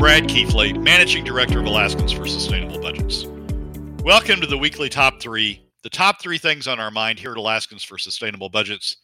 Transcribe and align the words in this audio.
Brad 0.00 0.30
Keithley, 0.30 0.72
Managing 0.72 1.24
Director 1.24 1.60
of 1.60 1.66
Alaskans 1.66 2.10
for 2.10 2.26
Sustainable 2.26 2.80
Budgets. 2.80 3.26
Welcome 4.02 4.40
to 4.40 4.46
the 4.46 4.56
weekly 4.56 4.88
top 4.88 5.20
three, 5.20 5.62
the 5.82 5.90
top 5.90 6.22
three 6.22 6.38
things 6.38 6.66
on 6.66 6.80
our 6.80 6.90
mind 6.90 7.18
here 7.18 7.32
at 7.32 7.36
Alaskans 7.36 7.84
for 7.84 7.98
Sustainable 7.98 8.48
Budgets 8.48 8.96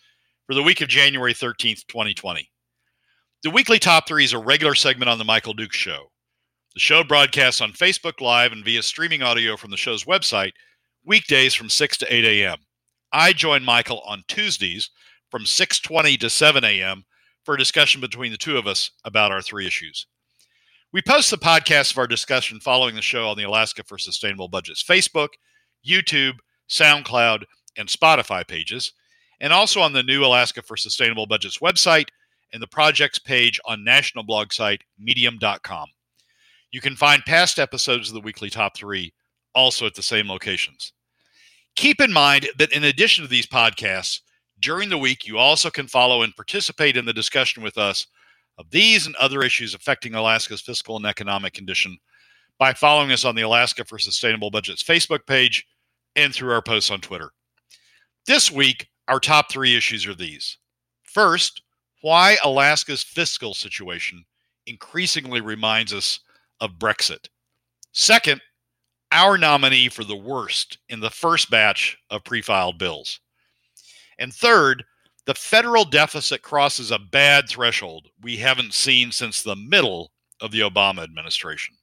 for 0.47 0.55
the 0.55 0.63
week 0.63 0.81
of 0.81 0.89
January 0.89 1.35
13th, 1.35 1.87
2020. 1.87 2.51
The 3.43 3.51
weekly 3.51 3.79
top 3.79 4.09
three 4.09 4.25
is 4.25 4.33
a 4.33 4.39
regular 4.39 4.75
segment 4.75 5.11
on 5.11 5.19
The 5.19 5.25
Michael 5.27 5.53
Duke 5.53 5.75
Show. 5.75 6.11
The 6.73 6.81
show 6.81 7.05
broadcasts 7.05 7.61
on 7.61 7.73
Facebook 7.73 8.23
Live 8.23 8.53
and 8.53 8.65
via 8.65 8.83
streaming 8.83 9.23
audio 9.23 9.59
from 9.59 9.71
the 9.71 9.77
show's 9.77 10.05
website 10.05 10.53
weekdays 11.05 11.53
from 11.53 11.69
6 11.69 11.99
to 11.99 12.15
8 12.15 12.25
a.m. 12.25 12.57
I 13.13 13.35
join 13.35 13.63
Michael 13.63 14.01
on 14.07 14.23
Tuesdays 14.29 14.89
from 15.31 15.45
6:20 15.45 16.19
to 16.21 16.31
7 16.31 16.65
a.m. 16.65 17.05
for 17.45 17.55
a 17.55 17.59
discussion 17.59 18.01
between 18.01 18.33
the 18.33 18.39
two 18.39 18.57
of 18.57 18.67
us 18.67 18.93
about 19.05 19.31
our 19.31 19.43
three 19.43 19.67
issues. 19.67 20.07
We 20.97 21.03
post 21.03 21.31
the 21.31 21.37
podcast 21.37 21.91
of 21.93 21.99
our 21.99 22.07
discussion 22.07 22.59
following 22.59 22.95
the 22.95 23.03
show 23.03 23.29
on 23.29 23.37
the 23.37 23.43
Alaska 23.43 23.85
for 23.85 23.99
Sustainable 23.99 24.49
Budgets 24.49 24.83
Facebook, 24.83 25.29
YouTube, 25.87 26.39
SoundCloud, 26.71 27.45
and 27.77 27.87
Spotify 27.87 28.49
pages, 28.49 28.95
and 29.39 29.53
also 29.53 29.83
on 29.83 29.93
the 29.93 30.03
new 30.03 30.25
Alaska 30.25 30.63
for 30.63 30.75
Sustainable 30.75 31.27
Budgets 31.27 31.59
website 31.59 32.07
and 32.55 32.63
the 32.63 32.67
project's 32.67 33.19
page 33.19 33.61
on 33.67 33.85
national 33.85 34.25
blog 34.25 34.55
site 34.55 34.85
medium.com. 34.99 35.87
You 36.71 36.81
can 36.81 36.97
find 36.97 37.23
past 37.27 37.59
episodes 37.59 38.09
of 38.09 38.15
the 38.15 38.21
weekly 38.23 38.49
top 38.49 38.75
three 38.75 39.13
also 39.55 39.85
at 39.85 39.97
the 39.97 40.03
same 40.03 40.31
locations. 40.31 40.95
Keep 41.75 42.01
in 42.01 42.11
mind 42.11 42.49
that 42.57 42.73
in 42.73 42.85
addition 42.85 43.23
to 43.23 43.29
these 43.29 43.47
podcasts, 43.47 44.21
during 44.61 44.89
the 44.89 44.97
week, 44.97 45.27
you 45.27 45.37
also 45.37 45.69
can 45.69 45.89
follow 45.89 46.23
and 46.23 46.35
participate 46.35 46.97
in 46.97 47.05
the 47.05 47.13
discussion 47.13 47.63
with 47.63 47.77
us 47.77 48.07
of 48.59 48.71
these 48.71 49.07
and 49.07 49.15
other 49.17 49.43
issues 49.43 49.75
affecting 49.75 50.15
Alaska's 50.15 50.61
fiscal 50.61 50.97
and 50.97 51.07
economic 51.07 51.53
condition 51.53 51.97
by 52.59 52.73
following 52.73 53.13
us 53.13 53.25
on 53.25 53.35
the 53.35 53.43
Alaska 53.43 53.85
for 53.85 53.99
Sustainable 53.99 54.51
Budgets 54.51 54.83
Facebook 54.83 55.27
page 55.27 55.67
and 56.15 56.35
through 56.35 56.53
our 56.53 56.63
posts 56.63 56.91
on 56.91 57.01
Twitter. 57.01 57.31
This 58.27 58.51
week, 58.51 58.89
our 59.09 59.21
top 59.21 59.51
three 59.51 59.77
issues 59.77 60.07
are 60.07 60.15
these. 60.15 60.59
First, 61.03 61.63
why 62.03 62.37
Alaska's 62.45 63.03
fiscal 63.03 63.55
situation 63.55 64.25
increasingly 64.67 65.41
reminds 65.41 65.93
us 65.93 66.21
of 66.61 66.79
Brexit. 66.79 67.29
Second, 67.93 68.41
our 69.13 69.39
nominee 69.39 69.89
for 69.89 70.05
the 70.05 70.17
worst 70.17 70.79
in 70.89 71.01
the 71.01 71.11
first 71.11 71.51
batch 71.51 71.97
of 72.11 72.25
pre 72.25 72.43
filed 72.43 72.79
bills. 72.79 73.21
And 74.19 74.33
third, 74.33 74.85
the 75.27 75.35
federal 75.35 75.85
deficit 75.85 76.43
crosses 76.43 76.91
a 76.91 76.99
bad 76.99 77.49
threshold 77.49 78.09
we 78.23 78.37
haven't 78.37 78.75
seen 78.75 79.13
since 79.13 79.43
the 79.43 79.57
middle 79.57 80.13
of 80.41 80.53
the 80.53 80.61
Obama 80.61 81.03
administration. 81.03 81.77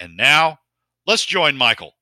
And 0.00 0.16
now, 0.16 0.58
let's 1.06 1.24
join 1.24 1.56
Michael. 1.56 1.94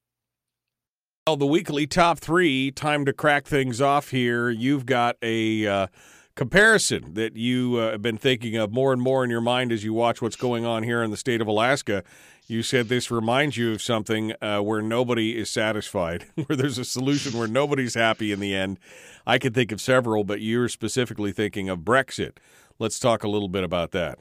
Well, 1.26 1.36
the 1.36 1.46
weekly 1.46 1.86
top 1.86 2.18
three, 2.18 2.70
time 2.70 3.04
to 3.04 3.12
crack 3.12 3.46
things 3.46 3.80
off 3.80 4.10
here. 4.10 4.50
You've 4.50 4.84
got 4.84 5.16
a 5.22 5.66
uh, 5.66 5.86
comparison 6.34 7.14
that 7.14 7.36
you 7.36 7.76
uh, 7.76 7.92
have 7.92 8.02
been 8.02 8.18
thinking 8.18 8.56
of 8.56 8.72
more 8.72 8.92
and 8.92 9.00
more 9.00 9.24
in 9.24 9.30
your 9.30 9.40
mind 9.40 9.72
as 9.72 9.84
you 9.84 9.94
watch 9.94 10.20
what's 10.20 10.36
going 10.36 10.64
on 10.64 10.82
here 10.82 11.02
in 11.02 11.10
the 11.10 11.16
state 11.16 11.40
of 11.40 11.46
Alaska. 11.46 12.02
You 12.46 12.62
said 12.62 12.88
this 12.88 13.10
reminds 13.10 13.56
you 13.56 13.72
of 13.72 13.80
something 13.80 14.34
uh, 14.42 14.60
where 14.60 14.82
nobody 14.82 15.36
is 15.38 15.50
satisfied, 15.50 16.26
where 16.46 16.56
there's 16.56 16.78
a 16.78 16.84
solution 16.84 17.38
where 17.38 17.48
nobody's 17.48 17.94
happy 17.94 18.32
in 18.32 18.40
the 18.40 18.54
end. 18.54 18.78
I 19.26 19.38
could 19.38 19.54
think 19.54 19.72
of 19.72 19.80
several, 19.80 20.24
but 20.24 20.40
you're 20.40 20.68
specifically 20.68 21.32
thinking 21.32 21.68
of 21.70 21.80
Brexit. 21.80 22.36
Let's 22.78 22.98
talk 22.98 23.24
a 23.24 23.28
little 23.28 23.48
bit 23.48 23.64
about 23.64 23.92
that. 23.92 24.18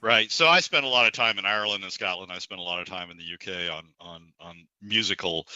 Right. 0.00 0.32
So 0.32 0.48
I 0.48 0.58
spent 0.58 0.84
a 0.84 0.88
lot 0.88 1.06
of 1.06 1.12
time 1.12 1.38
in 1.38 1.46
Ireland 1.46 1.84
and 1.84 1.92
Scotland. 1.92 2.32
I 2.32 2.38
spent 2.38 2.60
a 2.60 2.64
lot 2.64 2.80
of 2.80 2.88
time 2.88 3.12
in 3.12 3.18
the 3.18 3.34
UK 3.34 3.72
on 3.72 3.84
on 4.00 4.32
on 4.40 4.66
musical 4.80 5.46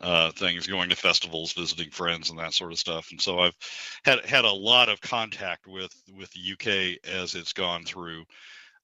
uh, 0.00 0.32
things, 0.32 0.66
going 0.66 0.88
to 0.90 0.96
festivals, 0.96 1.52
visiting 1.52 1.90
friends, 1.90 2.28
and 2.28 2.38
that 2.40 2.52
sort 2.52 2.72
of 2.72 2.80
stuff. 2.80 3.12
And 3.12 3.20
so 3.20 3.38
I've 3.38 3.54
had 4.02 4.24
had 4.24 4.44
a 4.44 4.50
lot 4.50 4.88
of 4.88 5.00
contact 5.00 5.68
with 5.68 5.94
with 6.18 6.32
the 6.32 6.52
UK 6.52 6.98
as 7.08 7.36
it's 7.36 7.52
gone 7.52 7.84
through 7.84 8.24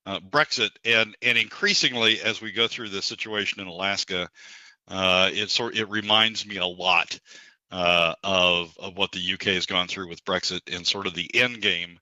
uh, 0.09 0.21
Brexit, 0.21 0.71
and 0.87 1.15
and 1.21 1.37
increasingly 1.37 2.21
as 2.23 2.41
we 2.41 2.51
go 2.51 2.67
through 2.67 2.89
the 2.89 3.03
situation 3.03 3.61
in 3.61 3.67
Alaska, 3.67 4.31
uh, 4.89 5.29
it 5.31 5.51
sort 5.51 5.77
it 5.77 5.91
reminds 5.91 6.47
me 6.47 6.57
a 6.57 6.67
lot 6.67 7.21
uh, 7.71 8.15
of 8.25 8.75
of 8.79 8.97
what 8.97 9.13
the 9.13 9.33
UK 9.35 9.43
has 9.49 9.67
gone 9.67 9.87
through 9.87 10.09
with 10.09 10.25
Brexit 10.25 10.75
and 10.75 10.87
sort 10.87 11.07
of 11.07 11.13
the 11.13 11.31
end 11.35 11.61
game 11.61 11.99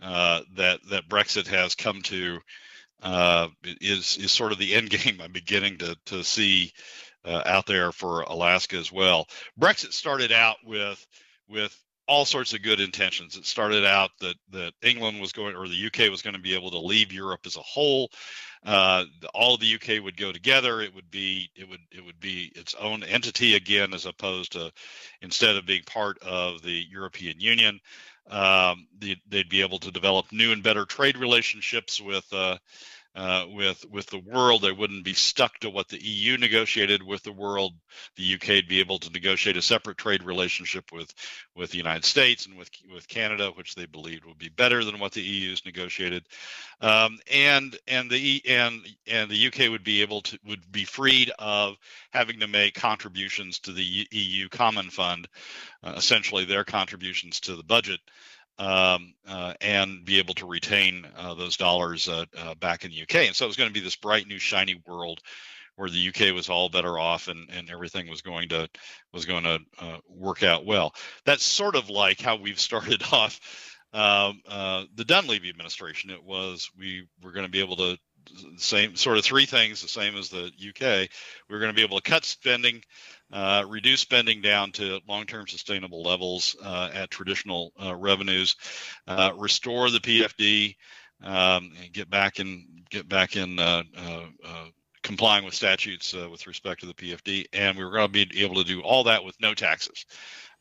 uh, 0.00 0.40
that 0.56 0.80
that 0.88 1.08
Brexit 1.08 1.48
has 1.48 1.74
come 1.74 2.00
to 2.02 2.38
uh, 3.02 3.48
is 3.62 4.16
is 4.16 4.32
sort 4.32 4.52
of 4.52 4.58
the 4.58 4.74
end 4.74 4.88
game 4.90 5.20
I'm 5.20 5.32
beginning 5.32 5.78
to 5.78 5.98
to 6.06 6.24
see 6.24 6.72
uh, 7.26 7.42
out 7.44 7.66
there 7.66 7.92
for 7.92 8.22
Alaska 8.22 8.76
as 8.76 8.90
well. 8.90 9.28
Brexit 9.60 9.92
started 9.92 10.32
out 10.32 10.56
with 10.64 11.06
with 11.46 11.78
all 12.10 12.24
sorts 12.24 12.52
of 12.52 12.62
good 12.62 12.80
intentions. 12.80 13.36
It 13.36 13.46
started 13.46 13.86
out 13.86 14.10
that 14.18 14.34
that 14.50 14.72
England 14.82 15.20
was 15.20 15.32
going 15.32 15.54
or 15.54 15.68
the 15.68 15.86
UK 15.86 16.10
was 16.10 16.22
going 16.22 16.34
to 16.34 16.40
be 16.40 16.56
able 16.56 16.72
to 16.72 16.78
leave 16.78 17.12
Europe 17.12 17.42
as 17.46 17.56
a 17.56 17.60
whole. 17.60 18.10
Uh, 18.66 19.04
all 19.32 19.56
the 19.56 19.74
UK 19.76 20.02
would 20.02 20.16
go 20.16 20.32
together. 20.32 20.80
It 20.80 20.92
would 20.92 21.08
be 21.12 21.50
it 21.54 21.68
would 21.68 21.80
it 21.92 22.04
would 22.04 22.18
be 22.18 22.50
its 22.56 22.74
own 22.74 23.04
entity 23.04 23.54
again, 23.54 23.94
as 23.94 24.06
opposed 24.06 24.52
to 24.52 24.72
instead 25.22 25.54
of 25.54 25.66
being 25.66 25.84
part 25.84 26.18
of 26.18 26.62
the 26.62 26.84
European 26.90 27.38
Union 27.38 27.80
um, 28.28 28.86
they'd, 28.98 29.20
they'd, 29.28 29.48
be 29.48 29.62
able 29.62 29.78
to 29.80 29.90
develop 29.90 30.30
new 30.30 30.52
and 30.52 30.62
better 30.62 30.84
trade 30.84 31.16
relationships 31.16 32.00
with 32.00 32.26
uh, 32.32 32.58
uh, 33.14 33.44
with 33.52 33.84
with 33.90 34.06
the 34.06 34.20
world. 34.20 34.62
They 34.62 34.72
wouldn't 34.72 35.04
be 35.04 35.14
stuck 35.14 35.58
to 35.60 35.70
what 35.70 35.88
the 35.88 36.02
EU 36.02 36.36
negotiated 36.38 37.02
with 37.02 37.22
the 37.22 37.32
world. 37.32 37.72
The 38.16 38.34
UK 38.34 38.48
would 38.48 38.68
be 38.68 38.80
able 38.80 38.98
to 39.00 39.10
negotiate 39.10 39.56
a 39.56 39.62
separate 39.62 39.98
trade 39.98 40.22
relationship 40.22 40.92
with 40.92 41.12
with 41.56 41.70
the 41.70 41.78
United 41.78 42.04
States 42.04 42.46
and 42.46 42.56
with 42.56 42.70
with 42.92 43.08
Canada, 43.08 43.50
which 43.54 43.74
they 43.74 43.86
believed 43.86 44.24
would 44.24 44.38
be 44.38 44.48
better 44.48 44.84
than 44.84 44.98
what 45.00 45.12
the 45.12 45.22
EU's 45.22 45.64
negotiated. 45.64 46.24
Um, 46.80 47.18
and 47.32 47.76
and 47.88 48.10
the 48.10 48.42
and 48.48 48.86
and 49.06 49.30
the 49.30 49.46
UK 49.48 49.70
would 49.70 49.84
be 49.84 50.02
able 50.02 50.22
to 50.22 50.38
would 50.44 50.70
be 50.70 50.84
freed 50.84 51.32
of 51.38 51.76
having 52.12 52.40
to 52.40 52.48
make 52.48 52.74
contributions 52.74 53.58
to 53.60 53.72
the 53.72 54.06
EU 54.10 54.48
Common 54.48 54.88
Fund, 54.90 55.26
uh, 55.82 55.94
essentially 55.96 56.44
their 56.44 56.64
contributions 56.64 57.40
to 57.40 57.56
the 57.56 57.64
budget 57.64 58.00
um, 58.58 59.14
uh, 59.26 59.54
and 59.60 60.04
be 60.04 60.18
able 60.18 60.34
to 60.34 60.46
retain 60.46 61.06
uh, 61.16 61.34
those 61.34 61.56
dollars 61.56 62.08
uh, 62.08 62.24
uh 62.36 62.54
back 62.56 62.84
in 62.84 62.90
the 62.90 63.02
UK. 63.02 63.26
And 63.26 63.36
so 63.36 63.44
it 63.44 63.48
was 63.48 63.56
going 63.56 63.70
to 63.70 63.74
be 63.74 63.80
this 63.80 63.96
bright 63.96 64.26
new 64.26 64.38
shiny 64.38 64.82
world 64.86 65.20
where 65.76 65.88
the 65.88 66.08
UK 66.08 66.34
was 66.34 66.50
all 66.50 66.68
better 66.68 66.98
off 66.98 67.28
and, 67.28 67.48
and 67.50 67.70
everything 67.70 68.08
was 68.08 68.20
going 68.20 68.50
to 68.50 68.68
was 69.12 69.24
going 69.24 69.44
to 69.44 69.58
uh, 69.78 69.98
work 70.08 70.42
out 70.42 70.66
well. 70.66 70.94
That's 71.24 71.44
sort 71.44 71.76
of 71.76 71.88
like 71.88 72.20
how 72.20 72.36
we've 72.36 72.60
started 72.70 73.02
off 73.12 73.40
um, 73.92 74.40
the 74.94 75.04
Dunleavy 75.04 75.48
administration. 75.48 76.10
It 76.10 76.22
was 76.22 76.70
we 76.78 77.06
were 77.22 77.32
going 77.32 77.46
to 77.46 77.50
be 77.50 77.60
able 77.60 77.76
to 77.76 77.98
same 78.56 78.96
sort 78.96 79.18
of 79.18 79.24
three 79.24 79.46
things 79.46 79.82
the 79.82 79.88
same 79.88 80.16
as 80.16 80.28
the 80.28 80.46
UK. 80.46 81.08
We 81.48 81.54
were 81.54 81.60
going 81.60 81.72
to 81.72 81.76
be 81.76 81.82
able 81.82 82.00
to 82.00 82.10
cut 82.10 82.24
spending 82.24 82.82
uh, 83.32 83.64
reduce 83.68 84.00
spending 84.00 84.40
down 84.40 84.72
to 84.72 85.00
long-term 85.08 85.46
sustainable 85.46 86.02
levels 86.02 86.56
uh, 86.64 86.90
at 86.92 87.10
traditional 87.10 87.72
uh, 87.82 87.94
revenues, 87.94 88.56
uh, 89.06 89.32
restore 89.36 89.90
the 89.90 90.00
PFD, 90.00 90.76
um, 91.22 91.72
and 91.82 91.92
get 91.92 92.08
back 92.10 92.40
in 92.40 92.66
get 92.90 93.08
back 93.08 93.36
in 93.36 93.58
uh, 93.58 93.82
complying 95.02 95.44
with 95.44 95.54
statutes 95.54 96.12
with 96.12 96.46
respect 96.46 96.80
to 96.80 96.86
the 96.86 96.94
PFD, 96.94 97.46
and 97.52 97.76
we 97.76 97.84
were 97.84 97.92
going 97.92 98.06
to 98.06 98.26
be 98.26 98.42
able 98.42 98.56
to 98.56 98.64
do 98.64 98.80
all 98.80 99.04
that 99.04 99.24
with 99.24 99.40
no 99.40 99.54
taxes, 99.54 100.06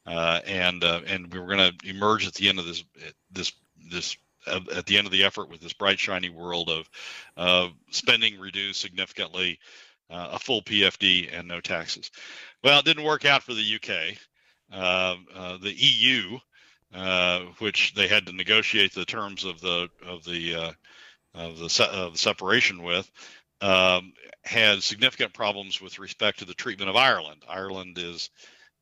and 0.05 0.83
and 0.83 1.33
we 1.33 1.39
were 1.39 1.55
going 1.55 1.71
to 1.71 1.89
emerge 1.89 2.27
at 2.27 2.33
the 2.33 2.49
end 2.49 2.59
of 2.59 2.65
this 2.65 2.83
this 3.31 3.51
this 3.89 4.17
at 4.47 4.85
the 4.85 4.97
end 4.97 5.05
of 5.05 5.11
the 5.11 5.23
effort 5.23 5.49
with 5.49 5.61
this 5.61 5.73
bright 5.73 5.99
shiny 5.99 6.29
world 6.29 6.69
of 6.69 6.89
uh, 7.37 7.67
spending 7.91 8.39
reduced 8.39 8.79
significantly 8.79 9.59
uh, 10.09 10.29
a 10.33 10.39
full 10.39 10.61
PFD 10.61 11.29
and 11.37 11.47
no 11.47 11.59
taxes. 11.59 12.11
Well, 12.63 12.79
it 12.79 12.85
didn't 12.85 13.03
work 13.03 13.25
out 13.25 13.43
for 13.43 13.53
the 13.53 13.75
UK. 13.75 14.17
Uh, 14.71 15.15
uh, 15.35 15.57
the 15.57 15.73
EU, 15.73 16.37
uh, 16.93 17.39
which 17.59 17.93
they 17.95 18.07
had 18.07 18.25
to 18.27 18.33
negotiate 18.33 18.93
the 18.93 19.05
terms 19.05 19.43
of 19.43 19.59
the 19.61 19.89
of 20.05 20.23
the 20.23 20.55
uh, 20.55 20.71
of 21.33 21.59
the, 21.59 21.69
se- 21.69 21.89
of 21.91 22.19
separation 22.19 22.83
with, 22.83 23.09
um, 23.61 24.13
had 24.43 24.83
significant 24.83 25.33
problems 25.33 25.81
with 25.81 25.99
respect 25.99 26.39
to 26.39 26.45
the 26.45 26.53
treatment 26.53 26.89
of 26.89 26.95
Ireland. 26.95 27.43
Ireland 27.47 27.97
is 27.97 28.29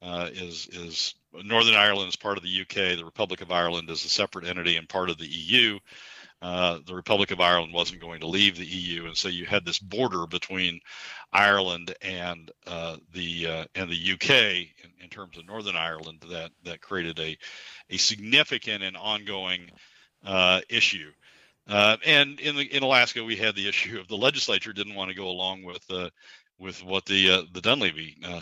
uh, 0.02 0.30
is 0.32 0.68
is 0.68 1.16
Northern 1.34 1.76
Ireland 1.76 2.10
is 2.10 2.16
part 2.16 2.38
of 2.38 2.44
the 2.44 2.62
UK. 2.62 2.98
The 2.98 3.06
Republic 3.06 3.42
of 3.42 3.52
Ireland 3.52 3.90
is 3.90 4.06
a 4.06 4.10
separate 4.10 4.46
entity 4.46 4.78
and 4.78 4.88
part 4.88 5.10
of 5.10 5.18
the 5.18 5.28
EU. 5.28 5.80
Uh, 6.40 6.80
the 6.86 6.94
Republic 6.94 7.32
of 7.32 7.42
Ireland 7.42 7.74
wasn't 7.74 8.02
going 8.02 8.20
to 8.20 8.28
leave 8.28 8.58
the 8.58 8.66
EU, 8.66 9.08
and 9.08 9.18
so 9.18 9.28
you 9.28 9.46
had 9.46 9.66
this 9.66 9.80
border 9.80 10.28
between 10.28 10.80
Ireland 11.34 11.96
and 12.02 12.52
uh, 12.68 12.98
the 13.12 13.48
uh, 13.48 13.66
and 13.74 13.90
the 13.90 14.14
UK 14.14 14.30
in, 14.84 15.04
in, 15.04 15.10
terms 15.10 15.38
of 15.38 15.48
Northern 15.48 15.76
Ireland 15.76 16.24
that 16.30 16.52
that 16.64 16.80
created 16.80 17.20
a 17.20 17.38
a 17.90 17.98
significant 17.98 18.84
and 18.84 18.96
ongoing 18.96 19.72
uh, 20.24 20.62
issue. 20.70 21.12
Uh, 21.68 21.98
and 22.06 22.40
in 22.40 22.56
the 22.56 22.64
in 22.64 22.84
Alaska, 22.84 23.24
we 23.24 23.36
had 23.36 23.56
the 23.56 23.68
issue 23.68 24.00
of 24.00 24.08
the 24.08 24.16
legislature 24.16 24.74
didn't 24.74 24.96
want 24.96 25.10
to 25.10 25.18
go 25.18 25.30
along 25.30 25.64
with 25.64 25.84
uh, 25.90 26.10
with 26.60 26.84
what 26.84 27.06
the 27.06 27.32
uh, 27.32 27.42
the 27.52 27.62
Dunleavy 27.62 28.18
uh, 28.24 28.42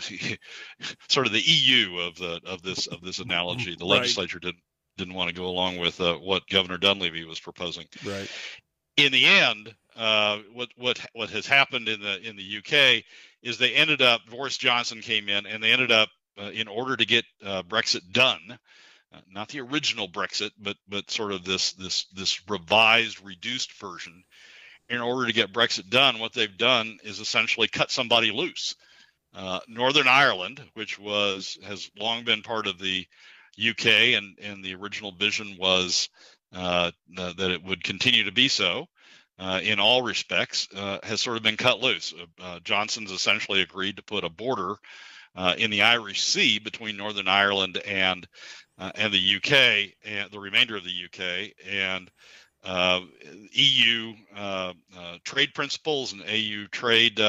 sort 1.08 1.26
of 1.26 1.32
the 1.32 1.40
EU 1.40 1.98
of 1.98 2.16
the 2.16 2.40
of 2.44 2.62
this 2.62 2.86
of 2.86 3.00
this 3.00 3.18
analogy. 3.18 3.74
The 3.74 3.84
right. 3.84 4.00
legislature 4.00 4.38
didn't 4.38 4.62
didn't 4.96 5.14
want 5.14 5.28
to 5.28 5.34
go 5.34 5.46
along 5.46 5.78
with 5.78 6.00
uh, 6.00 6.14
what 6.14 6.48
Governor 6.48 6.78
Dunleavy 6.78 7.24
was 7.24 7.40
proposing. 7.40 7.86
Right. 8.04 8.30
In 8.96 9.12
the 9.12 9.26
end, 9.26 9.74
uh, 9.94 10.38
what 10.52 10.70
what 10.76 10.98
what 11.12 11.30
has 11.30 11.46
happened 11.46 11.88
in 11.88 12.00
the 12.00 12.20
in 12.26 12.36
the 12.36 12.58
UK 12.58 13.04
is 13.42 13.58
they 13.58 13.74
ended 13.74 14.02
up 14.02 14.22
Boris 14.30 14.56
Johnson 14.56 15.00
came 15.00 15.28
in 15.28 15.46
and 15.46 15.62
they 15.62 15.72
ended 15.72 15.92
up 15.92 16.08
uh, 16.38 16.50
in 16.50 16.68
order 16.68 16.96
to 16.96 17.04
get 17.04 17.24
uh, 17.44 17.62
Brexit 17.62 18.12
done, 18.12 18.58
uh, 19.14 19.20
not 19.30 19.48
the 19.48 19.60
original 19.60 20.08
Brexit, 20.08 20.50
but 20.58 20.76
but 20.88 21.10
sort 21.10 21.32
of 21.32 21.44
this 21.44 21.72
this 21.72 22.04
this 22.14 22.48
revised, 22.48 23.24
reduced 23.24 23.72
version. 23.74 24.24
In 24.88 25.00
order 25.00 25.26
to 25.26 25.32
get 25.32 25.52
Brexit 25.52 25.90
done, 25.90 26.20
what 26.20 26.32
they've 26.32 26.56
done 26.56 26.98
is 27.02 27.18
essentially 27.18 27.66
cut 27.66 27.90
somebody 27.90 28.30
loose. 28.30 28.76
Uh, 29.34 29.58
Northern 29.66 30.06
Ireland, 30.06 30.62
which 30.74 30.98
was 30.98 31.58
has 31.64 31.90
long 31.98 32.24
been 32.24 32.42
part 32.42 32.66
of 32.66 32.78
the 32.78 33.06
UK, 33.58 33.86
and 34.16 34.38
and 34.42 34.64
the 34.64 34.74
original 34.74 35.12
vision 35.12 35.56
was 35.58 36.08
uh, 36.54 36.90
that 37.16 37.50
it 37.50 37.64
would 37.64 37.82
continue 37.84 38.24
to 38.24 38.32
be 38.32 38.48
so. 38.48 38.86
Uh, 39.38 39.60
in 39.62 39.78
all 39.78 40.00
respects, 40.00 40.66
uh, 40.74 40.98
has 41.02 41.20
sort 41.20 41.36
of 41.36 41.42
been 41.42 41.58
cut 41.58 41.80
loose. 41.80 42.14
Uh, 42.42 42.58
Johnson's 42.60 43.10
essentially 43.10 43.60
agreed 43.60 43.96
to 43.96 44.02
put 44.02 44.24
a 44.24 44.30
border 44.30 44.76
uh, 45.34 45.54
in 45.58 45.70
the 45.70 45.82
Irish 45.82 46.22
Sea 46.22 46.58
between 46.58 46.96
Northern 46.96 47.28
Ireland 47.28 47.76
and 47.86 48.26
uh, 48.78 48.92
and 48.94 49.12
the 49.12 49.36
UK 49.36 49.94
and 50.04 50.30
the 50.30 50.40
remainder 50.40 50.76
of 50.76 50.84
the 50.84 51.04
UK 51.04 51.52
and 51.66 52.10
uh, 52.64 53.00
EU 53.52 54.14
uh, 54.34 54.72
uh, 54.96 55.18
trade 55.24 55.54
principles 55.54 56.12
and 56.12 56.22
EU 56.28 56.66
trade 56.68 57.20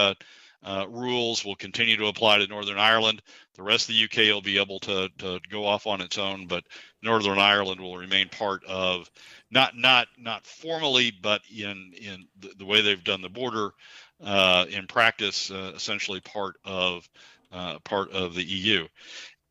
uh, 0.63 0.85
rules 0.89 1.45
will 1.45 1.55
continue 1.55 1.97
to 1.97 2.07
apply 2.07 2.39
to 2.39 2.47
Northern 2.47 2.77
Ireland. 2.77 3.21
The 3.55 3.63
rest 3.63 3.89
of 3.89 3.95
the 3.95 4.03
UK 4.03 4.33
will 4.33 4.41
be 4.41 4.59
able 4.59 4.79
to, 4.81 5.09
to 5.19 5.39
go 5.49 5.65
off 5.65 5.87
on 5.87 6.01
its 6.01 6.17
own, 6.17 6.47
but 6.47 6.63
Northern 7.01 7.39
Ireland 7.39 7.79
will 7.79 7.97
remain 7.97 8.29
part 8.29 8.63
of 8.65 9.09
not 9.49 9.77
not 9.77 10.07
not 10.17 10.45
formally, 10.45 11.11
but 11.21 11.41
in 11.49 11.93
in 11.93 12.27
the, 12.39 12.53
the 12.57 12.65
way 12.65 12.81
they've 12.81 13.03
done 13.03 13.21
the 13.21 13.29
border 13.29 13.71
in 14.19 14.87
practice, 14.87 15.49
essentially 15.51 16.19
part 16.19 16.55
of 16.65 17.07
uh, 17.51 17.79
part 17.79 18.11
of 18.11 18.35
the 18.35 18.43
EU. 18.43 18.87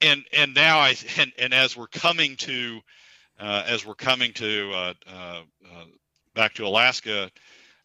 And 0.00 0.24
and 0.32 0.54
now 0.54 0.78
I 0.78 0.94
and, 1.18 1.32
and 1.38 1.54
as 1.54 1.76
we're 1.76 1.86
coming 1.86 2.36
to 2.36 2.80
uh, 3.38 3.64
as 3.66 3.84
we're 3.84 3.94
coming 3.94 4.32
to 4.34 4.72
uh, 4.74 4.94
uh, 5.08 5.42
uh 5.64 5.84
back 6.34 6.54
to 6.54 6.66
Alaska 6.66 7.30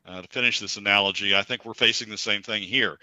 to 0.06 0.28
finish 0.30 0.60
this 0.60 0.78
analogy, 0.78 1.36
I 1.36 1.44
think 1.44 1.66
we're 1.66 1.74
facing 1.74 2.10
the 2.10 2.18
same 2.18 2.42
thing 2.42 2.64
here. 2.64 2.98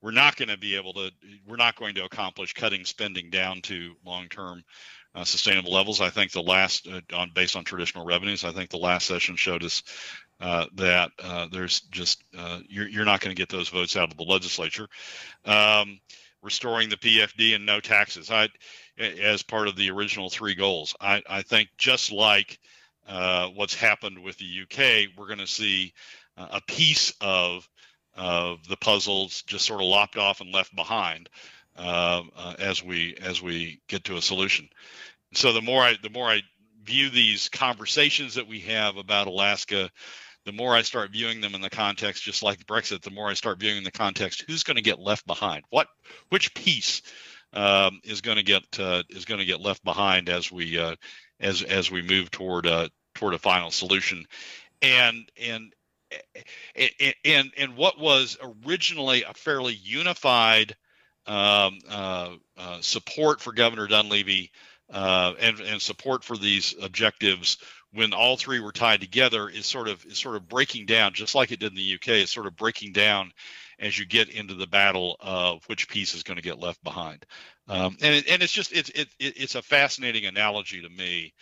We're 0.00 0.10
not 0.10 0.36
going 0.36 0.48
to 0.48 0.58
be 0.58 0.76
able 0.76 0.94
to 0.94 1.10
we're 1.46 1.56
not 1.56 1.76
going 1.76 1.94
to 1.94 2.04
accomplish 2.04 2.54
cutting 2.54 2.84
spending 2.84 3.30
down 3.30 3.60
to 3.62 3.94
long-term 4.04 4.64
uh, 5.14 5.24
sustainable 5.24 5.72
levels. 5.72 6.00
I 6.00 6.10
think 6.10 6.32
the 6.32 6.42
last, 6.42 6.88
uh, 6.88 7.00
on 7.14 7.30
based 7.34 7.56
on 7.56 7.64
traditional 7.64 8.04
revenues, 8.04 8.44
I 8.44 8.52
think 8.52 8.70
the 8.70 8.78
last 8.78 9.06
session 9.06 9.36
showed 9.36 9.62
us 9.62 9.82
uh, 10.40 10.66
that 10.74 11.12
there's 11.52 11.80
just 11.90 12.22
you're, 12.68 12.88
you're 12.88 13.04
not 13.04 13.20
going 13.20 13.34
to 13.34 13.40
get 13.40 13.48
those 13.48 13.68
votes 13.68 13.96
out 13.96 14.10
of 14.10 14.16
the 14.16 14.24
legislature. 14.24 14.88
Um, 15.44 16.00
restoring 16.42 16.88
the 16.88 16.96
PFD 16.96 17.54
and 17.54 17.64
no 17.64 17.78
taxes. 17.78 18.28
I, 18.30 18.48
as 18.98 19.42
part 19.42 19.68
of 19.68 19.76
the 19.76 19.90
original 19.90 20.30
three 20.30 20.54
goals. 20.54 20.94
I, 21.00 21.22
I 21.28 21.42
think 21.42 21.70
just 21.78 22.12
like 22.12 22.58
uh, 23.08 23.48
what's 23.48 23.74
happened 23.74 24.18
with 24.22 24.36
the 24.38 24.62
UK, 24.62 25.16
we're 25.16 25.26
going 25.26 25.38
to 25.38 25.46
see 25.46 25.92
uh, 25.92 26.21
a 26.36 26.60
piece 26.66 27.12
of 27.20 27.68
of 28.14 28.66
the 28.68 28.76
puzzles 28.76 29.42
just 29.42 29.64
sort 29.64 29.80
of 29.80 29.86
lopped 29.86 30.16
off 30.16 30.40
and 30.40 30.52
left 30.52 30.74
behind 30.76 31.30
uh, 31.76 32.22
uh 32.36 32.54
as 32.58 32.82
we 32.82 33.16
as 33.20 33.40
we 33.40 33.80
get 33.88 34.04
to 34.04 34.16
a 34.16 34.22
solution. 34.22 34.68
So 35.34 35.52
the 35.52 35.62
more 35.62 35.82
I 35.82 35.96
the 36.02 36.10
more 36.10 36.28
I 36.28 36.42
view 36.84 37.10
these 37.10 37.48
conversations 37.48 38.34
that 38.34 38.48
we 38.48 38.60
have 38.60 38.96
about 38.96 39.28
Alaska 39.28 39.90
the 40.44 40.52
more 40.52 40.74
I 40.74 40.82
start 40.82 41.12
viewing 41.12 41.40
them 41.40 41.54
in 41.54 41.60
the 41.60 41.70
context, 41.70 42.24
just 42.24 42.42
like 42.42 42.66
Brexit, 42.66 43.02
the 43.02 43.10
more 43.10 43.28
I 43.28 43.34
start 43.34 43.60
viewing 43.60 43.84
the 43.84 43.92
context, 43.92 44.44
who's 44.46 44.64
going 44.64 44.76
to 44.76 44.82
get 44.82 44.98
left 44.98 45.26
behind? 45.26 45.64
What, 45.70 45.86
which 46.30 46.52
piece 46.54 47.02
um, 47.52 48.00
is 48.02 48.20
going 48.20 48.38
to 48.38 48.42
get 48.42 48.62
uh, 48.78 49.02
is 49.10 49.24
going 49.24 49.40
to 49.40 49.46
get 49.46 49.60
left 49.60 49.84
behind 49.84 50.28
as 50.28 50.50
we 50.50 50.78
uh, 50.78 50.96
as 51.38 51.62
as 51.62 51.90
we 51.90 52.02
move 52.02 52.30
toward 52.30 52.66
uh, 52.66 52.88
toward 53.14 53.34
a 53.34 53.38
final 53.38 53.70
solution, 53.70 54.24
and 54.80 55.30
and 55.40 55.72
and 57.24 57.52
and 57.56 57.76
what 57.76 57.98
was 57.98 58.38
originally 58.66 59.22
a 59.22 59.34
fairly 59.34 59.74
unified 59.74 60.76
um, 61.26 61.78
uh, 61.88 62.30
uh, 62.56 62.80
support 62.80 63.40
for 63.40 63.52
Governor 63.52 63.86
Dunleavy 63.86 64.50
uh, 64.90 65.34
and 65.40 65.60
and 65.60 65.80
support 65.80 66.24
for 66.24 66.36
these 66.36 66.74
objectives 66.80 67.58
when 67.92 68.12
all 68.12 68.36
three 68.36 68.60
were 68.60 68.72
tied 68.72 69.00
together 69.00 69.48
is 69.48 69.66
sort 69.66 69.88
of 69.88 70.04
is 70.06 70.18
sort 70.18 70.36
of 70.36 70.48
breaking 70.48 70.86
down 70.86 71.12
just 71.12 71.34
like 71.34 71.52
it 71.52 71.60
did 71.60 71.72
in 71.72 71.76
the 71.76 71.94
UK 71.94 72.08
it's 72.08 72.32
sort 72.32 72.46
of 72.46 72.56
breaking 72.56 72.92
down 72.92 73.32
as 73.82 73.98
you 73.98 74.06
get 74.06 74.28
into 74.30 74.54
the 74.54 74.66
battle 74.66 75.16
of 75.20 75.64
which 75.66 75.88
piece 75.88 76.14
is 76.14 76.22
going 76.22 76.36
to 76.36 76.42
get 76.42 76.60
left 76.60 76.82
behind. 76.84 77.26
Um, 77.68 77.96
and 78.00 78.24
and 78.28 78.42
it's 78.42 78.52
just 78.52 78.72
it's 78.72 78.90
it, 78.90 79.08
it's 79.18 79.54
a 79.56 79.62
fascinating 79.62 80.26
analogy 80.26 80.80
to 80.82 80.88
me 80.88 81.34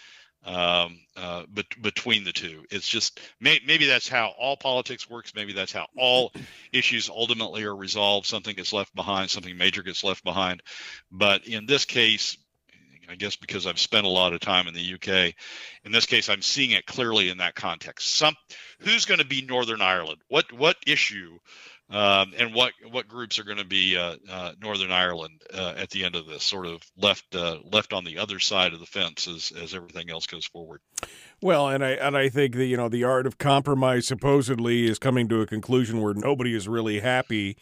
um, 0.44 0.98
uh, 1.16 1.44
but 1.52 1.66
between 1.82 2.24
the 2.24 2.32
two 2.32 2.64
it's 2.70 2.88
just 2.88 3.20
may, 3.40 3.60
maybe 3.66 3.86
that's 3.86 4.08
how 4.08 4.32
all 4.38 4.56
politics 4.56 5.08
works 5.08 5.34
maybe 5.34 5.52
that's 5.52 5.72
how 5.72 5.86
all 5.96 6.32
issues 6.72 7.10
ultimately 7.10 7.64
are 7.64 7.76
resolved 7.76 8.26
something 8.26 8.54
gets 8.54 8.72
left 8.72 8.94
behind 8.94 9.30
something 9.30 9.56
major 9.56 9.82
gets 9.82 10.02
left 10.02 10.24
behind 10.24 10.62
but 11.10 11.46
in 11.46 11.66
this 11.66 11.84
case 11.84 12.36
I 13.10 13.16
guess 13.16 13.34
because 13.34 13.66
I've 13.66 13.78
spent 13.78 14.06
a 14.06 14.10
lot 14.10 14.32
of 14.32 14.40
time 14.40 14.68
in 14.68 14.74
the 14.74 14.94
UK. 14.94 15.34
In 15.84 15.90
this 15.90 16.06
case, 16.06 16.28
I'm 16.28 16.42
seeing 16.42 16.70
it 16.70 16.86
clearly 16.86 17.28
in 17.28 17.38
that 17.38 17.56
context. 17.56 18.14
Some 18.14 18.36
who's 18.78 19.04
going 19.04 19.18
to 19.18 19.26
be 19.26 19.42
Northern 19.42 19.82
Ireland? 19.82 20.20
What 20.28 20.52
what 20.52 20.76
issue? 20.86 21.38
Um, 21.90 22.32
and 22.38 22.54
what 22.54 22.72
what 22.90 23.08
groups 23.08 23.38
are 23.40 23.44
going 23.44 23.58
to 23.58 23.64
be 23.64 23.96
uh, 23.96 24.16
uh, 24.30 24.52
Northern 24.62 24.92
Ireland 24.92 25.42
uh, 25.52 25.74
at 25.76 25.90
the 25.90 26.04
end 26.04 26.14
of 26.14 26.26
this, 26.26 26.44
sort 26.44 26.66
of 26.66 26.82
left 26.96 27.34
uh, 27.34 27.58
left 27.72 27.92
on 27.92 28.04
the 28.04 28.18
other 28.18 28.38
side 28.38 28.72
of 28.72 28.80
the 28.80 28.86
fence 28.86 29.26
as 29.26 29.52
as 29.60 29.74
everything 29.74 30.08
else 30.08 30.26
goes 30.26 30.46
forward. 30.46 30.80
Well, 31.42 31.68
and 31.68 31.84
I 31.84 31.90
and 31.90 32.16
I 32.16 32.28
think 32.28 32.54
that 32.54 32.66
you 32.66 32.76
know 32.76 32.88
the 32.88 33.02
art 33.02 33.26
of 33.26 33.38
compromise 33.38 34.06
supposedly 34.06 34.86
is 34.86 35.00
coming 35.00 35.28
to 35.28 35.40
a 35.40 35.46
conclusion 35.46 36.00
where 36.00 36.14
nobody 36.14 36.54
is 36.54 36.68
really 36.68 37.00
happy 37.00 37.56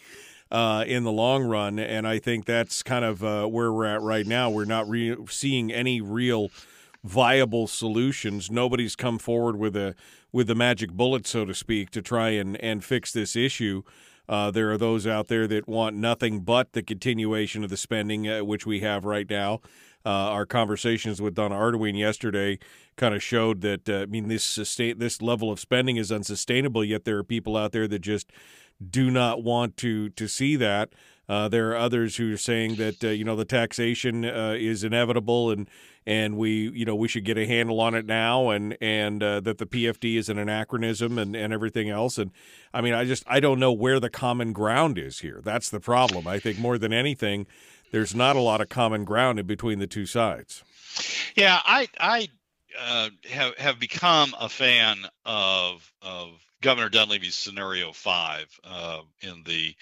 uh, 0.50 0.85
in 0.87 1.04
the 1.04 1.12
long 1.12 1.44
run. 1.44 1.78
And 1.78 2.06
I 2.06 2.18
think 2.18 2.44
that's 2.44 2.82
kind 2.82 3.04
of 3.04 3.25
uh, 3.25 3.47
where 3.47 3.73
we're 3.73 3.87
at 3.87 4.02
right 4.02 4.26
now. 4.26 4.50
We're 4.50 4.64
not 4.64 4.88
re- 4.88 5.16
seeing 5.28 5.73
any 5.73 6.00
real 6.00 6.50
viable 7.04 7.66
solutions. 7.66 8.50
Nobody's 8.50 8.97
come 8.97 9.18
forward 9.18 9.56
with 9.56 9.76
a 9.76 9.94
with 10.32 10.50
a 10.50 10.54
magic 10.54 10.92
bullet, 10.92 11.26
so 11.26 11.44
to 11.44 11.54
speak, 11.54 11.90
to 11.90 12.02
try 12.02 12.30
and 12.30 12.56
and 12.61 12.85
fix 12.85 13.12
this 13.12 13.37
issue. 13.37 13.82
Uh, 14.28 14.50
there 14.50 14.70
are 14.70 14.78
those 14.78 15.06
out 15.06 15.28
there 15.28 15.47
that 15.47 15.66
want 15.66 15.97
nothing 15.97 16.40
but 16.40 16.73
the 16.73 16.82
continuation 16.82 17.64
of 17.64 17.70
the 17.70 17.76
spending, 17.76 18.28
uh, 18.28 18.44
which 18.44 18.66
we 18.66 18.80
have 18.80 19.04
right 19.04 19.28
now. 19.28 19.61
Uh, 20.04 20.11
our 20.11 20.47
conversations 20.47 21.20
with 21.20 21.35
Donna 21.35 21.54
Arduin 21.54 21.99
yesterday 21.99 22.58
kind 22.97 23.14
of 23.14 23.23
showed 23.23 23.62
that 23.62 23.88
uh, 23.88 24.02
I 24.02 24.06
mean 24.06 24.28
this 24.28 24.44
sustain 24.44 24.99
this 24.99 25.20
level 25.20 25.50
of 25.50 25.58
spending 25.58 25.97
is 25.97 26.12
unsustainable. 26.12 26.85
Yet 26.85 27.04
there 27.04 27.18
are 27.18 27.25
people 27.25 27.56
out 27.56 27.73
there 27.73 27.88
that 27.88 27.99
just 27.99 28.30
do 28.90 29.11
not 29.11 29.42
want 29.42 29.76
to 29.78 30.11
to 30.11 30.28
see 30.28 30.56
that. 30.56 30.90
Uh, 31.28 31.47
there 31.49 31.70
are 31.70 31.76
others 31.76 32.16
who 32.16 32.32
are 32.32 32.38
saying 32.38 32.76
that 32.76 33.04
uh, 33.04 33.08
you 33.08 33.25
know 33.25 33.37
the 33.37 33.44
taxation 33.44 34.25
uh, 34.25 34.54
is 34.58 34.82
inevitable 34.82 35.50
and 35.50 35.68
and 36.06 36.38
we 36.38 36.70
you 36.70 36.87
know 36.87 36.94
we 36.94 37.06
should 37.06 37.25
get 37.25 37.37
a 37.37 37.47
handle 37.47 37.80
on 37.80 37.94
it 37.94 38.06
now 38.06 38.49
and 38.49 38.76
and 38.80 39.23
uh, 39.23 39.38
that 39.40 39.58
the 39.58 39.66
PFD 39.66 40.16
is 40.16 40.30
an 40.30 40.38
anachronism 40.38 41.18
and 41.18 41.37
and 41.37 41.52
everything 41.52 41.90
else. 41.90 42.16
And 42.16 42.30
I 42.73 42.80
mean, 42.80 42.94
I 42.94 43.04
just 43.04 43.25
I 43.26 43.40
don't 43.40 43.61
know 43.61 43.73
where 43.73 44.00
the 44.00 44.08
common 44.08 44.52
ground 44.52 44.97
is 44.99 45.18
here. 45.18 45.40
That's 45.44 45.68
the 45.68 45.80
problem. 45.80 46.26
I 46.26 46.38
think 46.38 46.58
more 46.58 46.78
than 46.78 46.94
anything, 46.94 47.47
there's 47.92 48.14
not 48.14 48.37
a 48.37 48.40
lot 48.40 48.62
of 48.62 48.70
common 48.70 49.04
ground 49.04 49.38
in 49.38 49.47
between 49.47 49.80
the 49.80 49.87
two 49.87 50.06
sides. 50.06 50.64
Yeah, 51.35 51.61
I 51.62 51.88
I 52.00 52.28
uh, 52.80 53.11
have 53.30 53.54
have 53.58 53.78
become 53.78 54.35
a 54.40 54.49
fan 54.49 54.99
of 55.26 55.92
of 56.00 56.30
Governor 56.62 56.88
Dunleavy's 56.88 57.35
scenario 57.35 57.92
five 57.92 58.47
uh, 58.64 59.00
in 59.20 59.42
the 59.44 59.75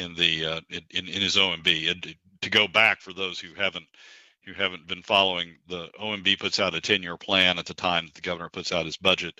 in 0.00 0.14
the 0.14 0.46
uh, 0.46 0.60
in, 0.70 1.08
in 1.08 1.22
his 1.22 1.36
OMB. 1.36 1.90
And 1.90 2.16
to 2.42 2.50
go 2.50 2.66
back 2.66 3.00
for 3.00 3.12
those 3.12 3.38
who 3.38 3.54
haven't 3.54 3.86
who 4.46 4.54
haven't 4.54 4.88
been 4.88 5.02
following, 5.02 5.56
the 5.68 5.88
OMB 6.00 6.38
puts 6.38 6.58
out 6.58 6.74
a 6.74 6.80
10-year 6.80 7.18
plan 7.18 7.58
at 7.58 7.66
the 7.66 7.74
time 7.74 8.06
that 8.06 8.14
the 8.14 8.22
governor 8.22 8.48
puts 8.48 8.72
out 8.72 8.86
his 8.86 8.96
budget. 8.96 9.38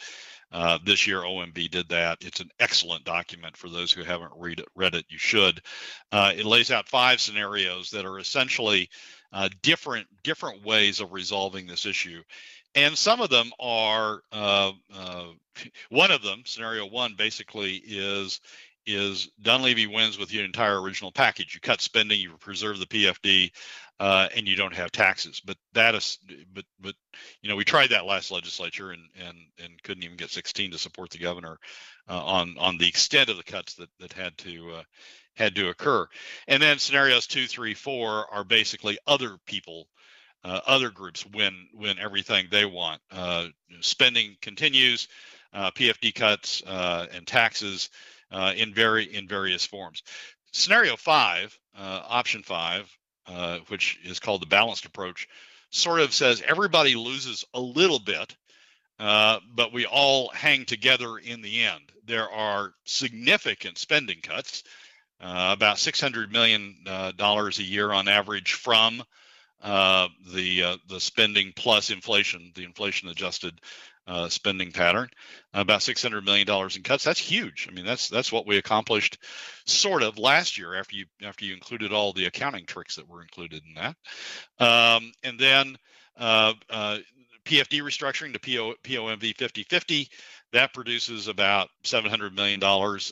Uh, 0.52 0.78
this 0.84 1.06
year, 1.06 1.20
OMB 1.20 1.70
did 1.70 1.88
that. 1.88 2.18
It's 2.20 2.40
an 2.40 2.50
excellent 2.58 3.04
document 3.04 3.56
for 3.56 3.68
those 3.68 3.92
who 3.92 4.02
haven't 4.02 4.32
read 4.36 4.58
it. 4.60 4.68
Read 4.74 4.94
it, 4.94 5.06
you 5.08 5.16
should. 5.16 5.60
Uh, 6.12 6.32
it 6.36 6.44
lays 6.44 6.70
out 6.70 6.88
five 6.88 7.20
scenarios 7.20 7.90
that 7.90 8.04
are 8.04 8.18
essentially 8.18 8.90
uh, 9.32 9.48
different 9.62 10.06
different 10.22 10.64
ways 10.64 11.00
of 11.00 11.12
resolving 11.12 11.66
this 11.66 11.86
issue 11.86 12.20
and 12.74 12.96
some 12.96 13.20
of 13.20 13.30
them 13.30 13.50
are 13.58 14.22
uh, 14.32 14.72
uh, 14.94 15.26
one 15.90 16.10
of 16.10 16.22
them 16.22 16.42
scenario 16.44 16.86
one 16.86 17.14
basically 17.16 17.76
is 17.76 18.40
is 18.94 19.28
Dunleavy 19.42 19.86
wins 19.86 20.18
with 20.18 20.32
your 20.32 20.44
entire 20.44 20.80
original 20.80 21.12
package. 21.12 21.54
You 21.54 21.60
cut 21.60 21.80
spending, 21.80 22.20
you 22.20 22.36
preserve 22.38 22.78
the 22.78 22.86
PFD, 22.86 23.52
uh, 24.00 24.28
and 24.34 24.48
you 24.48 24.56
don't 24.56 24.74
have 24.74 24.90
taxes. 24.90 25.40
But 25.44 25.58
that 25.74 25.94
is, 25.94 26.18
but 26.52 26.64
but 26.80 26.94
you 27.42 27.50
know, 27.50 27.56
we 27.56 27.64
tried 27.64 27.90
that 27.90 28.06
last 28.06 28.30
legislature 28.30 28.90
and 28.90 29.02
and 29.26 29.36
and 29.62 29.82
couldn't 29.82 30.04
even 30.04 30.16
get 30.16 30.30
16 30.30 30.72
to 30.72 30.78
support 30.78 31.10
the 31.10 31.18
governor 31.18 31.58
uh, 32.08 32.24
on 32.24 32.56
on 32.58 32.78
the 32.78 32.88
extent 32.88 33.28
of 33.28 33.36
the 33.36 33.44
cuts 33.44 33.74
that 33.74 33.90
that 34.00 34.12
had 34.12 34.36
to 34.38 34.70
uh, 34.70 34.82
had 35.36 35.54
to 35.56 35.68
occur. 35.68 36.06
And 36.48 36.62
then 36.62 36.78
scenarios 36.78 37.26
two, 37.26 37.46
three, 37.46 37.74
four 37.74 38.26
are 38.32 38.44
basically 38.44 38.98
other 39.06 39.36
people. 39.46 39.86
Uh, 40.42 40.58
other 40.66 40.88
groups 40.88 41.26
win 41.26 41.68
win 41.74 41.98
everything 41.98 42.46
they 42.50 42.64
want. 42.64 43.02
Uh, 43.10 43.48
spending 43.80 44.36
continues, 44.40 45.08
uh, 45.52 45.70
PFD 45.72 46.14
cuts 46.14 46.62
and 46.66 47.26
taxes 47.26 47.90
in 48.32 48.74
very 48.74 49.04
in 49.04 49.28
various 49.28 49.64
forms. 49.64 50.02
Scenario 50.52 50.96
five, 50.96 51.58
option 51.76 52.42
five, 52.42 52.90
uh, 53.30 53.58
which 53.68 53.98
is 54.04 54.18
called 54.18 54.42
the 54.42 54.46
balanced 54.46 54.84
approach, 54.86 55.28
sort 55.70 56.00
of 56.00 56.12
says 56.12 56.42
everybody 56.44 56.96
loses 56.96 57.44
a 57.54 57.60
little 57.60 58.00
bit, 58.00 58.36
uh, 58.98 59.38
but 59.54 59.72
we 59.72 59.86
all 59.86 60.30
hang 60.30 60.64
together 60.64 61.16
in 61.16 61.40
the 61.40 61.62
end. 61.62 61.82
There 62.04 62.28
are 62.28 62.72
significant 62.84 63.78
spending 63.78 64.20
cuts, 64.20 64.64
uh, 65.20 65.50
about 65.52 65.76
$600 65.76 66.32
million 66.32 66.76
uh, 66.86 67.12
a 67.18 67.62
year 67.62 67.92
on 67.92 68.08
average 68.08 68.54
from 68.54 69.02
uh, 69.62 70.08
the 70.32 70.78
the 70.88 70.98
spending 70.98 71.52
plus 71.54 71.90
inflation, 71.90 72.50
the 72.54 72.64
inflation 72.64 73.10
adjusted 73.10 73.60
uh, 74.10 74.28
spending 74.28 74.72
pattern, 74.72 75.08
about 75.54 75.82
600 75.82 76.24
million 76.24 76.44
dollars 76.44 76.76
in 76.76 76.82
cuts. 76.82 77.04
That's 77.04 77.20
huge. 77.20 77.68
I 77.70 77.72
mean, 77.72 77.86
that's 77.86 78.08
that's 78.08 78.32
what 78.32 78.44
we 78.44 78.58
accomplished, 78.58 79.18
sort 79.66 80.02
of 80.02 80.18
last 80.18 80.58
year 80.58 80.74
after 80.74 80.96
you 80.96 81.06
after 81.22 81.44
you 81.44 81.54
included 81.54 81.92
all 81.92 82.12
the 82.12 82.26
accounting 82.26 82.66
tricks 82.66 82.96
that 82.96 83.08
were 83.08 83.22
included 83.22 83.62
in 83.64 83.74
that, 83.74 83.96
um, 84.66 85.12
and 85.22 85.38
then 85.38 85.76
uh, 86.16 86.54
uh, 86.68 86.98
PFD 87.44 87.82
restructuring 87.82 88.32
to 88.32 88.40
PO, 88.40 88.74
POMV 88.82 89.36
5050 89.36 90.08
that 90.52 90.74
produces 90.74 91.28
about 91.28 91.68
$700 91.84 92.34
million 92.34 92.60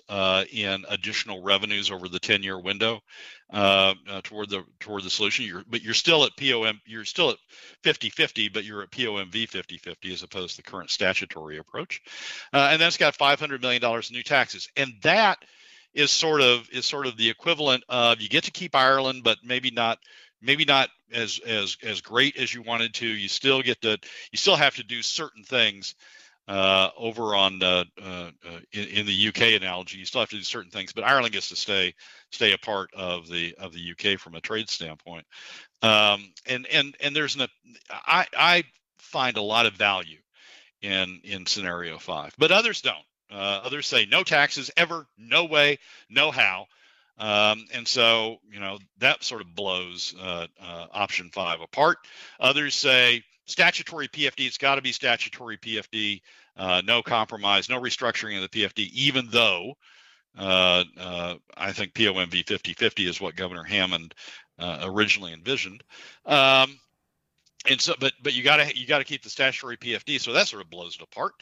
uh, 0.08 0.44
in 0.52 0.84
additional 0.88 1.42
revenues 1.42 1.90
over 1.90 2.08
the 2.08 2.18
10 2.18 2.42
year 2.42 2.58
window 2.58 3.00
uh, 3.52 3.94
uh, 4.08 4.20
toward 4.24 4.50
the 4.50 4.64
toward 4.80 5.04
the 5.04 5.10
solution. 5.10 5.44
You're, 5.44 5.62
but 5.68 5.82
you're 5.82 5.94
still 5.94 6.24
at 6.24 6.36
POM, 6.36 6.80
you're 6.84 7.04
still 7.04 7.30
at 7.30 7.36
50-50, 7.84 8.52
but 8.52 8.64
you're 8.64 8.82
at 8.82 8.90
POMV 8.90 9.48
50-50 9.48 10.12
as 10.12 10.22
opposed 10.22 10.56
to 10.56 10.62
the 10.62 10.70
current 10.70 10.90
statutory 10.90 11.58
approach. 11.58 12.02
Uh, 12.52 12.68
and 12.72 12.80
then 12.80 12.88
it's 12.88 12.96
got 12.96 13.16
$500 13.16 13.62
million 13.62 13.82
in 13.84 14.02
new 14.10 14.22
taxes. 14.22 14.68
And 14.76 14.94
that 15.02 15.38
is 15.94 16.10
sort 16.10 16.40
of 16.40 16.68
is 16.70 16.86
sort 16.86 17.06
of 17.06 17.16
the 17.16 17.30
equivalent 17.30 17.84
of 17.88 18.20
you 18.20 18.28
get 18.28 18.44
to 18.44 18.50
keep 18.50 18.74
Ireland, 18.74 19.22
but 19.24 19.38
maybe 19.44 19.70
not 19.70 19.98
maybe 20.42 20.64
not 20.64 20.90
as 21.12 21.40
as 21.46 21.76
as 21.82 22.00
great 22.00 22.36
as 22.36 22.52
you 22.52 22.62
wanted 22.62 22.94
to. 22.94 23.06
You 23.06 23.28
still 23.28 23.62
get 23.62 23.80
to 23.82 23.96
you 24.30 24.38
still 24.38 24.56
have 24.56 24.76
to 24.76 24.82
do 24.82 25.02
certain 25.02 25.44
things 25.44 25.94
uh, 26.48 26.88
over 26.96 27.34
on 27.34 27.62
uh, 27.62 27.84
uh, 28.02 28.30
in, 28.72 28.84
in, 28.88 29.06
the 29.06 29.28
UK 29.28 29.60
analogy, 29.60 29.98
you 29.98 30.06
still 30.06 30.22
have 30.22 30.30
to 30.30 30.36
do 30.36 30.42
certain 30.42 30.70
things, 30.70 30.94
but 30.94 31.04
Ireland 31.04 31.34
gets 31.34 31.50
to 31.50 31.56
stay 31.56 31.94
stay 32.32 32.54
a 32.54 32.58
part 32.58 32.88
of 32.94 33.28
the 33.28 33.54
of 33.58 33.74
the 33.74 33.92
UK 33.92 34.18
from 34.18 34.34
a 34.34 34.40
trade 34.40 34.70
standpoint. 34.70 35.26
Um, 35.82 36.32
and 36.46 36.66
and 36.66 36.96
and 37.00 37.14
there's 37.14 37.36
an 37.36 37.48
I 37.90 38.26
I 38.36 38.64
find 38.98 39.36
a 39.36 39.42
lot 39.42 39.66
of 39.66 39.74
value 39.74 40.18
in 40.80 41.20
in 41.22 41.44
scenario 41.44 41.98
five, 41.98 42.34
but 42.38 42.50
others 42.50 42.80
don't. 42.80 42.96
Uh, 43.30 43.60
others 43.62 43.86
say 43.86 44.06
no 44.06 44.22
taxes 44.22 44.70
ever, 44.78 45.06
no 45.18 45.44
way, 45.44 45.78
no 46.08 46.30
how. 46.30 46.66
Um, 47.18 47.66
and 47.72 47.86
so, 47.86 48.38
you 48.50 48.60
know, 48.60 48.78
that 48.98 49.24
sort 49.24 49.40
of 49.40 49.54
blows 49.54 50.14
uh, 50.20 50.46
uh, 50.62 50.86
option 50.92 51.30
five 51.32 51.60
apart. 51.60 51.98
Others 52.38 52.74
say 52.74 53.22
statutory 53.46 54.08
PFD, 54.08 54.46
it's 54.46 54.58
got 54.58 54.76
to 54.76 54.82
be 54.82 54.92
statutory 54.92 55.58
PFD, 55.58 56.20
uh, 56.56 56.82
no 56.84 57.02
compromise, 57.02 57.68
no 57.68 57.80
restructuring 57.80 58.42
of 58.42 58.48
the 58.48 58.60
PFD, 58.60 58.90
even 58.92 59.28
though 59.30 59.74
uh, 60.36 60.84
uh, 60.98 61.34
I 61.56 61.72
think 61.72 61.94
POMV 61.94 62.46
5050 62.46 63.08
is 63.08 63.20
what 63.20 63.34
Governor 63.34 63.64
Hammond 63.64 64.14
uh, 64.58 64.80
originally 64.84 65.32
envisioned. 65.32 65.82
Um, 66.26 66.78
and 67.68 67.80
so, 67.80 67.94
but 67.98 68.12
but 68.22 68.34
you 68.34 68.42
got 68.42 68.56
to 68.58 68.76
you 68.76 68.86
got 68.86 68.98
to 68.98 69.04
keep 69.04 69.22
the 69.22 69.30
statutory 69.30 69.76
PFD, 69.76 70.20
so 70.20 70.32
that 70.32 70.46
sort 70.46 70.62
of 70.62 70.70
blows 70.70 70.96
it 70.96 71.02
apart. 71.02 71.32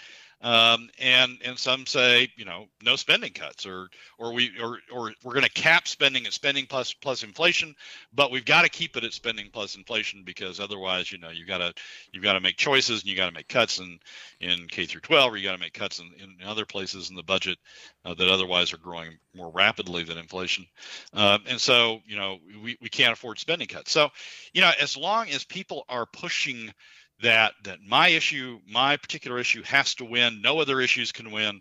Um, 0.43 0.91
and 0.99 1.39
and 1.45 1.59
some 1.59 1.87
say 1.87 2.31
you 2.37 2.45
know 2.45 2.67
no 2.83 2.97
spending 2.97 3.33
cuts 3.33 3.65
or 3.65 3.89
or 4.19 4.35
we 4.35 4.53
or 4.63 4.79
or 4.93 5.15
we're 5.25 5.33
going 5.33 5.47
to 5.47 5.51
cap 5.51 5.89
spending 5.89 6.27
at 6.27 6.35
spending 6.35 6.67
plus 6.67 6.93
plus 6.93 7.23
inflation, 7.23 7.75
but 8.13 8.31
we've 8.31 8.45
got 8.45 8.63
to 8.63 8.69
keep 8.69 8.99
it 8.99 9.05
at 9.05 9.15
spending 9.15 9.49
plus 9.51 9.77
inflation 9.77 10.25
because 10.25 10.61
otherwise 10.61 11.11
you 11.11 11.17
know 11.17 11.31
you 11.31 11.47
got 11.47 11.59
to 11.59 11.73
you've 12.13 12.23
got 12.23 12.35
to 12.35 12.41
make 12.41 12.57
choices 12.57 13.01
and 13.01 13.11
you 13.11 13.17
got 13.17 13.29
to 13.29 13.35
make 13.35 13.49
cuts 13.49 13.79
in 13.79 13.99
in 14.41 14.67
K 14.69 14.85
through 14.85 15.01
12 15.01 15.33
or 15.33 15.37
you 15.39 15.45
got 15.45 15.55
to 15.55 15.61
make 15.61 15.73
cuts 15.73 16.01
in, 16.01 16.13
in 16.23 16.47
other 16.47 16.67
places 16.67 17.09
in 17.09 17.17
the 17.17 17.23
budget 17.23 17.57
uh, 18.05 18.13
that 18.13 18.29
otherwise 18.29 18.75
are 18.75 18.79
growing 18.79 19.19
more 19.35 19.51
rapidly 19.51 20.05
than 20.05 20.19
inflation, 20.19 20.67
um, 21.15 21.45
and 21.49 21.59
so 21.59 22.03
you 22.05 22.17
know 22.17 22.39
we 22.63 22.77
we 22.83 22.91
can't 22.91 23.15
afford 23.15 23.39
spending 23.39 23.69
cuts. 23.69 23.91
So 23.91 24.11
you 24.53 24.61
know 24.61 24.73
as 24.79 24.99
long 24.99 25.31
as 25.31 25.45
people 25.45 25.87
are 25.89 26.05
pushing 26.05 26.75
that 27.23 27.55
that 27.65 27.79
my 27.87 28.09
issue, 28.09 28.61
my 28.69 28.97
particular 28.97 29.39
issue, 29.39 29.63
has 29.65 29.95
to 29.97 30.05
win. 30.05 30.43
No 30.43 30.61
other 30.61 30.81
issues 30.81 31.13
can 31.13 31.31
win. 31.31 31.61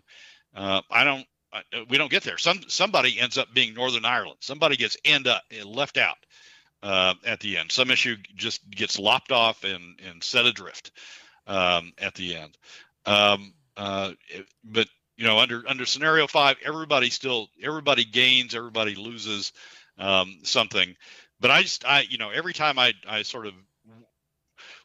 Uh, 0.54 0.82
I 0.90 1.04
don't. 1.04 1.26
I, 1.52 1.62
we 1.88 1.98
don't 1.98 2.10
get 2.10 2.22
there. 2.22 2.38
Some 2.38 2.60
somebody 2.68 3.18
ends 3.18 3.38
up 3.38 3.52
being 3.54 3.74
Northern 3.74 4.04
Ireland. 4.04 4.38
Somebody 4.40 4.76
gets 4.76 4.96
end 5.04 5.26
up 5.26 5.42
left 5.64 5.96
out 5.96 6.16
uh, 6.82 7.14
at 7.24 7.40
the 7.40 7.56
end. 7.56 7.72
Some 7.72 7.90
issue 7.90 8.16
just 8.34 8.68
gets 8.70 8.98
lopped 8.98 9.32
off 9.32 9.64
and 9.64 9.98
and 10.08 10.22
set 10.22 10.46
adrift 10.46 10.92
um, 11.46 11.92
at 11.98 12.14
the 12.14 12.36
end. 12.36 12.56
Um, 13.06 13.54
uh, 13.76 14.12
but 14.64 14.88
you 15.16 15.26
know, 15.26 15.38
under 15.38 15.62
under 15.66 15.86
scenario 15.86 16.26
five, 16.26 16.56
everybody 16.64 17.10
still 17.10 17.48
everybody 17.62 18.04
gains, 18.04 18.54
everybody 18.54 18.94
loses 18.94 19.52
um, 19.98 20.38
something. 20.42 20.94
But 21.40 21.50
I 21.50 21.62
just 21.62 21.84
I 21.84 22.00
you 22.00 22.18
know 22.18 22.30
every 22.30 22.52
time 22.52 22.78
I 22.78 22.92
I 23.08 23.22
sort 23.22 23.46
of 23.46 23.54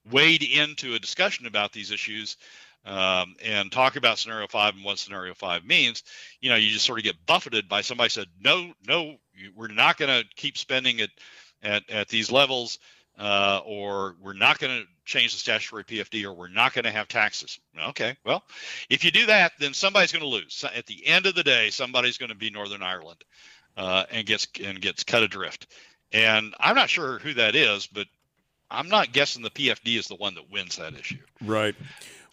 wade 0.09 0.43
into 0.43 0.95
a 0.95 0.99
discussion 0.99 1.45
about 1.45 1.71
these 1.71 1.91
issues 1.91 2.37
um, 2.85 3.35
and 3.43 3.71
talk 3.71 3.95
about 3.95 4.17
scenario 4.17 4.47
five 4.47 4.73
and 4.75 4.83
what 4.83 4.97
scenario 4.97 5.33
five 5.33 5.63
means, 5.63 6.03
you 6.39 6.49
know, 6.49 6.55
you 6.55 6.69
just 6.69 6.85
sort 6.85 6.99
of 6.99 7.03
get 7.03 7.25
buffeted 7.25 7.69
by 7.69 7.81
somebody 7.81 8.09
said, 8.09 8.27
no, 8.43 8.73
no, 8.87 9.17
we're 9.55 9.67
not 9.67 9.97
going 9.97 10.09
to 10.09 10.27
keep 10.35 10.57
spending 10.57 10.99
it 10.99 11.11
at, 11.61 11.89
at 11.89 12.07
these 12.07 12.31
levels, 12.31 12.79
uh, 13.19 13.61
or 13.65 14.15
we're 14.19 14.33
not 14.33 14.57
going 14.57 14.81
to 14.81 14.87
change 15.05 15.33
the 15.33 15.37
statutory 15.37 15.83
PFD, 15.83 16.23
or 16.25 16.33
we're 16.33 16.47
not 16.47 16.73
going 16.73 16.85
to 16.85 16.91
have 16.91 17.07
taxes. 17.07 17.59
Okay, 17.89 18.15
well, 18.25 18.43
if 18.89 19.03
you 19.03 19.11
do 19.11 19.27
that, 19.27 19.51
then 19.59 19.73
somebody's 19.73 20.11
going 20.11 20.23
to 20.23 20.27
lose. 20.27 20.65
At 20.75 20.87
the 20.87 21.05
end 21.05 21.27
of 21.27 21.35
the 21.35 21.43
day, 21.43 21.69
somebody's 21.69 22.17
going 22.17 22.29
to 22.29 22.35
be 22.35 22.49
Northern 22.49 22.81
Ireland 22.81 23.23
uh, 23.77 24.05
and 24.11 24.25
gets 24.25 24.47
and 24.63 24.81
gets 24.81 25.03
cut 25.03 25.23
adrift. 25.23 25.67
And 26.11 26.55
I'm 26.59 26.75
not 26.75 26.89
sure 26.89 27.19
who 27.19 27.35
that 27.35 27.55
is, 27.55 27.87
but 27.87 28.07
I'm 28.71 28.87
not 28.87 29.11
guessing 29.11 29.43
the 29.43 29.49
PFD 29.49 29.99
is 29.99 30.07
the 30.07 30.15
one 30.15 30.33
that 30.35 30.49
wins 30.49 30.77
that 30.77 30.93
issue. 30.93 31.19
Right. 31.43 31.75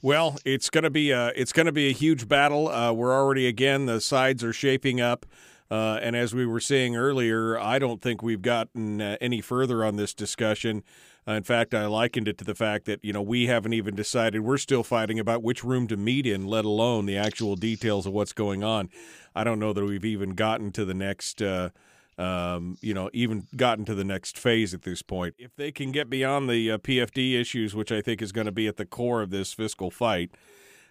Well, 0.00 0.38
it's 0.44 0.70
going 0.70 0.84
to 0.84 0.90
be 0.90 1.10
a 1.10 1.32
it's 1.34 1.52
going 1.52 1.66
to 1.66 1.72
be 1.72 1.88
a 1.88 1.92
huge 1.92 2.28
battle. 2.28 2.68
Uh, 2.68 2.92
we're 2.92 3.12
already 3.12 3.48
again 3.48 3.86
the 3.86 4.00
sides 4.00 4.44
are 4.44 4.52
shaping 4.52 5.00
up, 5.00 5.26
uh, 5.72 5.98
and 6.00 6.14
as 6.14 6.32
we 6.32 6.46
were 6.46 6.60
saying 6.60 6.94
earlier, 6.94 7.58
I 7.58 7.80
don't 7.80 8.00
think 8.00 8.22
we've 8.22 8.40
gotten 8.40 9.00
uh, 9.00 9.16
any 9.20 9.40
further 9.40 9.84
on 9.84 9.96
this 9.96 10.14
discussion. 10.14 10.84
Uh, 11.26 11.32
in 11.32 11.42
fact, 11.42 11.74
I 11.74 11.86
likened 11.86 12.28
it 12.28 12.38
to 12.38 12.44
the 12.44 12.54
fact 12.54 12.84
that 12.84 13.04
you 13.04 13.12
know 13.12 13.20
we 13.20 13.46
haven't 13.46 13.72
even 13.72 13.96
decided. 13.96 14.42
We're 14.42 14.56
still 14.56 14.84
fighting 14.84 15.18
about 15.18 15.42
which 15.42 15.64
room 15.64 15.88
to 15.88 15.96
meet 15.96 16.26
in, 16.26 16.46
let 16.46 16.64
alone 16.64 17.06
the 17.06 17.18
actual 17.18 17.56
details 17.56 18.06
of 18.06 18.12
what's 18.12 18.32
going 18.32 18.62
on. 18.62 18.90
I 19.34 19.42
don't 19.42 19.58
know 19.58 19.72
that 19.72 19.84
we've 19.84 20.04
even 20.04 20.30
gotten 20.30 20.70
to 20.72 20.84
the 20.84 20.94
next 20.94 21.42
uh, 21.42 21.70
um, 22.18 22.76
you 22.80 22.92
know, 22.92 23.08
even 23.12 23.46
gotten 23.56 23.84
to 23.84 23.94
the 23.94 24.04
next 24.04 24.36
phase 24.36 24.74
at 24.74 24.82
this 24.82 25.02
point. 25.02 25.34
If 25.38 25.54
they 25.56 25.70
can 25.70 25.92
get 25.92 26.10
beyond 26.10 26.50
the 26.50 26.72
uh, 26.72 26.78
PFD 26.78 27.40
issues, 27.40 27.74
which 27.74 27.92
I 27.92 28.00
think 28.00 28.20
is 28.20 28.32
going 28.32 28.46
to 28.46 28.52
be 28.52 28.66
at 28.66 28.76
the 28.76 28.86
core 28.86 29.22
of 29.22 29.30
this 29.30 29.52
fiscal 29.52 29.90
fight, 29.90 30.32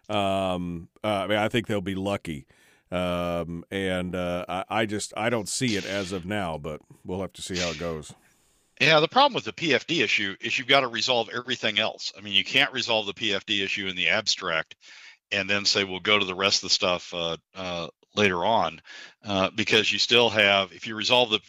um, 0.09 0.87
uh, 1.03 1.07
I 1.07 1.27
mean, 1.27 1.37
I 1.37 1.49
think 1.49 1.67
they'll 1.67 1.81
be 1.81 1.95
lucky. 1.95 2.45
Um, 2.89 3.65
and 3.69 4.15
uh, 4.15 4.45
I, 4.47 4.63
I 4.69 4.85
just 4.85 5.13
I 5.17 5.29
don't 5.29 5.49
see 5.49 5.75
it 5.75 5.85
as 5.85 6.13
of 6.13 6.25
now, 6.25 6.57
but 6.57 6.79
we'll 7.03 7.19
have 7.19 7.33
to 7.33 7.41
see 7.41 7.57
how 7.57 7.69
it 7.71 7.79
goes. 7.79 8.13
Yeah, 8.79 8.99
the 8.99 9.07
problem 9.07 9.33
with 9.33 9.43
the 9.43 9.53
PFD 9.53 10.03
issue 10.03 10.35
is 10.39 10.57
you've 10.57 10.67
got 10.67 10.81
to 10.81 10.87
resolve 10.87 11.29
everything 11.33 11.79
else. 11.79 12.13
I 12.17 12.21
mean, 12.21 12.33
you 12.33 12.45
can't 12.45 12.71
resolve 12.71 13.07
the 13.07 13.13
PFD 13.13 13.63
issue 13.63 13.87
in 13.87 13.95
the 13.95 14.09
abstract 14.09 14.75
and 15.31 15.49
then 15.49 15.65
say 15.65 15.83
we'll 15.83 15.99
go 15.99 16.17
to 16.17 16.25
the 16.25 16.35
rest 16.35 16.63
of 16.63 16.69
the 16.69 16.73
stuff 16.73 17.13
uh, 17.13 17.37
uh, 17.55 17.87
later 18.17 18.43
on 18.43 18.81
uh, 19.25 19.49
because 19.55 19.91
you 19.91 19.99
still 19.99 20.29
have 20.29 20.71
if 20.73 20.87
you 20.87 20.95
resolve 20.95 21.29
the 21.29 21.39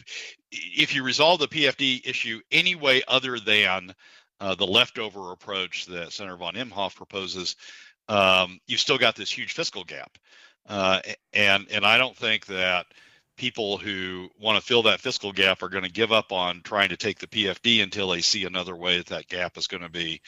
if 0.50 0.94
you 0.94 1.02
resolve 1.02 1.40
the 1.40 1.48
PFD 1.48 2.06
issue 2.06 2.40
any 2.50 2.74
way 2.74 3.02
other 3.08 3.38
than 3.38 3.94
uh, 4.40 4.54
the 4.54 4.66
leftover 4.66 5.32
approach 5.32 5.86
that 5.86 6.12
Senator 6.12 6.36
von 6.36 6.54
Imhoff 6.54 6.94
proposes, 6.94 7.56
um, 8.08 8.58
you've 8.66 8.80
still 8.80 8.98
got 8.98 9.16
this 9.16 9.30
huge 9.30 9.52
fiscal 9.52 9.84
gap, 9.84 10.16
uh, 10.68 11.00
and 11.32 11.66
and 11.70 11.84
I 11.84 11.98
don't 11.98 12.16
think 12.16 12.46
that 12.46 12.86
people 13.36 13.78
who 13.78 14.28
want 14.40 14.60
to 14.60 14.66
fill 14.66 14.82
that 14.82 15.00
fiscal 15.00 15.32
gap 15.32 15.62
are 15.62 15.68
going 15.68 15.84
to 15.84 15.90
give 15.90 16.12
up 16.12 16.32
on 16.32 16.60
trying 16.62 16.88
to 16.90 16.96
take 16.96 17.18
the 17.18 17.26
PFD 17.26 17.82
until 17.82 18.08
they 18.08 18.20
see 18.20 18.44
another 18.44 18.76
way 18.76 18.98
that 18.98 19.06
that 19.06 19.28
gap 19.28 19.56
is 19.56 19.68
going 19.68 19.82
to 19.82 19.88
be 19.88 20.20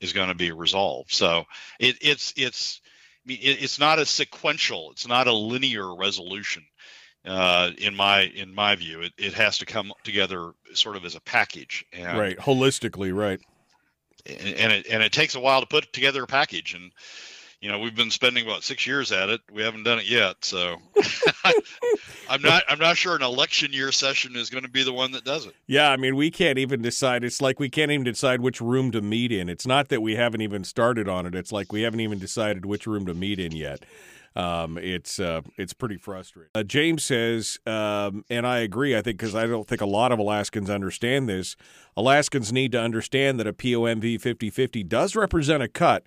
is 0.00 0.12
going 0.12 0.28
to 0.28 0.34
be 0.34 0.52
resolved. 0.52 1.12
So 1.12 1.44
it, 1.78 1.96
it's 2.00 2.32
it's 2.36 2.80
it's 3.26 3.78
not 3.78 3.98
a 3.98 4.06
sequential, 4.06 4.90
it's 4.92 5.06
not 5.06 5.26
a 5.26 5.32
linear 5.32 5.94
resolution. 5.94 6.64
Uh, 7.24 7.70
in 7.76 7.94
my 7.94 8.22
in 8.22 8.54
my 8.54 8.74
view, 8.74 9.02
it, 9.02 9.12
it 9.18 9.34
has 9.34 9.58
to 9.58 9.66
come 9.66 9.92
together 10.04 10.52
sort 10.72 10.96
of 10.96 11.04
as 11.04 11.16
a 11.16 11.20
package. 11.20 11.84
And, 11.92 12.18
right, 12.18 12.38
holistically, 12.38 13.14
right. 13.14 13.40
And 14.26 14.72
it 14.72 14.86
and 14.86 15.02
it 15.02 15.12
takes 15.12 15.34
a 15.34 15.40
while 15.40 15.60
to 15.60 15.66
put 15.66 15.92
together 15.92 16.22
a 16.22 16.26
package, 16.26 16.74
and 16.74 16.92
you 17.60 17.70
know 17.70 17.78
we've 17.78 17.94
been 17.94 18.10
spending 18.10 18.44
about 18.44 18.62
six 18.62 18.86
years 18.86 19.12
at 19.12 19.28
it 19.28 19.40
we 19.52 19.62
haven't 19.62 19.84
done 19.84 19.98
it 19.98 20.08
yet 20.08 20.36
so 20.42 20.76
i'm 22.28 22.42
not 22.42 22.62
i'm 22.68 22.78
not 22.78 22.96
sure 22.96 23.14
an 23.14 23.22
election 23.22 23.72
year 23.72 23.92
session 23.92 24.34
is 24.36 24.50
going 24.50 24.64
to 24.64 24.70
be 24.70 24.82
the 24.82 24.92
one 24.92 25.12
that 25.12 25.24
does 25.24 25.46
it 25.46 25.54
yeah 25.66 25.90
i 25.90 25.96
mean 25.96 26.16
we 26.16 26.30
can't 26.30 26.58
even 26.58 26.82
decide 26.82 27.22
it's 27.22 27.40
like 27.40 27.60
we 27.60 27.68
can't 27.68 27.90
even 27.90 28.04
decide 28.04 28.40
which 28.40 28.60
room 28.60 28.90
to 28.90 29.00
meet 29.00 29.30
in 29.30 29.48
it's 29.48 29.66
not 29.66 29.88
that 29.88 30.00
we 30.00 30.16
haven't 30.16 30.40
even 30.40 30.64
started 30.64 31.08
on 31.08 31.26
it 31.26 31.34
it's 31.34 31.52
like 31.52 31.72
we 31.72 31.82
haven't 31.82 32.00
even 32.00 32.18
decided 32.18 32.64
which 32.64 32.86
room 32.86 33.06
to 33.06 33.14
meet 33.14 33.38
in 33.38 33.52
yet 33.52 33.84
um, 34.36 34.78
it's 34.78 35.18
uh, 35.18 35.40
it's 35.56 35.72
pretty 35.72 35.96
frustrating. 35.96 36.52
Uh, 36.54 36.62
James 36.62 37.04
says, 37.04 37.58
um, 37.66 38.24
and 38.30 38.46
I 38.46 38.58
agree. 38.58 38.96
I 38.96 39.02
think 39.02 39.18
because 39.18 39.34
I 39.34 39.44
don't 39.46 39.66
think 39.66 39.80
a 39.80 39.86
lot 39.86 40.12
of 40.12 40.20
Alaskans 40.20 40.70
understand 40.70 41.28
this. 41.28 41.56
Alaskans 41.96 42.52
need 42.52 42.70
to 42.70 42.80
understand 42.80 43.40
that 43.40 43.48
a 43.48 43.52
POMV 43.52 44.20
50-50 44.20 44.88
does 44.88 45.16
represent 45.16 45.64
a 45.64 45.68
cut 45.68 46.04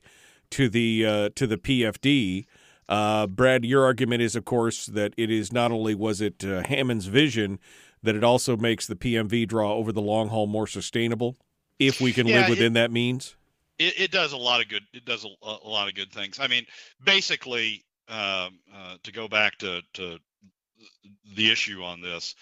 to 0.53 0.69
the 0.69 1.05
uh, 1.05 1.29
to 1.35 1.47
the 1.47 1.57
PFD. 1.57 2.45
Uh, 2.87 3.27
Brad, 3.27 3.65
your 3.65 3.83
argument 3.83 4.21
is, 4.21 4.35
of 4.35 4.45
course, 4.45 4.85
that 4.85 5.13
it 5.17 5.31
is 5.31 5.51
not 5.51 5.71
only 5.71 5.95
was 5.95 6.21
it 6.21 6.45
uh, 6.45 6.63
Hammond's 6.63 7.07
vision 7.07 7.59
that 8.03 8.15
it 8.15 8.23
also 8.23 8.55
makes 8.55 8.85
the 8.85 8.95
PMV 8.95 9.47
draw 9.47 9.73
over 9.73 9.91
the 9.91 10.01
long 10.01 10.27
haul 10.27 10.45
more 10.45 10.67
sustainable 10.67 11.37
if 11.79 11.99
we 11.99 12.13
can 12.13 12.27
yeah, 12.27 12.41
live 12.41 12.49
within 12.49 12.73
it, 12.73 12.81
that 12.81 12.91
means. 12.91 13.35
It, 13.79 13.99
it, 13.99 14.11
does 14.11 14.33
a 14.33 14.37
lot 14.37 14.61
of 14.61 14.67
good. 14.67 14.83
It 14.93 15.05
does 15.05 15.25
a, 15.25 15.29
a 15.41 15.67
lot 15.67 15.87
of 15.87 15.95
good 15.95 16.11
things. 16.11 16.39
I 16.39 16.47
mean, 16.47 16.65
basically, 17.03 17.83
um, 18.09 18.59
uh, 18.75 18.97
to 19.03 19.11
go 19.11 19.27
back 19.27 19.57
to, 19.59 19.81
to 19.93 20.19
the 21.35 21.51
issue 21.51 21.81
on 21.81 22.01
this, 22.01 22.35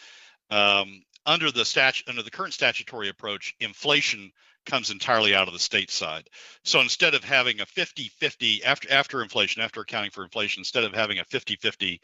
um, 0.50 1.01
under 1.25 1.51
the 1.51 1.63
statute, 1.63 2.10
under 2.10 2.24
the 2.24 2.32
current 2.32 2.53
statutory 2.53 3.08
approach, 3.08 3.56
inflation 3.60 4.32
comes 4.65 4.91
entirely 4.91 5.36
out 5.36 5.48
of 5.48 5.53
the 5.53 5.60
state 5.60 5.91
side. 5.91 6.30
So 6.63 6.80
instead 6.82 7.13
of 7.13 7.24
having 7.24 7.62
a 7.62 7.65
50-50 7.65 8.63
after 8.63 8.91
after 8.91 9.22
inflation, 9.22 9.62
after 9.62 9.82
accounting 9.82 10.12
for 10.12 10.24
inflation, 10.24 10.62
instead 10.62 10.84
of 10.84 10.94
having 10.94 11.20
a 11.20 11.25
50-50 11.25 12.00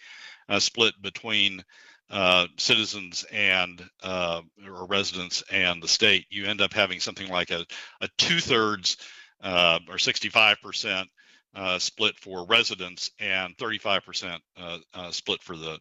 uh, 0.49 0.59
split 0.59 0.93
between 1.01 1.63
uh, 2.09 2.47
citizens 2.57 3.25
and 3.31 3.83
uh, 4.01 4.41
or 4.65 4.85
residents 4.85 5.43
and 5.51 5.83
the 5.83 5.87
state, 5.87 6.25
you 6.29 6.45
end 6.45 6.61
up 6.61 6.73
having 6.73 6.99
something 6.99 7.29
like 7.29 7.51
a, 7.51 7.65
a 8.01 8.07
two 8.17 8.39
thirds 8.39 8.97
uh, 9.41 9.79
or 9.89 9.97
65 9.97 10.57
percent 10.61 11.09
uh, 11.53 11.79
split 11.79 12.17
for 12.17 12.45
residents 12.45 13.11
and 13.19 13.57
35 13.57 14.05
percent 14.05 14.41
uh, 14.57 15.11
split 15.11 15.41
for 15.41 15.57
the 15.57 15.77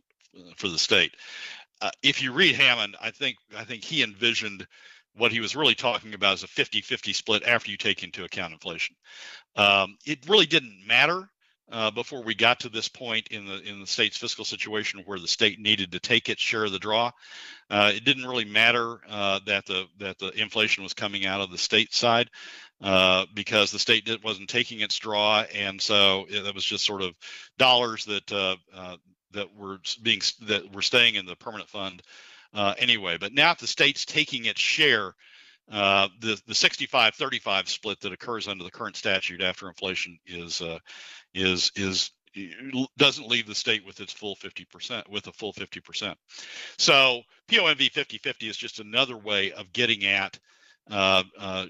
for 0.57 0.69
the 0.69 0.79
state. 0.79 1.13
if 2.03 2.23
you 2.23 2.33
read 2.33 2.57
Hammond, 2.57 2.97
I 3.01 3.11
think 3.11 3.37
I 3.57 3.65
think 3.65 3.85
he 3.85 4.03
envisioned 4.03 4.67
what 5.17 5.33
he 5.33 5.41
was 5.41 5.57
really 5.57 5.75
talking 5.75 6.15
about 6.15 6.35
is 6.35 6.43
a 6.45 6.49
50-50 6.49 7.15
split 7.15 7.43
after 7.45 7.71
you 7.71 7.77
take 7.77 8.03
into 8.03 8.25
account 8.25 8.53
inflation. 8.53 8.97
Um, 9.57 9.97
it 10.05 10.29
really 10.29 10.47
didn't 10.47 10.87
matter 10.87 11.29
uh, 11.71 11.91
before 11.91 12.23
we 12.23 12.35
got 12.35 12.61
to 12.61 12.69
this 12.69 12.89
point 12.89 13.29
in 13.29 13.47
the 13.47 13.61
in 13.63 13.81
the 13.81 13.87
state's 13.87 14.17
fiscal 14.17 14.45
situation 14.45 15.03
where 15.05 15.19
the 15.19 15.27
state 15.27 15.59
needed 15.59 15.93
to 15.93 15.99
take 15.99 16.29
its 16.29 16.41
share 16.41 16.65
of 16.65 16.73
the 16.73 16.79
draw. 16.79 17.11
Uh, 17.69 17.93
it 17.95 18.05
didn't 18.05 18.27
really 18.27 18.45
matter 18.45 19.01
uh, 19.09 19.41
that 19.47 19.67
the 19.67 19.87
that 19.99 20.19
the 20.19 20.31
inflation 20.41 20.85
was 20.85 20.95
coming 20.95 21.27
out 21.27 21.41
of 21.41 21.51
the 21.51 21.59
state 21.59 21.93
side 21.93 22.31
uh, 22.83 23.27
because 23.35 23.71
the 23.73 23.79
state 23.79 24.05
did, 24.05 24.23
wasn't 24.23 24.49
taking 24.49 24.81
its 24.81 24.97
draw, 24.99 25.45
and 25.55 25.81
so 25.81 26.27
it, 26.29 26.55
was 26.55 26.65
just 26.65 26.85
sort 26.85 27.03
of 27.03 27.15
dollars 27.59 28.05
that 28.05 28.33
uh, 28.33 28.57
uh, 28.73 28.97
that 29.33 29.55
were 29.57 29.79
being 30.03 30.21
that 30.43 30.73
were 30.73 30.83
staying 30.83 31.17
in 31.17 31.27
the 31.27 31.37
permanent 31.37 31.69
fund 31.69 32.01
uh, 32.57 32.75
anyway. 32.79 33.19
But 33.19 33.33
now 33.33 33.53
if 33.53 33.59
the 33.59 33.67
state's 33.67 34.05
taking 34.05 34.47
its 34.47 34.61
share, 34.61 35.15
uh, 35.71 36.09
the 36.21 36.41
the 36.47 36.55
65-35 36.55 37.69
split 37.69 38.01
that 38.01 38.13
occurs 38.13 38.49
under 38.49 38.65
the 38.65 38.71
current 38.71 38.97
statute 38.97 39.43
after 39.43 39.69
inflation 39.69 40.19
is 40.27 40.61
uh, 40.61 40.79
is 41.35 41.71
is 41.77 42.11
doesn't 42.99 43.29
leave 43.29 43.47
the 43.47 43.55
state 43.55 43.85
with 43.87 44.01
its 44.01 44.13
full 44.13 44.37
50% 44.37 45.09
with 45.09 45.27
a 45.27 45.33
full 45.33 45.55
50%. 45.55 46.15
So 46.77 47.23
POMV 47.49 47.91
50-50 47.91 48.51
is 48.51 48.59
just 48.59 48.79
another 48.79 49.17
way 49.17 49.53
of 49.53 49.73
getting 49.73 50.05
at 50.05 50.39
uh, 50.91 51.23
uh, 51.39 51.67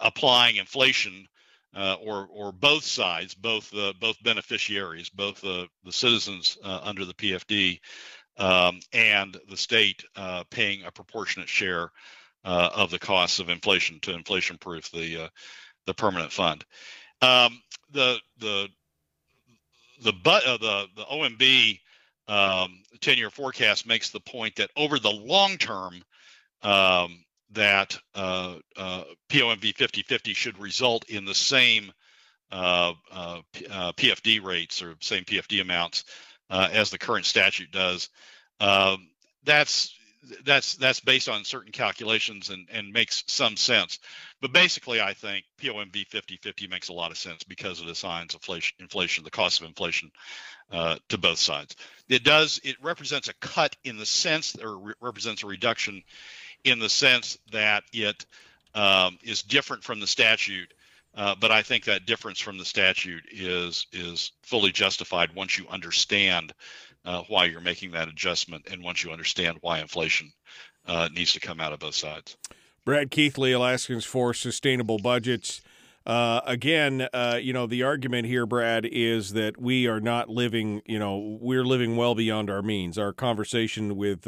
applying 0.00 0.56
inflation 0.56 1.28
uh, 1.76 1.96
or 2.04 2.28
or 2.32 2.50
both 2.50 2.82
sides, 2.82 3.34
both 3.34 3.72
uh, 3.74 3.92
both 4.00 4.22
beneficiaries, 4.22 5.10
both 5.10 5.40
the 5.40 5.68
the 5.84 5.92
citizens 5.92 6.56
uh, 6.64 6.80
under 6.82 7.04
the 7.04 7.14
PFD 7.14 7.78
um, 8.38 8.80
and 8.92 9.36
the 9.48 9.56
state 9.56 10.04
uh, 10.16 10.44
paying 10.50 10.84
a 10.84 10.90
proportionate 10.90 11.48
share 11.48 11.90
uh, 12.44 12.70
of 12.74 12.90
the 12.90 12.98
costs 12.98 13.40
of 13.40 13.48
inflation 13.48 13.98
to 14.00 14.14
inflation 14.14 14.56
proof 14.58 14.90
the 14.90 15.24
uh, 15.24 15.28
the 15.86 15.94
permanent 15.94 16.32
fund. 16.32 16.64
Um, 17.20 17.60
the 17.92 18.18
the 18.38 18.68
the 20.02 20.12
but 20.12 20.44
uh, 20.44 20.58
the 20.58 20.86
the 20.96 21.04
OMB 21.04 21.80
um, 22.28 22.82
10 23.00 23.18
year 23.18 23.30
forecast 23.30 23.86
makes 23.86 24.10
the 24.10 24.20
point 24.20 24.56
that 24.56 24.70
over 24.76 24.98
the 24.98 25.10
long 25.10 25.56
term 25.56 26.02
um, 26.62 27.24
that 27.52 27.98
uh, 28.14 28.56
uh, 28.76 29.04
POMV 29.30 29.74
5050 29.76 30.34
should 30.34 30.58
result 30.58 31.08
in 31.08 31.24
the 31.24 31.34
same 31.34 31.92
uh, 32.50 32.94
uh, 33.12 33.40
uh 33.70 33.92
PFD 33.92 34.42
rates 34.42 34.82
or 34.82 34.94
same 35.00 35.24
PFD 35.24 35.60
amounts 35.60 36.04
uh, 36.50 36.68
as 36.72 36.90
the 36.90 36.98
current 36.98 37.26
statute 37.26 37.70
does. 37.70 38.08
Um, 38.60 39.08
that's 39.44 39.94
that's 40.44 40.74
that's 40.76 41.00
based 41.00 41.28
on 41.28 41.44
certain 41.44 41.72
calculations 41.72 42.50
and 42.50 42.66
and 42.72 42.92
makes 42.92 43.24
some 43.26 43.56
sense. 43.56 43.98
But 44.40 44.52
basically, 44.52 45.00
I 45.00 45.14
think 45.14 45.44
POMV 45.60 46.08
50/50 46.08 46.70
makes 46.70 46.88
a 46.88 46.92
lot 46.92 47.10
of 47.10 47.18
sense 47.18 47.44
because 47.44 47.80
it 47.80 47.88
assigns 47.88 48.34
inflation, 48.34 48.76
inflation, 48.80 49.24
the 49.24 49.30
cost 49.30 49.60
of 49.60 49.66
inflation, 49.66 50.10
uh, 50.70 50.96
to 51.08 51.18
both 51.18 51.38
sides. 51.38 51.76
It 52.08 52.24
does. 52.24 52.60
It 52.64 52.76
represents 52.82 53.28
a 53.28 53.34
cut 53.34 53.76
in 53.84 53.96
the 53.96 54.06
sense, 54.06 54.56
or 54.56 54.78
re- 54.78 54.94
represents 55.00 55.42
a 55.42 55.46
reduction, 55.46 56.02
in 56.64 56.78
the 56.78 56.88
sense 56.90 57.38
that 57.52 57.84
it 57.92 58.26
um, 58.74 59.18
is 59.22 59.42
different 59.42 59.84
from 59.84 60.00
the 60.00 60.06
statute 60.06 60.72
uh, 61.18 61.34
but 61.40 61.50
I 61.50 61.62
think 61.62 61.84
that 61.84 62.06
difference 62.06 62.40
from 62.40 62.58
the 62.58 62.64
statute 62.64 63.24
is 63.30 63.86
is 63.92 64.30
fully 64.42 64.70
justified 64.70 65.34
once 65.34 65.58
you 65.58 65.66
understand 65.68 66.54
uh, 67.04 67.22
why 67.26 67.46
you're 67.46 67.60
making 67.60 67.90
that 67.90 68.08
adjustment 68.08 68.68
and 68.70 68.82
once 68.82 69.02
you 69.02 69.10
understand 69.10 69.58
why 69.60 69.80
inflation 69.80 70.32
uh, 70.86 71.08
needs 71.12 71.32
to 71.32 71.40
come 71.40 71.60
out 71.60 71.72
of 71.72 71.80
both 71.80 71.96
sides. 71.96 72.36
Brad 72.84 73.10
Keithley, 73.10 73.52
Alaskans 73.52 74.04
for 74.04 74.32
Sustainable 74.32 74.98
Budgets. 74.98 75.60
Uh, 76.06 76.40
again, 76.46 77.06
uh, 77.12 77.38
you 77.42 77.52
know, 77.52 77.66
the 77.66 77.82
argument 77.82 78.26
here, 78.26 78.46
Brad, 78.46 78.86
is 78.86 79.32
that 79.32 79.60
we 79.60 79.86
are 79.86 80.00
not 80.00 80.30
living, 80.30 80.80
you 80.86 80.98
know, 80.98 81.38
we're 81.40 81.64
living 81.64 81.96
well 81.96 82.14
beyond 82.14 82.48
our 82.48 82.62
means. 82.62 82.96
Our 82.96 83.12
conversation 83.12 83.96
with 83.96 84.26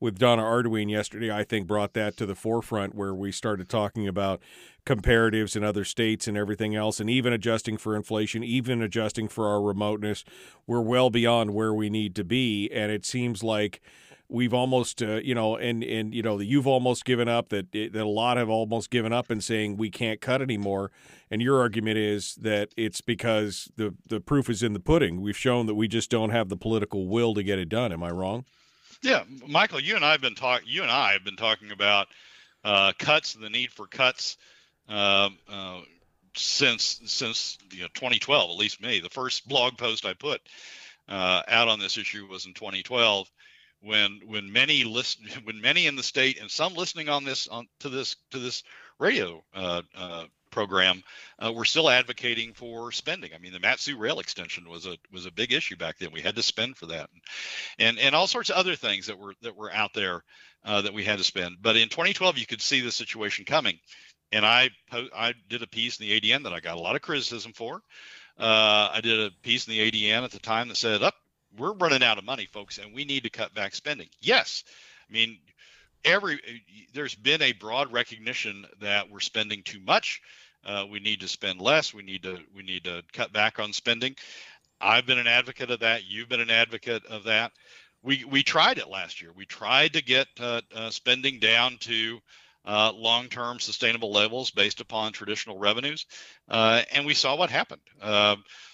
with 0.00 0.18
Donna 0.18 0.42
Arduin 0.42 0.90
yesterday, 0.90 1.30
I 1.30 1.44
think, 1.44 1.66
brought 1.66 1.92
that 1.94 2.16
to 2.18 2.26
the 2.26 2.34
forefront 2.34 2.94
where 2.94 3.14
we 3.14 3.32
started 3.32 3.68
talking 3.68 4.06
about 4.06 4.40
comparatives 4.86 5.56
in 5.56 5.64
other 5.64 5.84
states 5.84 6.26
and 6.28 6.36
everything 6.36 6.74
else, 6.74 7.00
and 7.00 7.10
even 7.10 7.32
adjusting 7.32 7.76
for 7.76 7.96
inflation, 7.96 8.42
even 8.42 8.80
adjusting 8.80 9.28
for 9.28 9.46
our 9.46 9.60
remoteness. 9.60 10.24
We're 10.66 10.80
well 10.80 11.10
beyond 11.10 11.52
where 11.52 11.74
we 11.74 11.90
need 11.90 12.14
to 12.16 12.24
be. 12.24 12.70
And 12.72 12.90
it 12.92 13.04
seems 13.04 13.42
like 13.42 13.80
we've 14.30 14.54
almost, 14.54 15.02
uh, 15.02 15.16
you 15.16 15.34
know, 15.34 15.56
and, 15.56 15.82
and, 15.82 16.14
you 16.14 16.22
know, 16.22 16.38
you've 16.38 16.66
almost 16.66 17.04
given 17.04 17.28
up, 17.28 17.48
that, 17.48 17.72
that 17.72 17.94
a 17.96 18.08
lot 18.08 18.36
have 18.36 18.50
almost 18.50 18.90
given 18.90 19.12
up 19.12 19.30
and 19.30 19.42
saying 19.42 19.76
we 19.76 19.90
can't 19.90 20.20
cut 20.20 20.40
anymore. 20.42 20.90
And 21.30 21.42
your 21.42 21.58
argument 21.60 21.98
is 21.98 22.36
that 22.36 22.70
it's 22.76 23.00
because 23.00 23.70
the, 23.76 23.94
the 24.06 24.20
proof 24.20 24.48
is 24.48 24.62
in 24.62 24.74
the 24.74 24.80
pudding. 24.80 25.20
We've 25.20 25.36
shown 25.36 25.66
that 25.66 25.74
we 25.74 25.88
just 25.88 26.10
don't 26.10 26.30
have 26.30 26.50
the 26.50 26.56
political 26.56 27.08
will 27.08 27.34
to 27.34 27.42
get 27.42 27.58
it 27.58 27.68
done. 27.68 27.92
Am 27.92 28.02
I 28.02 28.10
wrong? 28.10 28.44
Yeah, 29.02 29.24
Michael, 29.46 29.80
you 29.80 29.96
and 29.96 30.04
I 30.04 30.12
have 30.12 30.20
been 30.20 30.34
talking. 30.34 30.68
You 30.68 30.82
and 30.82 30.90
I 30.90 31.12
have 31.12 31.24
been 31.24 31.36
talking 31.36 31.70
about 31.70 32.08
uh, 32.64 32.92
cuts 32.98 33.34
and 33.34 33.44
the 33.44 33.50
need 33.50 33.70
for 33.70 33.86
cuts 33.86 34.36
uh, 34.88 35.30
uh, 35.48 35.80
since 36.36 37.00
since 37.06 37.58
you 37.72 37.82
know 37.82 37.88
2012. 37.94 38.50
At 38.50 38.56
least 38.56 38.82
me. 38.82 39.00
The 39.00 39.08
first 39.08 39.46
blog 39.48 39.78
post 39.78 40.04
I 40.04 40.14
put 40.14 40.40
uh, 41.08 41.42
out 41.46 41.68
on 41.68 41.78
this 41.78 41.96
issue 41.96 42.26
was 42.26 42.46
in 42.46 42.54
2012, 42.54 43.30
when 43.82 44.20
when 44.26 44.52
many 44.52 44.84
listen 44.84 45.26
when 45.44 45.60
many 45.60 45.86
in 45.86 45.96
the 45.96 46.02
state 46.02 46.40
and 46.40 46.50
some 46.50 46.74
listening 46.74 47.08
on 47.08 47.24
this 47.24 47.46
on 47.46 47.68
to 47.80 47.88
this 47.88 48.16
to 48.32 48.38
this 48.40 48.64
radio 48.98 49.44
uh, 49.54 49.82
uh, 49.96 50.24
program, 50.50 51.02
uh, 51.38 51.52
we're 51.52 51.64
still 51.64 51.88
advocating 51.88 52.52
for 52.52 52.92
spending. 52.92 53.32
I 53.34 53.38
mean, 53.38 53.52
the 53.52 53.60
Mat-Su 53.60 53.96
rail 53.96 54.20
extension 54.20 54.68
was 54.68 54.86
a 54.86 54.96
was 55.12 55.26
a 55.26 55.32
big 55.32 55.52
issue 55.52 55.76
back 55.76 55.98
then. 55.98 56.10
We 56.12 56.20
had 56.20 56.36
to 56.36 56.42
spend 56.42 56.76
for 56.76 56.86
that, 56.86 57.10
and 57.78 57.98
and 57.98 58.14
all 58.14 58.26
sorts 58.26 58.50
of 58.50 58.56
other 58.56 58.76
things 58.76 59.06
that 59.06 59.18
were 59.18 59.34
that 59.42 59.56
were 59.56 59.72
out 59.72 59.94
there 59.94 60.22
uh, 60.64 60.82
that 60.82 60.94
we 60.94 61.04
had 61.04 61.18
to 61.18 61.24
spend. 61.24 61.56
But 61.60 61.76
in 61.76 61.88
2012, 61.88 62.38
you 62.38 62.46
could 62.46 62.62
see 62.62 62.80
the 62.80 62.92
situation 62.92 63.44
coming, 63.44 63.78
and 64.32 64.44
I 64.44 64.70
I 64.92 65.34
did 65.48 65.62
a 65.62 65.68
piece 65.68 65.98
in 65.98 66.06
the 66.06 66.20
ADN 66.20 66.44
that 66.44 66.52
I 66.52 66.60
got 66.60 66.76
a 66.76 66.80
lot 66.80 66.96
of 66.96 67.02
criticism 67.02 67.52
for. 67.52 67.82
Uh, 68.38 68.90
I 68.92 69.00
did 69.02 69.20
a 69.20 69.30
piece 69.42 69.66
in 69.66 69.72
the 69.72 69.90
ADN 69.90 70.22
at 70.22 70.30
the 70.30 70.38
time 70.38 70.68
that 70.68 70.76
said, 70.76 71.02
"Up, 71.02 71.14
oh, 71.16 71.56
we're 71.58 71.74
running 71.74 72.02
out 72.02 72.18
of 72.18 72.24
money, 72.24 72.46
folks, 72.46 72.78
and 72.78 72.94
we 72.94 73.04
need 73.04 73.24
to 73.24 73.30
cut 73.30 73.54
back 73.54 73.74
spending." 73.74 74.08
Yes, 74.20 74.64
I 75.08 75.12
mean 75.12 75.38
every 76.08 76.40
there's 76.94 77.14
been 77.14 77.42
a 77.42 77.52
broad 77.52 77.92
recognition 77.92 78.66
that 78.80 79.10
we're 79.10 79.20
spending 79.20 79.62
too 79.62 79.80
much. 79.80 80.20
Uh, 80.64 80.84
we 80.90 81.00
need 81.00 81.20
to 81.20 81.28
spend 81.28 81.60
less. 81.60 81.94
We 81.94 82.02
need 82.02 82.22
to 82.24 82.38
we 82.54 82.62
need 82.62 82.84
to 82.84 83.02
cut 83.12 83.32
back 83.32 83.58
on 83.58 83.72
spending. 83.72 84.16
I've 84.80 85.06
been 85.06 85.18
an 85.18 85.26
advocate 85.26 85.70
of 85.70 85.80
that. 85.80 86.04
You've 86.04 86.28
been 86.28 86.40
an 86.40 86.50
advocate 86.50 87.06
of 87.06 87.24
that. 87.24 87.52
We 88.02 88.24
we 88.24 88.42
tried 88.42 88.78
it 88.78 88.88
last 88.88 89.20
year. 89.20 89.30
We 89.34 89.44
tried 89.44 89.94
to 89.94 90.02
get 90.02 90.28
uh, 90.40 90.60
uh, 90.74 90.90
spending 90.90 91.38
down 91.38 91.78
to 91.80 92.20
uh, 92.64 92.92
long-term 92.94 93.60
sustainable 93.60 94.12
levels 94.12 94.50
based 94.50 94.80
upon 94.80 95.12
traditional 95.12 95.58
revenues, 95.58 96.06
uh, 96.48 96.82
and 96.92 97.06
we 97.06 97.14
saw 97.14 97.36
what 97.36 97.50
happened. 97.50 97.80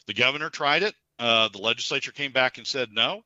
The 0.07 0.15
governor 0.15 0.51
tried 0.51 0.83
it. 0.83 0.95
Uh, 1.19 1.49
the 1.49 1.59
legislature 1.59 2.13
came 2.13 2.33
back 2.33 2.59
and 2.59 2.67
said 2.67 2.93
no. 2.93 3.23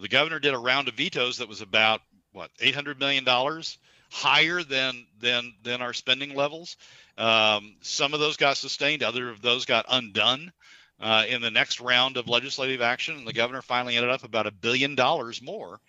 The 0.00 0.08
governor 0.08 0.38
did 0.38 0.54
a 0.54 0.58
round 0.58 0.88
of 0.88 0.94
vetoes 0.94 1.38
that 1.38 1.48
was 1.48 1.60
about 1.60 2.00
what 2.34 2.50
800 2.60 2.98
million 2.98 3.24
dollars 3.24 3.78
higher 4.10 4.62
than 4.62 5.06
than 5.20 5.54
than 5.62 5.80
our 5.80 5.92
spending 5.92 6.34
levels. 6.34 6.76
Um, 7.16 7.76
some 7.80 8.12
of 8.12 8.20
those 8.20 8.36
got 8.36 8.56
sustained, 8.56 9.02
other 9.02 9.30
of 9.30 9.40
those 9.40 9.64
got 9.64 9.86
undone 9.88 10.52
uh, 11.00 11.24
in 11.28 11.40
the 11.40 11.50
next 11.50 11.80
round 11.80 12.16
of 12.16 12.28
legislative 12.28 12.80
action, 12.80 13.16
and 13.16 13.26
the 13.26 13.32
governor 13.32 13.62
finally 13.62 13.96
ended 13.96 14.10
up 14.10 14.24
about 14.24 14.46
a 14.46 14.52
billion 14.52 14.94
dollars 14.94 15.40
more 15.42 15.80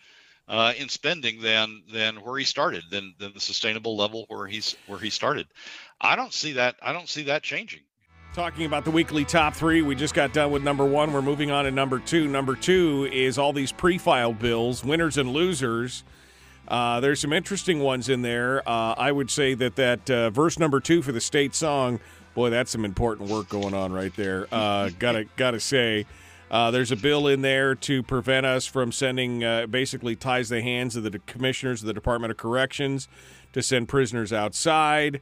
uh, 0.47 0.73
in 0.77 0.89
spending 0.89 1.41
than 1.41 1.83
than 1.91 2.17
where 2.17 2.37
he 2.37 2.45
started, 2.45 2.83
than 2.89 3.13
than 3.19 3.33
the 3.33 3.39
sustainable 3.39 3.97
level 3.97 4.25
where 4.27 4.47
he's 4.47 4.75
where 4.87 4.99
he 4.99 5.09
started. 5.09 5.47
I 5.99 6.15
don't 6.15 6.33
see 6.33 6.53
that. 6.53 6.75
I 6.81 6.93
don't 6.93 7.09
see 7.09 7.23
that 7.23 7.43
changing. 7.43 7.81
Talking 8.33 8.65
about 8.65 8.83
the 8.83 8.91
weekly 8.91 9.23
top 9.23 9.55
three, 9.55 9.81
we 9.81 9.95
just 9.95 10.13
got 10.13 10.33
done 10.33 10.51
with 10.51 10.61
number 10.61 10.83
one. 10.83 11.13
We're 11.13 11.21
moving 11.21 11.51
on 11.51 11.63
to 11.65 11.71
number 11.71 11.99
two. 11.99 12.27
Number 12.27 12.53
two 12.53 13.07
is 13.13 13.37
all 13.37 13.53
these 13.53 13.71
pre-filed 13.71 14.39
bills, 14.39 14.83
winners 14.83 15.17
and 15.17 15.31
losers. 15.31 16.03
Uh, 16.67 16.99
there's 16.99 17.19
some 17.19 17.33
interesting 17.33 17.79
ones 17.79 18.09
in 18.09 18.21
there. 18.21 18.67
Uh, 18.67 18.93
I 18.97 19.11
would 19.11 19.29
say 19.29 19.53
that 19.55 19.75
that 19.75 20.09
uh, 20.09 20.29
verse 20.29 20.57
number 20.57 20.79
two 20.79 21.01
for 21.01 21.11
the 21.11 21.21
state 21.21 21.53
song, 21.53 21.99
boy, 22.33 22.49
that's 22.49 22.71
some 22.71 22.85
important 22.85 23.29
work 23.29 23.49
going 23.49 23.73
on 23.73 23.93
right 23.93 24.15
there. 24.15 24.47
Uh, 24.51 24.89
gotta 24.97 25.25
gotta 25.35 25.59
say, 25.59 26.05
uh, 26.49 26.71
there's 26.71 26.91
a 26.91 26.95
bill 26.95 27.27
in 27.27 27.41
there 27.41 27.75
to 27.75 28.01
prevent 28.01 28.45
us 28.45 28.65
from 28.65 28.91
sending, 28.91 29.43
uh, 29.43 29.67
basically 29.67 30.15
ties 30.15 30.49
the 30.49 30.61
hands 30.61 30.95
of 30.95 31.03
the 31.03 31.19
commissioners 31.19 31.81
of 31.81 31.87
the 31.87 31.93
Department 31.93 32.31
of 32.31 32.37
Corrections 32.37 33.07
to 33.53 33.61
send 33.61 33.87
prisoners 33.87 34.33
outside. 34.33 35.21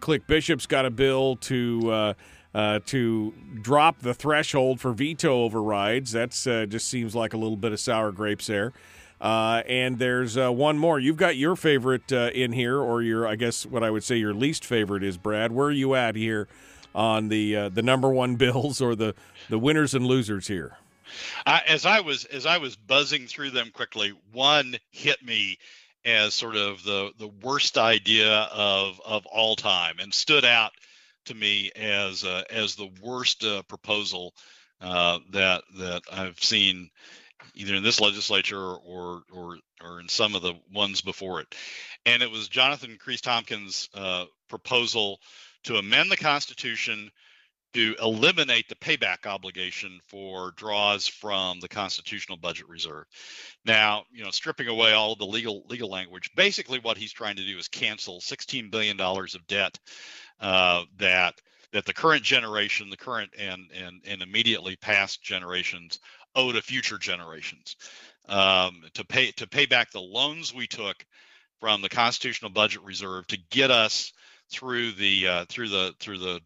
Click 0.00 0.26
Bishop's 0.26 0.66
got 0.66 0.86
a 0.86 0.90
bill 0.90 1.36
to. 1.36 2.14
Uh, 2.54 2.78
to 2.86 3.34
drop 3.62 3.98
the 3.98 4.14
threshold 4.14 4.78
for 4.80 4.92
veto 4.92 5.42
overrides. 5.42 6.12
That's 6.12 6.46
uh, 6.46 6.66
just 6.66 6.88
seems 6.88 7.12
like 7.12 7.34
a 7.34 7.36
little 7.36 7.56
bit 7.56 7.72
of 7.72 7.80
sour 7.80 8.12
grapes 8.12 8.46
there. 8.46 8.72
Uh, 9.20 9.62
and 9.66 9.98
there's 9.98 10.36
uh, 10.36 10.52
one 10.52 10.78
more. 10.78 10.98
You've 10.98 11.16
got 11.16 11.36
your 11.36 11.56
favorite 11.56 12.12
uh, 12.12 12.30
in 12.34 12.52
here, 12.52 12.78
or 12.78 13.00
your, 13.00 13.26
I 13.26 13.36
guess, 13.36 13.64
what 13.64 13.82
I 13.82 13.90
would 13.90 14.04
say 14.04 14.16
your 14.16 14.34
least 14.34 14.64
favorite 14.64 15.02
is 15.02 15.16
Brad. 15.16 15.52
Where 15.52 15.68
are 15.68 15.72
you 15.72 15.94
at 15.94 16.16
here 16.16 16.48
on 16.94 17.28
the 17.28 17.56
uh, 17.56 17.68
the 17.68 17.82
number 17.82 18.10
one 18.10 18.36
bills 18.36 18.80
or 18.80 18.94
the 18.94 19.14
the 19.48 19.58
winners 19.58 19.94
and 19.94 20.06
losers 20.06 20.48
here? 20.48 20.76
as 21.46 21.86
I 21.86 22.00
was 22.00 22.24
as 22.26 22.44
I 22.44 22.58
was 22.58 22.76
buzzing 22.76 23.26
through 23.26 23.50
them 23.50 23.70
quickly, 23.72 24.12
one 24.32 24.76
hit 24.90 25.22
me 25.24 25.58
as 26.04 26.34
sort 26.34 26.56
of 26.56 26.82
the 26.82 27.12
the 27.18 27.30
worst 27.42 27.78
idea 27.78 28.48
of 28.52 29.00
of 29.04 29.24
all 29.26 29.54
time, 29.54 29.96
and 30.00 30.12
stood 30.12 30.44
out 30.44 30.72
to 31.26 31.34
me 31.34 31.70
as 31.76 32.24
uh, 32.24 32.42
as 32.50 32.74
the 32.74 32.90
worst 33.00 33.44
uh, 33.44 33.62
proposal 33.62 34.34
that 34.80 35.62
that 35.78 36.02
I've 36.12 36.42
seen 36.42 36.90
either 37.54 37.74
in 37.74 37.82
this 37.82 38.00
legislature 38.00 38.58
or 38.58 39.22
or 39.32 39.58
or 39.82 40.00
in 40.00 40.08
some 40.08 40.34
of 40.34 40.42
the 40.42 40.54
ones 40.72 41.00
before 41.00 41.40
it. 41.40 41.54
And 42.06 42.22
it 42.22 42.30
was 42.30 42.48
Jonathan 42.48 42.98
Kreiss-Tomkins' 43.04 43.88
uh, 43.94 44.26
proposal 44.48 45.20
to 45.64 45.76
amend 45.76 46.10
the 46.10 46.16
Constitution 46.16 47.10
to 47.74 47.96
eliminate 48.00 48.68
the 48.68 48.76
payback 48.76 49.26
obligation 49.26 49.98
for 50.06 50.52
draws 50.52 51.08
from 51.08 51.58
the 51.58 51.68
constitutional 51.68 52.38
budget 52.38 52.68
reserve. 52.68 53.04
Now, 53.64 54.04
you 54.12 54.22
know, 54.22 54.30
stripping 54.30 54.68
away 54.68 54.92
all 54.92 55.16
the 55.16 55.26
legal 55.26 55.64
legal 55.68 55.90
language, 55.90 56.30
basically 56.36 56.78
what 56.78 56.96
he's 56.96 57.12
trying 57.12 57.36
to 57.36 57.46
do 57.46 57.58
is 57.58 57.68
cancel 57.68 58.20
16 58.20 58.70
billion 58.70 58.96
dollars 58.96 59.34
of 59.34 59.46
debt 59.48 59.78
uh, 60.40 60.84
that 60.98 61.34
that 61.72 61.84
the 61.84 61.92
current 61.92 62.22
generation, 62.22 62.90
the 62.90 62.96
current 62.96 63.30
and 63.36 63.62
and 63.74 64.00
and 64.06 64.22
immediately 64.22 64.76
past 64.76 65.22
generations 65.22 65.98
owe 66.34 66.52
to 66.52 66.62
future 66.62 66.98
generations 66.98 67.76
um, 68.28 68.82
to 68.94 69.04
pay 69.04 69.30
to 69.32 69.46
pay 69.46 69.66
back 69.66 69.90
the 69.90 70.00
loans 70.00 70.54
we 70.54 70.66
took 70.66 71.04
from 71.60 71.82
the 71.82 71.88
constitutional 71.88 72.50
budget 72.50 72.82
reserve 72.82 73.26
to 73.26 73.38
get 73.50 73.70
us 73.70 74.12
through 74.50 74.92
the 74.92 75.26
uh, 75.26 75.44
through 75.48 75.68
the 75.68 75.94
through 76.00 76.18
the 76.18 76.40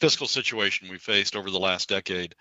fiscal 0.00 0.26
situation 0.26 0.88
we 0.88 0.98
faced 0.98 1.34
over 1.34 1.50
the 1.50 1.58
last 1.58 1.88
decade 1.88 2.34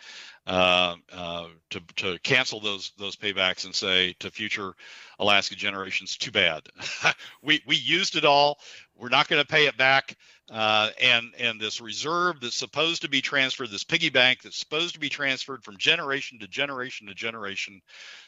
uh, 0.48 0.96
uh, 1.13 1.48
to 1.70 1.82
to 1.96 2.20
cancel 2.24 2.60
those 2.60 2.91
those 2.98 3.15
paybacks 3.15 3.65
and 3.65 3.76
say 3.76 4.15
to 4.20 4.32
future 4.32 4.74
Alaska 5.20 5.56
generations, 5.56 6.17
too 6.17 6.32
bad. 6.32 6.63
we 7.43 7.62
we 7.67 7.76
used 7.76 8.15
it 8.15 8.26
all. 8.26 8.60
We're 8.96 9.10
not 9.10 9.28
going 9.28 9.41
to 9.41 9.48
pay 9.48 9.67
it 9.67 9.78
back. 9.78 10.15
Uh, 10.49 10.89
and 11.01 11.33
and 11.39 11.60
this 11.60 11.81
reserve 11.81 12.39
that's 12.39 12.55
supposed 12.55 13.01
to 13.01 13.10
be 13.10 13.21
transferred, 13.21 13.69
this 13.69 13.83
piggy 13.83 14.10
bank 14.10 14.41
that's 14.41 14.57
supposed 14.57 14.93
to 14.93 14.99
be 14.99 15.10
transferred 15.10 15.62
from 15.62 15.77
generation 15.77 16.39
to 16.39 16.47
generation 16.47 17.07
to 17.07 17.13
generation, 17.13 17.81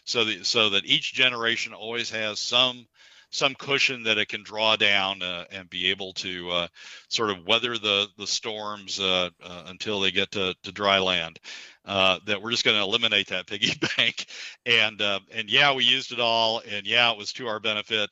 so 0.04 0.26
that 0.26 0.46
so 0.46 0.72
that 0.72 0.86
each 0.86 1.14
generation 1.14 1.74
always 1.74 2.10
has 2.10 2.40
some 2.40 2.86
some 3.32 3.56
cushion 3.56 4.04
that 4.04 4.18
it 4.18 4.28
can 4.28 4.44
draw 4.44 4.76
down 4.76 5.22
uh, 5.22 5.46
and 5.52 5.70
be 5.70 5.92
able 5.92 6.14
to 6.14 6.50
uh, 6.50 6.68
sort 7.10 7.30
of 7.30 7.46
weather 7.46 7.78
the 7.78 8.08
the 8.18 8.28
storms 8.28 9.00
uh, 9.00 9.30
uh 9.44 9.64
until 9.68 10.00
they 10.00 10.12
get 10.12 10.32
to, 10.32 10.56
to 10.64 10.72
dry 10.72 11.00
land. 11.00 11.40
Uh, 11.86 12.20
that 12.26 12.42
we're 12.42 12.52
just 12.52 12.66
going 12.66 12.78
to 12.78 12.84
eliminate 12.84 13.28
that 13.28 13.48
piggy 13.48 13.72
bank, 13.98 14.26
and 14.66 15.02
uh, 15.02 15.20
and 15.32 15.50
yeah, 15.50 15.74
we 15.74 15.84
used 15.84 16.12
it 16.12 16.20
all, 16.20 16.62
and 16.70 16.86
yeah, 16.86 17.12
it 17.12 17.18
was 17.18 17.34
to 17.34 17.48
our 17.48 17.60
benefit. 17.60 18.10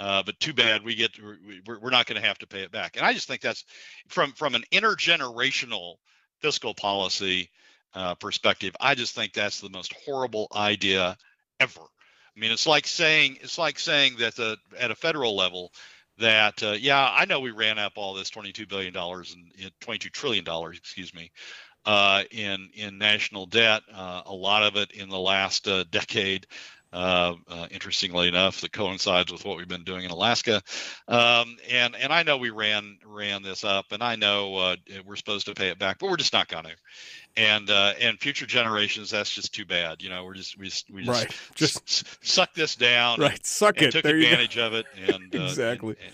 But 0.00 0.38
too 0.40 0.54
bad 0.54 0.82
we 0.84 0.94
get 0.94 1.12
to, 1.14 1.36
we're, 1.66 1.90
not 1.90 2.06
going 2.06 2.20
to 2.20 2.26
have 2.26 2.38
to 2.38 2.46
pay 2.46 2.62
it 2.62 2.72
back. 2.72 2.96
And 2.96 3.04
I 3.04 3.12
just 3.12 3.28
think 3.28 3.40
that's 3.40 3.64
from 4.08 4.32
from 4.32 4.54
an 4.54 4.64
intergenerational 4.72 5.96
fiscal 6.40 6.74
policy 6.74 7.50
perspective. 8.20 8.74
I 8.80 8.94
just 8.94 9.14
think 9.14 9.32
that's 9.32 9.60
the 9.60 9.70
most 9.70 9.92
horrible 10.04 10.48
idea 10.54 11.16
ever. 11.58 11.80
I 11.80 12.40
mean, 12.40 12.52
it's 12.52 12.66
like 12.66 12.86
saying 12.86 13.38
it's 13.42 13.58
like 13.58 13.78
saying 13.78 14.16
that 14.18 14.36
the, 14.36 14.56
at 14.78 14.90
a 14.90 14.94
federal 14.94 15.36
level 15.36 15.72
that 16.18 16.62
uh, 16.62 16.76
yeah, 16.78 17.10
I 17.12 17.24
know 17.24 17.40
we 17.40 17.50
ran 17.50 17.78
up 17.78 17.92
all 17.96 18.14
this 18.14 18.30
22 18.30 18.66
billion 18.66 18.92
dollars 18.92 19.34
and 19.34 19.70
22 19.80 20.10
trillion 20.10 20.44
dollars, 20.44 20.78
excuse 20.78 21.14
me, 21.14 21.30
uh, 21.84 22.24
in 22.30 22.70
in 22.74 22.98
national 22.98 23.46
debt. 23.46 23.82
Uh, 23.92 24.22
a 24.26 24.34
lot 24.34 24.62
of 24.62 24.76
it 24.76 24.92
in 24.92 25.08
the 25.08 25.18
last 25.18 25.66
uh, 25.66 25.84
decade. 25.90 26.46
Uh, 26.92 27.36
uh, 27.48 27.68
interestingly 27.70 28.26
enough, 28.26 28.60
that 28.62 28.72
coincides 28.72 29.30
with 29.30 29.44
what 29.44 29.56
we've 29.56 29.68
been 29.68 29.84
doing 29.84 30.04
in 30.04 30.10
Alaska, 30.10 30.60
um, 31.06 31.56
and 31.70 31.94
and 31.94 32.12
I 32.12 32.24
know 32.24 32.36
we 32.36 32.50
ran 32.50 32.98
ran 33.06 33.44
this 33.44 33.62
up, 33.62 33.92
and 33.92 34.02
I 34.02 34.16
know 34.16 34.56
uh, 34.56 34.76
we're 35.06 35.14
supposed 35.14 35.46
to 35.46 35.54
pay 35.54 35.68
it 35.68 35.78
back, 35.78 36.00
but 36.00 36.10
we're 36.10 36.16
just 36.16 36.32
not 36.32 36.48
going 36.48 36.64
to 36.64 36.72
and 37.36 37.70
uh, 37.70 37.92
and 38.00 38.18
future 38.18 38.46
generations 38.46 39.10
that's 39.10 39.30
just 39.30 39.54
too 39.54 39.64
bad 39.64 40.02
you 40.02 40.08
know 40.08 40.24
we're 40.24 40.34
just 40.34 40.58
we 40.58 40.66
just, 40.66 40.90
we 40.90 41.04
just, 41.04 41.22
right. 41.22 41.40
just 41.54 41.76
s- 41.86 42.18
suck 42.22 42.52
this 42.54 42.74
down 42.74 43.20
right. 43.20 43.44
suck 43.46 43.76
and 43.78 43.86
it. 43.86 43.92
took 43.92 44.02
there 44.02 44.16
advantage 44.16 44.58
of 44.58 44.74
it 44.74 44.86
and 45.06 45.34
uh, 45.34 45.44
exactly. 45.44 45.90
and, 45.90 46.12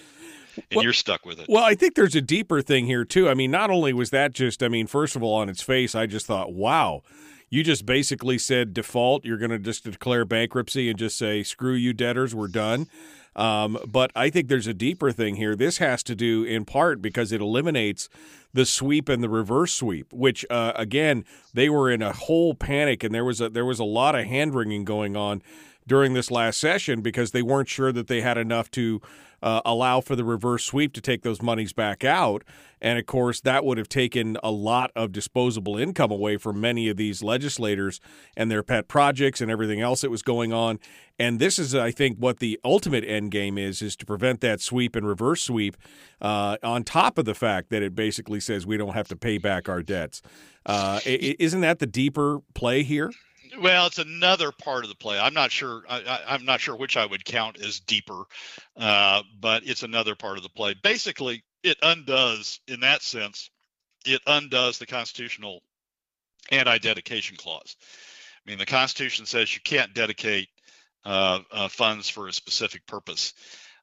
and, 0.56 0.64
and 0.70 0.76
well, 0.76 0.84
you're 0.84 0.92
stuck 0.92 1.24
with 1.24 1.38
it. 1.38 1.46
well 1.48 1.64
i 1.64 1.74
think 1.74 1.94
there's 1.94 2.14
a 2.14 2.22
deeper 2.22 2.62
thing 2.62 2.86
here 2.86 3.04
too. 3.04 3.28
I 3.28 3.34
mean 3.34 3.50
not 3.50 3.70
only 3.70 3.92
was 3.92 4.10
that 4.10 4.32
just 4.32 4.62
i 4.62 4.68
mean 4.68 4.86
first 4.86 5.16
of 5.16 5.22
all 5.22 5.36
on 5.36 5.48
its 5.48 5.62
face 5.62 5.94
i 5.94 6.06
just 6.06 6.26
thought 6.26 6.52
wow 6.52 7.02
you 7.48 7.62
just 7.62 7.86
basically 7.86 8.38
said 8.38 8.74
default 8.74 9.24
you're 9.24 9.38
going 9.38 9.50
to 9.50 9.58
just 9.58 9.84
declare 9.84 10.24
bankruptcy 10.24 10.88
and 10.88 10.98
just 10.98 11.16
say 11.16 11.42
screw 11.42 11.74
you 11.74 11.92
debtors 11.92 12.34
we're 12.34 12.48
done 12.48 12.86
um, 13.36 13.76
but 13.86 14.10
I 14.16 14.30
think 14.30 14.48
there's 14.48 14.66
a 14.66 14.74
deeper 14.74 15.12
thing 15.12 15.36
here. 15.36 15.54
This 15.54 15.76
has 15.76 16.02
to 16.04 16.14
do 16.14 16.42
in 16.42 16.64
part 16.64 17.02
because 17.02 17.32
it 17.32 17.42
eliminates 17.42 18.08
the 18.54 18.64
sweep 18.64 19.10
and 19.10 19.22
the 19.22 19.28
reverse 19.28 19.74
sweep, 19.74 20.10
which 20.12 20.44
uh, 20.48 20.72
again 20.74 21.24
they 21.52 21.68
were 21.68 21.90
in 21.90 22.00
a 22.00 22.14
whole 22.14 22.54
panic, 22.54 23.04
and 23.04 23.14
there 23.14 23.26
was 23.26 23.42
a 23.42 23.50
there 23.50 23.66
was 23.66 23.78
a 23.78 23.84
lot 23.84 24.14
of 24.14 24.24
hand 24.24 24.54
wringing 24.54 24.84
going 24.84 25.16
on 25.16 25.42
during 25.86 26.14
this 26.14 26.30
last 26.30 26.58
session 26.58 27.02
because 27.02 27.32
they 27.32 27.42
weren't 27.42 27.68
sure 27.68 27.92
that 27.92 28.08
they 28.08 28.22
had 28.22 28.38
enough 28.38 28.70
to 28.70 29.02
uh, 29.42 29.60
allow 29.64 30.00
for 30.00 30.16
the 30.16 30.24
reverse 30.24 30.64
sweep 30.64 30.92
to 30.94 31.00
take 31.00 31.22
those 31.22 31.42
monies 31.42 31.72
back 31.72 32.04
out. 32.04 32.42
And 32.80 32.98
of 32.98 33.06
course, 33.06 33.40
that 33.40 33.64
would 33.64 33.78
have 33.78 33.88
taken 33.88 34.36
a 34.42 34.50
lot 34.50 34.90
of 34.94 35.12
disposable 35.12 35.76
income 35.78 36.10
away 36.10 36.36
from 36.36 36.60
many 36.60 36.88
of 36.88 36.96
these 36.96 37.22
legislators 37.22 38.00
and 38.36 38.50
their 38.50 38.62
pet 38.62 38.86
projects 38.86 39.40
and 39.40 39.50
everything 39.50 39.80
else 39.80 40.02
that 40.02 40.10
was 40.10 40.22
going 40.22 40.52
on. 40.52 40.78
And 41.18 41.38
this 41.40 41.58
is, 41.58 41.74
I 41.74 41.90
think, 41.90 42.18
what 42.18 42.38
the 42.38 42.60
ultimate 42.64 43.02
end 43.04 43.30
game 43.30 43.56
is: 43.56 43.80
is 43.80 43.96
to 43.96 44.06
prevent 44.06 44.42
that 44.42 44.60
sweep 44.60 44.94
and 44.94 45.06
reverse 45.06 45.42
sweep. 45.42 45.76
Uh, 46.20 46.58
on 46.62 46.84
top 46.84 47.16
of 47.16 47.24
the 47.24 47.34
fact 47.34 47.70
that 47.70 47.82
it 47.82 47.94
basically 47.94 48.40
says 48.40 48.66
we 48.66 48.76
don't 48.76 48.94
have 48.94 49.08
to 49.08 49.16
pay 49.16 49.38
back 49.38 49.68
our 49.68 49.82
debts, 49.82 50.20
uh, 50.66 51.00
isn't 51.04 51.62
that 51.62 51.78
the 51.78 51.86
deeper 51.86 52.40
play 52.54 52.82
here? 52.82 53.10
Well, 53.58 53.86
it's 53.86 53.98
another 53.98 54.52
part 54.52 54.84
of 54.84 54.90
the 54.90 54.96
play. 54.96 55.18
I'm 55.18 55.34
not 55.34 55.50
sure. 55.52 55.84
I, 55.88 56.22
am 56.28 56.44
not 56.44 56.60
sure 56.60 56.76
which 56.76 56.96
I 56.96 57.06
would 57.06 57.24
count 57.24 57.60
as 57.60 57.80
deeper, 57.80 58.24
uh, 58.76 59.22
but 59.40 59.66
it's 59.66 59.82
another 59.82 60.14
part 60.14 60.36
of 60.36 60.42
the 60.42 60.48
play. 60.48 60.74
Basically, 60.74 61.42
it 61.62 61.78
undoes, 61.82 62.60
in 62.68 62.80
that 62.80 63.02
sense, 63.02 63.50
it 64.04 64.20
undoes 64.26 64.78
the 64.78 64.86
constitutional 64.86 65.62
anti-dedication 66.50 67.36
clause. 67.36 67.76
I 68.46 68.50
mean, 68.50 68.58
the 68.58 68.66
Constitution 68.66 69.26
says 69.26 69.52
you 69.52 69.60
can't 69.62 69.94
dedicate 69.94 70.48
uh, 71.04 71.40
uh, 71.50 71.68
funds 71.68 72.08
for 72.08 72.28
a 72.28 72.32
specific 72.32 72.86
purpose, 72.86 73.34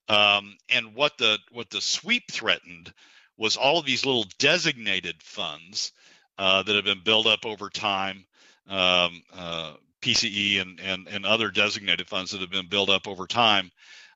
um, 0.10 0.58
and 0.70 0.96
what 0.96 1.18
the 1.18 1.38
what 1.52 1.70
the 1.70 1.82
sweep 1.82 2.32
threatened 2.32 2.94
was 3.38 3.58
all 3.58 3.80
of 3.80 3.86
these 3.86 4.06
little 4.06 4.26
designated 4.40 5.22
funds 5.24 5.92
uh, 6.38 6.64
that 6.64 6.76
have 6.76 6.86
been 6.86 7.04
built 7.04 7.28
up 7.28 7.46
over 7.46 7.70
time 7.70 8.26
um, 8.70 9.22
uh, 9.34 9.74
PCE 10.02 10.62
and, 10.62 10.80
and, 10.80 11.08
and 11.08 11.26
other 11.26 11.50
designated 11.50 12.08
funds 12.08 12.32
that 12.32 12.42
have 12.42 12.52
been 12.52 12.68
built 12.68 12.90
up 12.90 13.08
over 13.08 13.26
time, 13.26 13.72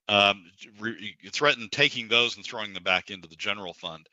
um, 0.10 0.44
re- 0.80 1.16
threatened 1.32 1.72
taking 1.72 2.08
those 2.08 2.36
and 2.36 2.46
throwing 2.46 2.74
them 2.74 2.84
back 2.84 3.10
into 3.10 3.28
the 3.28 3.36
general 3.36 3.74
fund. 3.74 4.08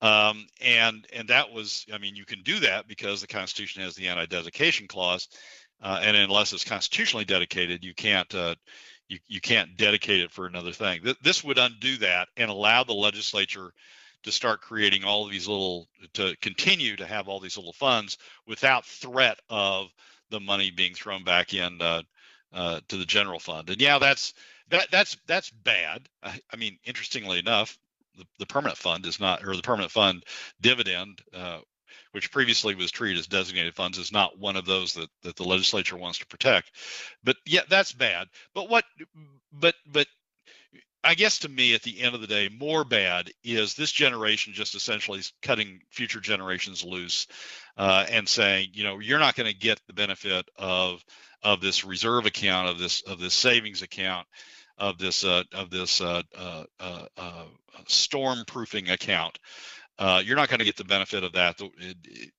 Um, 0.00 0.46
and 0.60 1.06
and 1.12 1.28
that 1.28 1.52
was, 1.52 1.86
I 1.92 1.98
mean, 1.98 2.16
you 2.16 2.24
can 2.24 2.42
do 2.42 2.58
that 2.60 2.88
because 2.88 3.20
the 3.20 3.28
Constitution 3.28 3.82
has 3.82 3.94
the 3.94 4.08
anti-dedication 4.08 4.88
clause, 4.88 5.28
uh, 5.80 6.00
and 6.02 6.16
unless 6.16 6.52
it's 6.52 6.64
constitutionally 6.64 7.24
dedicated, 7.24 7.84
you 7.84 7.94
can't 7.94 8.32
uh, 8.34 8.56
you 9.08 9.18
you 9.28 9.40
can't 9.40 9.76
dedicate 9.76 10.20
it 10.20 10.32
for 10.32 10.46
another 10.46 10.72
thing. 10.72 11.02
Th- 11.02 11.18
this 11.22 11.44
would 11.44 11.58
undo 11.58 11.98
that 11.98 12.28
and 12.36 12.50
allow 12.50 12.82
the 12.82 12.94
legislature 12.94 13.72
to 14.22 14.32
start 14.32 14.60
creating 14.60 15.04
all 15.04 15.26
these 15.26 15.48
little 15.48 15.88
to 16.14 16.36
continue 16.40 16.96
to 16.96 17.06
have 17.06 17.28
all 17.28 17.40
these 17.40 17.56
little 17.56 17.72
funds 17.72 18.18
without 18.46 18.84
threat 18.84 19.38
of 19.50 19.92
the 20.30 20.40
money 20.40 20.70
being 20.70 20.94
thrown 20.94 21.24
back 21.24 21.54
in 21.54 21.80
uh, 21.80 22.02
uh, 22.52 22.80
to 22.88 22.96
the 22.96 23.04
general 23.04 23.38
fund. 23.38 23.70
And 23.70 23.80
yeah, 23.80 23.98
that's 23.98 24.34
that 24.70 24.90
that's 24.90 25.16
that's 25.26 25.50
bad. 25.50 26.08
I, 26.22 26.40
I 26.52 26.56
mean, 26.56 26.78
interestingly 26.84 27.38
enough, 27.38 27.78
the, 28.16 28.24
the, 28.38 28.46
permanent 28.46 28.78
fund 28.78 29.06
is 29.06 29.20
not, 29.20 29.46
or 29.46 29.56
the 29.56 29.62
permanent 29.62 29.92
fund 29.92 30.24
dividend, 30.60 31.20
uh, 31.32 31.60
which 32.12 32.30
previously 32.30 32.74
was 32.74 32.90
treated 32.90 33.18
as 33.18 33.26
designated 33.26 33.74
funds, 33.74 33.98
is 33.98 34.12
not 34.12 34.38
one 34.38 34.56
of 34.56 34.66
those 34.66 34.94
that 34.94 35.08
that 35.22 35.36
the 35.36 35.44
legislature 35.44 35.96
wants 35.96 36.18
to 36.18 36.26
protect. 36.26 36.72
But 37.24 37.36
yeah, 37.46 37.62
that's 37.68 37.92
bad. 37.92 38.28
But 38.54 38.68
what? 38.68 38.84
But 39.52 39.74
but 39.86 40.06
I 41.04 41.14
guess 41.14 41.40
to 41.40 41.48
me, 41.48 41.74
at 41.74 41.82
the 41.82 42.00
end 42.00 42.14
of 42.14 42.20
the 42.20 42.26
day, 42.26 42.48
more 42.48 42.84
bad 42.84 43.30
is 43.42 43.74
this 43.74 43.90
generation 43.90 44.52
just 44.52 44.74
essentially 44.74 45.20
cutting 45.42 45.80
future 45.90 46.20
generations 46.20 46.84
loose 46.84 47.26
uh, 47.76 48.06
and 48.08 48.28
saying, 48.28 48.70
you 48.72 48.84
know, 48.84 49.00
you're 49.00 49.18
not 49.18 49.34
going 49.34 49.50
to 49.50 49.58
get 49.58 49.80
the 49.86 49.92
benefit 49.92 50.48
of 50.56 51.04
of 51.42 51.60
this 51.60 51.84
reserve 51.84 52.26
account, 52.26 52.68
of 52.68 52.78
this 52.78 53.02
of 53.02 53.18
this 53.18 53.34
savings 53.34 53.82
account, 53.82 54.26
of 54.78 54.98
this 54.98 55.24
uh, 55.24 55.42
of 55.52 55.70
this 55.70 56.00
uh, 56.00 56.22
uh, 56.36 56.64
uh, 56.78 57.06
uh 57.16 57.44
storm 57.86 58.44
proofing 58.46 58.90
account. 58.90 59.38
you're 59.98 60.36
not 60.36 60.48
going 60.48 60.58
to 60.58 60.64
get 60.64 60.76
the 60.76 60.84
benefit 60.84 61.24
of 61.24 61.32
that. 61.32 61.60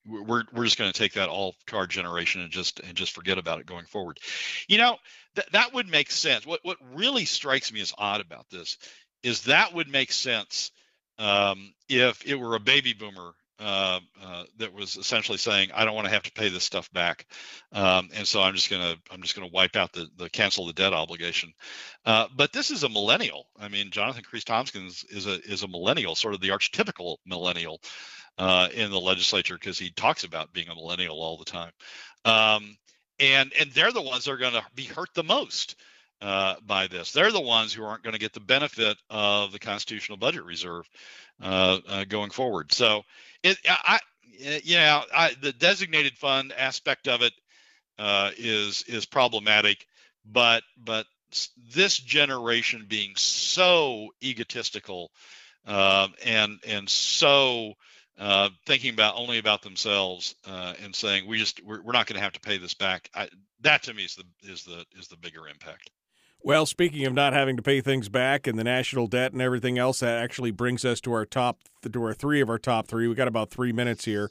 We're 0.05 0.43
we're 0.53 0.65
just 0.65 0.77
going 0.77 0.91
to 0.91 0.97
take 0.97 1.13
that 1.13 1.29
all 1.29 1.55
to 1.67 1.77
our 1.77 1.87
generation 1.87 2.41
and 2.41 2.51
just 2.51 2.79
and 2.79 2.95
just 2.95 3.13
forget 3.13 3.37
about 3.37 3.59
it 3.59 3.65
going 3.65 3.85
forward. 3.85 4.19
You 4.67 4.77
know, 4.77 4.97
that 5.35 5.51
that 5.51 5.73
would 5.73 5.89
make 5.89 6.11
sense. 6.11 6.45
What 6.45 6.59
what 6.63 6.77
really 6.93 7.25
strikes 7.25 7.71
me 7.71 7.81
as 7.81 7.93
odd 7.97 8.21
about 8.21 8.49
this 8.49 8.77
is 9.23 9.43
that 9.43 9.73
would 9.73 9.89
make 9.89 10.11
sense 10.11 10.71
um, 11.17 11.73
if 11.89 12.25
it 12.25 12.35
were 12.35 12.55
a 12.55 12.59
baby 12.59 12.93
boomer 12.93 13.33
uh, 13.59 13.99
uh, 14.21 14.43
that 14.57 14.73
was 14.73 14.97
essentially 14.97 15.37
saying, 15.37 15.69
"I 15.73 15.85
don't 15.85 15.95
want 15.95 16.05
to 16.05 16.13
have 16.13 16.23
to 16.23 16.31
pay 16.31 16.49
this 16.49 16.63
stuff 16.63 16.91
back," 16.91 17.27
um, 17.71 18.09
and 18.13 18.27
so 18.27 18.41
I'm 18.41 18.55
just 18.55 18.69
gonna 18.69 18.95
I'm 19.11 19.21
just 19.21 19.35
gonna 19.35 19.47
wipe 19.47 19.75
out 19.75 19.93
the 19.93 20.07
the 20.17 20.29
cancel 20.29 20.65
the 20.65 20.73
debt 20.73 20.93
obligation. 20.93 21.53
Uh, 22.05 22.27
but 22.35 22.51
this 22.51 22.71
is 22.71 22.83
a 22.83 22.89
millennial. 22.89 23.47
I 23.59 23.69
mean, 23.69 23.91
Jonathan 23.91 24.23
Kreiss-Tomkins 24.23 25.05
is 25.09 25.27
a 25.27 25.39
is 25.43 25.63
a 25.63 25.67
millennial, 25.67 26.15
sort 26.15 26.33
of 26.33 26.41
the 26.41 26.49
archetypical 26.49 27.17
millennial 27.25 27.79
uh, 28.37 28.69
in 28.73 28.91
the 28.91 28.99
legislature 28.99 29.55
because 29.55 29.77
he 29.77 29.91
talks 29.91 30.23
about 30.23 30.51
being 30.53 30.69
a 30.69 30.75
millennial 30.75 31.21
all 31.21 31.37
the 31.37 31.45
time. 31.45 31.71
Um, 32.25 32.75
and 33.23 33.51
and 33.59 33.71
they're 33.71 33.91
the 33.91 34.01
ones 34.01 34.25
that 34.25 34.31
are 34.31 34.37
going 34.37 34.53
to 34.53 34.63
be 34.75 34.83
hurt 34.83 35.09
the 35.13 35.23
most 35.23 35.75
uh, 36.21 36.55
by 36.65 36.87
this. 36.87 37.11
They're 37.11 37.31
the 37.31 37.41
ones 37.41 37.73
who 37.73 37.83
aren't 37.83 38.03
going 38.03 38.13
to 38.13 38.19
get 38.19 38.33
the 38.33 38.39
benefit 38.39 38.97
of 39.09 39.51
the 39.51 39.59
constitutional 39.59 40.17
budget 40.17 40.43
reserve 40.43 40.89
uh, 41.41 41.79
uh, 41.87 42.03
going 42.05 42.31
forward. 42.31 42.71
So, 42.71 43.03
it 43.43 43.57
I 43.67 43.99
you 44.39 44.75
know 44.75 45.03
I, 45.13 45.33
the 45.41 45.53
designated 45.53 46.17
fund 46.17 46.53
aspect 46.57 47.07
of 47.07 47.21
it 47.21 47.33
uh, 47.97 48.31
is 48.37 48.83
is 48.87 49.05
problematic, 49.05 49.85
but 50.25 50.63
but 50.77 51.05
this 51.73 51.97
generation 51.97 52.85
being 52.87 53.13
so 53.15 54.09
egotistical 54.23 55.11
um, 55.65 56.13
and 56.25 56.59
and 56.67 56.89
so 56.89 57.73
uh, 58.19 58.49
thinking 58.65 58.93
about 58.93 59.15
only 59.15 59.39
about 59.39 59.61
themselves 59.61 60.35
uh, 60.47 60.73
and 60.83 60.95
saying 60.95 61.27
we 61.27 61.37
just 61.37 61.63
we're, 61.63 61.81
we're 61.81 61.93
not 61.93 62.07
going 62.07 62.17
to 62.17 62.23
have 62.23 62.33
to 62.33 62.39
pay 62.39 62.57
this 62.57 62.73
back. 62.73 63.09
I, 63.15 63.29
that 63.61 63.83
to 63.83 63.93
me 63.93 64.03
is 64.03 64.15
the 64.15 64.23
is 64.51 64.63
the 64.63 64.85
is 64.97 65.07
the 65.07 65.17
bigger 65.17 65.47
impact. 65.47 65.89
Well, 66.45 66.65
speaking 66.65 67.05
of 67.05 67.13
not 67.13 67.31
having 67.31 67.55
to 67.55 67.63
pay 67.63 67.79
things 67.79 68.09
back 68.09 68.47
and 68.47 68.59
the 68.59 68.65
national 68.65 69.07
debt 69.07 69.31
and 69.31 69.41
everything 69.41 69.77
else, 69.77 70.01
that 70.01 70.21
actually 70.21 70.51
brings 70.51 70.83
us 70.83 70.99
to 71.01 71.13
our 71.13 71.25
top 71.25 71.59
to 71.89 72.03
our 72.03 72.13
three 72.13 72.41
of 72.41 72.49
our 72.49 72.59
top 72.59 72.87
three. 72.87 73.07
We 73.07 73.15
got 73.15 73.29
about 73.29 73.49
three 73.49 73.71
minutes 73.71 74.05
here. 74.05 74.29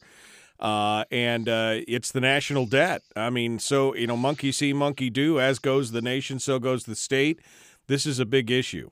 Uh, 0.61 1.05
and 1.11 1.49
uh, 1.49 1.81
it's 1.88 2.12
the 2.12 2.21
national 2.21 2.66
debt. 2.66 3.03
I 3.16 3.31
mean, 3.31 3.59
so 3.59 3.97
you 3.97 4.07
know, 4.07 4.16
monkey 4.16 4.53
see, 4.53 4.73
monkey 4.73 5.11
do. 5.11 5.40
As 5.40 5.59
goes 5.59 5.90
the 5.90 6.03
nation, 6.03 6.38
so 6.38 6.59
goes 6.59 6.85
the 6.85 6.95
state. 6.95 7.40
This 7.88 8.07
is 8.07 8.21
a 8.21 8.27
big 8.27 8.51
issue. 8.51 8.90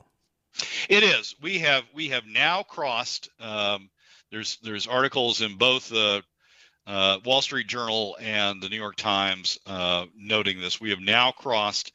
It 0.88 1.04
is. 1.04 1.36
We 1.40 1.58
have 1.58 1.84
we 1.94 2.08
have 2.08 2.26
now 2.26 2.64
crossed 2.64 3.28
um, 3.38 3.90
there's 4.30 4.58
there's 4.62 4.86
articles 4.86 5.40
in 5.40 5.56
both 5.56 5.88
the 5.88 6.22
uh, 6.86 7.18
Wall 7.24 7.42
Street 7.42 7.66
Journal 7.66 8.16
and 8.20 8.62
the 8.62 8.68
New 8.68 8.76
York 8.76 8.96
Times 8.96 9.58
uh, 9.66 10.06
noting 10.16 10.60
this. 10.60 10.80
We 10.80 10.90
have 10.90 11.00
now 11.00 11.32
crossed 11.32 11.92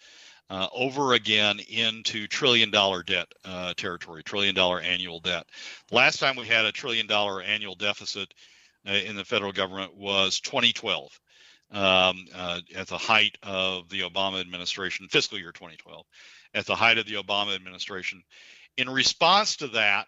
uh, 0.49 0.67
over 0.73 1.13
again 1.13 1.59
into 1.69 2.27
trillion 2.27 2.71
dollar 2.71 3.03
debt 3.03 3.27
uh, 3.43 3.73
territory, 3.75 4.23
trillion 4.23 4.55
dollar 4.55 4.79
annual 4.79 5.19
debt. 5.19 5.45
Last 5.91 6.19
time 6.19 6.35
we 6.35 6.45
had 6.45 6.65
a 6.65 6.71
trillion 6.71 7.07
dollar 7.07 7.41
annual 7.41 7.75
deficit 7.75 8.33
uh, 8.87 8.91
in 8.93 9.15
the 9.15 9.25
federal 9.25 9.51
government 9.51 9.95
was 9.95 10.39
2012. 10.41 11.19
Um, 11.71 12.27
uh, 12.33 12.61
at 12.75 12.87
the 12.87 12.97
height 12.97 13.39
of 13.41 13.89
the 13.89 14.01
Obama 14.01 14.39
administration, 14.39 15.07
fiscal 15.09 15.39
year 15.39 15.51
2012, 15.51 16.05
at 16.53 16.67
the 16.67 16.75
height 16.75 16.99
of 16.99 17.07
the 17.07 17.15
Obama 17.15 17.55
administration. 17.55 18.21
In 18.77 18.87
response 18.87 19.57
to 19.57 19.69
that, 19.69 20.05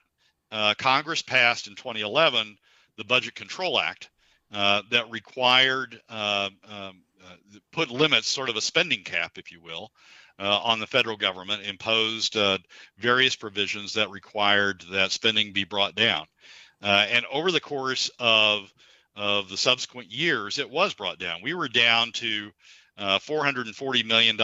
uh, 0.51 0.73
Congress 0.77 1.21
passed 1.21 1.67
in 1.67 1.75
2011 1.75 2.57
the 2.97 3.03
Budget 3.03 3.35
Control 3.35 3.79
Act 3.79 4.09
uh, 4.51 4.81
that 4.91 5.09
required 5.09 5.99
uh, 6.09 6.49
um, 6.69 7.01
uh, 7.25 7.59
put 7.71 7.89
limits, 7.89 8.27
sort 8.27 8.49
of 8.49 8.55
a 8.55 8.61
spending 8.61 9.03
cap, 9.03 9.37
if 9.37 9.51
you 9.51 9.61
will, 9.61 9.91
uh, 10.39 10.59
on 10.59 10.79
the 10.79 10.87
federal 10.87 11.17
government, 11.17 11.63
imposed 11.63 12.37
various 12.97 13.35
provisions 13.35 13.93
that 13.93 14.09
required 14.09 14.83
that 14.91 15.11
spending 15.11 15.51
be 15.51 15.63
brought 15.63 15.95
down. 15.95 16.25
and 16.81 17.25
over 17.31 17.51
the 17.51 17.59
course 17.59 18.09
of 18.19 18.71
of 19.15 19.49
the 19.49 19.57
subsequent 19.57 20.11
years, 20.11 20.59
it 20.59 20.69
was 20.69 20.93
brought 20.93 21.17
down. 21.17 21.41
We 21.41 21.55
were 21.55 21.67
down 21.67 22.11
to 22.13 22.51
uh, 22.97 23.19
$440 23.19 24.05
million 24.05 24.37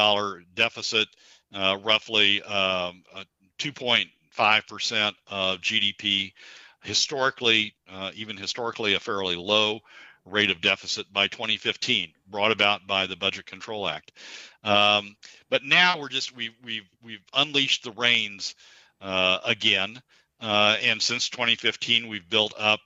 deficit, 0.56 1.08
uh, 1.54 1.78
roughly 1.84 2.42
um, 2.42 3.04
2.5 3.60 4.08
5% 4.38 5.14
of 5.28 5.62
GDP, 5.62 6.34
historically, 6.84 7.74
uh, 7.92 8.12
even 8.16 8.38
historically, 8.38 8.94
a 8.94 9.00
fairly 9.00 9.36
low 9.36 9.80
rate 10.26 10.50
of 10.50 10.62
deficit 10.62 11.12
by 11.12 11.28
2015, 11.28 12.12
brought 12.28 12.52
about 12.52 12.88
by 12.88 13.08
the 13.08 13.16
Budget 13.16 13.46
Control 13.46 13.88
Act. 13.88 14.12
Um, 14.64 15.16
but 15.50 15.64
now 15.64 16.00
we're 16.00 16.10
just 16.10 16.36
we've 16.36 16.56
we've 16.64 16.88
we've 17.04 17.24
unleashed 17.34 17.84
the 17.84 17.92
reins 17.92 18.56
uh, 19.02 19.40
again, 19.46 20.02
uh, 20.40 20.78
and 20.82 21.02
since 21.02 21.30
2015, 21.30 22.08
we've 22.08 22.30
built 22.30 22.54
up 22.58 22.80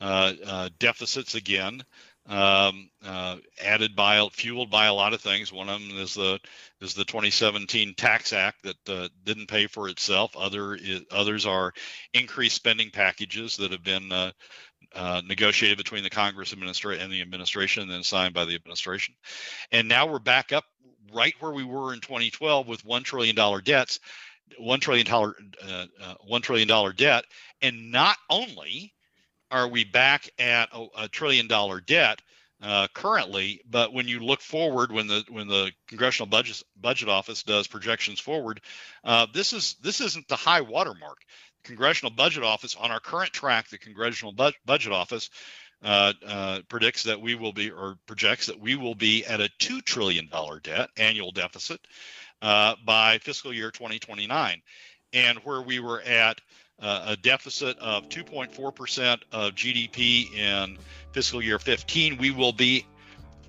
uh, 0.00 0.32
uh, 0.46 0.68
deficits 0.78 1.34
again 1.34 1.82
um, 2.26 2.88
uh, 3.04 3.36
added 3.62 3.94
by 3.94 4.26
fueled 4.32 4.70
by 4.70 4.86
a 4.86 4.94
lot 4.94 5.12
of 5.12 5.20
things. 5.20 5.52
One 5.52 5.68
of 5.68 5.80
them 5.80 5.98
is 5.98 6.14
the 6.14 6.40
is 6.80 6.94
the 6.94 7.04
2017 7.04 7.94
Tax 7.94 8.32
Act 8.32 8.62
that 8.62 8.88
uh, 8.88 9.08
didn't 9.24 9.48
pay 9.48 9.66
for 9.66 9.88
itself. 9.88 10.34
Other 10.36 10.74
is, 10.74 11.02
others 11.10 11.44
are 11.44 11.72
increased 12.14 12.56
spending 12.56 12.90
packages 12.90 13.58
that 13.58 13.72
have 13.72 13.82
been 13.82 14.10
uh, 14.10 14.32
uh, 14.94 15.20
negotiated 15.26 15.76
between 15.76 16.02
the 16.02 16.10
Congress 16.10 16.52
administration 16.52 17.04
and 17.04 17.12
the 17.12 17.20
administration, 17.20 17.82
and 17.82 17.92
then 17.92 18.02
signed 18.02 18.32
by 18.32 18.46
the 18.46 18.54
administration. 18.54 19.14
And 19.70 19.88
now 19.88 20.06
we're 20.06 20.18
back 20.18 20.52
up 20.52 20.64
right 21.12 21.34
where 21.40 21.52
we 21.52 21.64
were 21.64 21.92
in 21.92 22.00
2012 22.00 22.66
with 22.66 22.84
one 22.84 23.02
trillion 23.02 23.36
dollar 23.36 23.60
debts, 23.60 24.00
one 24.58 24.80
trillion 24.80 25.06
dollar 25.06 25.34
uh, 25.62 25.86
uh, 26.02 26.14
one 26.26 26.40
trillion 26.40 26.68
dollar 26.68 26.94
debt, 26.94 27.24
and 27.60 27.90
not 27.90 28.16
only 28.30 28.93
are 29.54 29.68
we 29.68 29.84
back 29.84 30.28
at 30.38 30.68
a, 30.72 30.86
a 31.04 31.08
trillion 31.08 31.46
dollar 31.46 31.80
debt 31.80 32.20
uh, 32.60 32.88
currently, 32.92 33.60
but 33.70 33.92
when 33.92 34.08
you 34.08 34.18
look 34.18 34.40
forward, 34.40 34.90
when 34.90 35.06
the 35.06 35.24
when 35.28 35.46
the 35.46 35.70
Congressional 35.86 36.28
Budget 36.28 36.60
Budget 36.80 37.08
Office 37.08 37.44
does 37.44 37.68
projections 37.68 38.18
forward, 38.18 38.60
uh, 39.04 39.26
this 39.32 39.52
is 39.52 39.76
this 39.80 40.00
isn't 40.00 40.26
the 40.26 40.36
high 40.36 40.60
watermark. 40.60 41.18
Congressional 41.62 42.12
Budget 42.12 42.42
Office 42.42 42.74
on 42.74 42.90
our 42.90 43.00
current 43.00 43.32
track, 43.32 43.68
the 43.68 43.78
Congressional 43.78 44.32
Bu- 44.32 44.52
Budget 44.66 44.92
Office 44.92 45.30
uh, 45.84 46.12
uh, 46.26 46.60
predicts 46.68 47.04
that 47.04 47.20
we 47.20 47.36
will 47.36 47.52
be 47.52 47.70
or 47.70 47.96
projects 48.06 48.46
that 48.46 48.58
we 48.58 48.74
will 48.74 48.94
be 48.96 49.24
at 49.24 49.40
a 49.40 49.48
two 49.60 49.80
trillion 49.80 50.28
dollar 50.28 50.58
debt 50.58 50.90
annual 50.96 51.30
deficit 51.30 51.80
uh, 52.42 52.74
by 52.84 53.18
fiscal 53.18 53.52
year 53.52 53.70
2029, 53.70 54.60
and 55.12 55.38
where 55.38 55.62
we 55.62 55.78
were 55.78 56.00
at 56.02 56.40
a 56.84 57.16
deficit 57.16 57.78
of 57.78 58.08
2.4% 58.08 59.18
of 59.32 59.54
GDP 59.54 60.32
in 60.34 60.78
fiscal 61.12 61.42
year 61.42 61.58
15, 61.58 62.18
we 62.18 62.30
will 62.30 62.52
be 62.52 62.86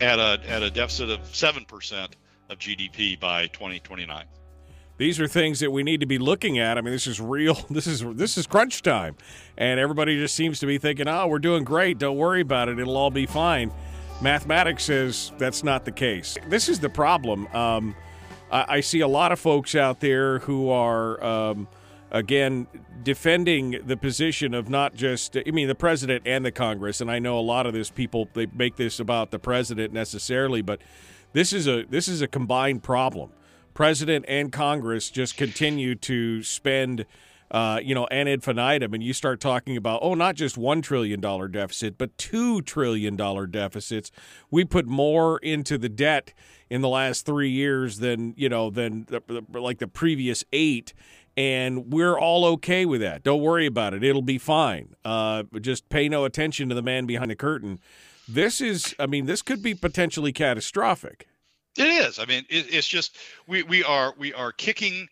at 0.02 0.20
a 0.20 0.40
at 0.48 0.64
a 0.64 0.70
deficit 0.70 1.10
of 1.10 1.20
7% 1.22 2.10
of 2.50 2.58
GDP 2.58 3.20
by 3.20 3.48
2029. 3.48 4.26
These 4.98 5.20
are 5.20 5.28
things 5.28 5.60
that 5.60 5.72
we 5.72 5.84
need 5.84 6.00
to 6.00 6.06
be 6.06 6.18
looking 6.18 6.58
at. 6.58 6.78
I 6.78 6.82
mean, 6.82 6.94
this 6.94 7.08
is 7.08 7.20
real. 7.20 7.58
This 7.70 7.88
is 7.88 8.04
this 8.16 8.38
is 8.38 8.48
crunch 8.48 8.82
time, 8.82 9.16
and 9.58 9.80
everybody 9.80 10.18
just 10.18 10.36
seems 10.36 10.60
to 10.60 10.66
be 10.66 10.78
thinking, 10.78 11.08
"Oh, 11.08 11.28
we're 11.28 11.40
doing 11.40 11.64
great. 11.64 11.98
Don't 11.98 12.18
worry 12.18 12.42
about 12.42 12.70
it. 12.70 12.80
It'll 12.80 12.98
all 12.98 13.12
be 13.12 13.26
fine." 13.26 13.72
Mathematics 14.22 14.86
says 14.86 15.34
that's 15.38 15.64
not 15.64 15.84
the 15.84 15.92
case. 15.92 16.38
This 16.48 16.70
is 16.70 16.80
the 16.80 16.90
problem. 16.90 17.48
Um, 17.48 17.96
I, 18.50 18.76
I, 18.76 18.80
see 18.80 19.02
a 19.02 19.08
lot 19.08 19.34
of 19.34 19.40
folks 19.40 19.76
out 19.76 20.00
there 20.00 20.40
who 20.40 20.70
are. 20.70 21.22
Um, 21.24 21.68
again, 22.16 22.66
defending 23.04 23.82
the 23.86 23.98
position 23.98 24.54
of 24.54 24.70
not 24.70 24.96
just, 24.96 25.36
I 25.36 25.52
mean, 25.52 25.68
the 25.68 25.76
president 25.76 26.24
and 26.26 26.46
the 26.46 26.52
Congress. 26.52 27.02
And 27.02 27.12
I 27.12 27.20
know 27.20 27.38
a 27.38 27.42
lot 27.42 27.66
of 27.66 27.74
this 27.74 27.92
people 27.92 28.30
they 28.34 28.48
make 28.48 28.78
this 28.78 29.02
about 29.02 29.32
the 29.32 29.38
president 29.38 29.92
necessarily, 29.94 30.62
but 30.62 30.82
this 31.34 31.52
is 31.52 31.68
a 31.68 31.84
this 31.84 32.08
is 32.08 32.22
a 32.22 32.28
combined 32.28 32.84
problem. 32.84 33.32
President 33.74 34.24
and 34.30 34.52
Congress 34.52 35.12
just 35.12 35.38
continue 35.38 35.94
to 35.96 36.42
spend. 36.42 37.06
Uh, 37.52 37.80
you 37.82 37.94
know, 37.94 38.08
ad 38.10 38.28
infinitum, 38.28 38.96
and 38.96 39.04
you 39.04 39.14
start 39.14 39.40
talking 39.40 39.78
about, 39.78 40.00
oh, 40.02 40.16
not 40.16 40.34
just 40.34 40.58
$1 40.58 40.82
trillion 40.82 41.22
deficit, 41.22 41.96
but 41.96 42.18
$2 42.18 42.66
trillion 42.66 43.16
deficits. 43.52 44.12
We 44.50 44.66
put 44.66 44.88
more 44.88 45.38
into 45.38 45.78
the 45.78 45.88
debt 45.88 46.34
in 46.72 46.82
the 46.82 46.90
last 46.90 47.24
three 47.24 47.52
years 47.52 48.00
than, 48.00 48.34
you 48.36 48.50
know, 48.50 48.72
than 48.72 49.06
the, 49.06 49.22
like 49.54 49.78
the 49.78 49.88
previous 49.88 50.44
eight 50.52 50.96
and 51.38 51.92
we're 51.92 52.18
all 52.18 52.46
okay 52.46 52.86
with 52.86 53.02
that. 53.02 53.24
Don't 53.24 53.42
worry 53.42 53.66
about 53.66 53.94
it; 53.94 54.04
it'll 54.04 54.22
be 54.22 54.38
fine. 54.38 54.96
Uh, 55.04 55.44
just 55.62 55.90
pay 55.90 56.10
no 56.10 56.26
attention 56.26 56.70
to 56.70 56.76
the 56.76 56.82
man 56.82 57.06
behind 57.06 57.32
the 57.32 57.36
curtain. 57.36 57.80
This 58.28 58.62
is, 58.62 58.96
I 59.00 59.06
mean, 59.06 59.26
this 59.26 59.42
could 59.42 59.62
be 59.62 59.76
potentially 59.76 60.34
catastrophic. 60.34 61.28
It 61.78 61.88
is. 61.88 62.20
I 62.20 62.26
mean, 62.26 62.46
it, 62.50 62.74
it's 62.74 62.88
just 62.88 63.18
we 63.48 63.64
we 63.64 63.84
are 63.84 64.14
we 64.18 64.34
are 64.34 64.52
kicking 64.52 65.08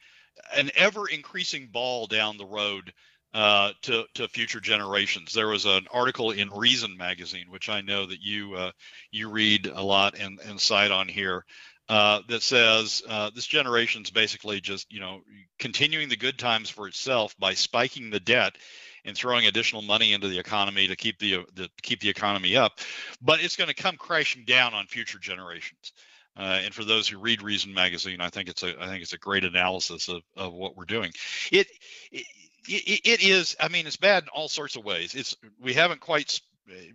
an 0.55 0.71
ever 0.75 1.07
increasing 1.07 1.67
ball 1.67 2.07
down 2.07 2.37
the 2.37 2.45
road 2.45 2.93
uh, 3.33 3.71
to 3.81 4.05
to 4.13 4.27
future 4.27 4.59
generations. 4.59 5.33
There 5.33 5.47
was 5.47 5.65
an 5.65 5.87
article 5.91 6.31
in 6.31 6.49
Reason 6.49 6.95
magazine, 6.95 7.47
which 7.49 7.67
I 7.69 7.81
know 7.81 8.05
that 8.05 8.21
you 8.21 8.53
uh, 8.55 8.71
you 9.11 9.29
read 9.29 9.67
a 9.67 9.81
lot 9.81 10.17
and 10.17 10.39
and 10.41 10.59
cite 10.59 10.91
on 10.91 11.07
here, 11.07 11.45
uh, 11.89 12.21
that 12.29 12.41
says 12.41 13.03
uh, 13.07 13.29
this 13.35 13.45
generation's 13.45 14.09
basically 14.09 14.61
just 14.61 14.91
you 14.91 14.99
know 14.99 15.21
continuing 15.59 16.09
the 16.09 16.15
good 16.15 16.39
times 16.39 16.69
for 16.69 16.87
itself 16.87 17.35
by 17.37 17.53
spiking 17.53 18.09
the 18.09 18.19
debt 18.19 18.57
and 19.05 19.17
throwing 19.17 19.47
additional 19.47 19.81
money 19.81 20.13
into 20.13 20.29
the 20.29 20.39
economy 20.39 20.87
to 20.87 20.95
keep 20.95 21.19
the, 21.19 21.45
the 21.55 21.69
keep 21.81 21.99
the 21.99 22.09
economy 22.09 22.55
up, 22.55 22.79
but 23.21 23.43
it's 23.43 23.55
going 23.55 23.67
to 23.67 23.73
come 23.73 23.97
crashing 23.97 24.45
down 24.45 24.73
on 24.73 24.87
future 24.87 25.19
generations. 25.19 25.91
Uh, 26.35 26.61
and 26.63 26.73
for 26.73 26.83
those 26.83 27.07
who 27.07 27.19
read 27.19 27.43
Reason 27.43 27.73
magazine, 27.73 28.19
I 28.21 28.29
think 28.29 28.49
it's 28.49 28.63
a 28.63 28.81
I 28.81 28.87
think 28.87 29.03
it's 29.03 29.13
a 29.13 29.19
great 29.19 29.43
analysis 29.43 30.07
of, 30.07 30.23
of 30.35 30.53
what 30.53 30.75
we're 30.75 30.85
doing. 30.85 31.11
It, 31.51 31.67
it 32.11 32.25
it 32.67 33.21
is 33.21 33.55
I 33.59 33.67
mean 33.67 33.85
it's 33.85 33.97
bad 33.97 34.23
in 34.23 34.29
all 34.29 34.47
sorts 34.47 34.75
of 34.75 34.85
ways. 34.85 35.15
It's 35.15 35.35
we 35.61 35.73
haven't 35.73 35.99
quite 35.99 36.39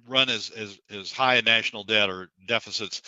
run 0.08 0.28
as 0.28 0.50
as 0.50 0.78
as 0.90 1.12
high 1.12 1.36
a 1.36 1.42
national 1.42 1.84
debt 1.84 2.08
or 2.08 2.30
deficits 2.46 3.02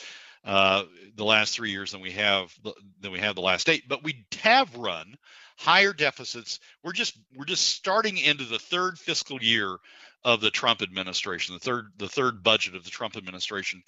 uh, 0.44 0.84
the 1.16 1.24
last 1.24 1.54
three 1.54 1.70
years 1.70 1.92
than 1.92 2.00
we 2.00 2.12
have 2.12 2.54
than 3.00 3.12
we 3.12 3.18
have 3.18 3.34
the 3.34 3.42
last 3.42 3.68
eight. 3.68 3.84
But 3.88 4.02
we 4.02 4.26
have 4.42 4.74
run 4.76 5.16
higher 5.58 5.92
deficits. 5.92 6.60
We're 6.82 6.92
just 6.92 7.18
we're 7.36 7.44
just 7.44 7.68
starting 7.68 8.16
into 8.16 8.44
the 8.44 8.58
third 8.58 8.98
fiscal 8.98 9.42
year 9.42 9.76
of 10.24 10.40
the 10.40 10.50
Trump 10.50 10.82
administration, 10.82 11.54
the 11.54 11.60
third 11.60 11.92
the 11.98 12.08
third 12.08 12.42
budget 12.42 12.74
of 12.74 12.84
the 12.84 12.90
Trump 12.90 13.16
administration, 13.16 13.82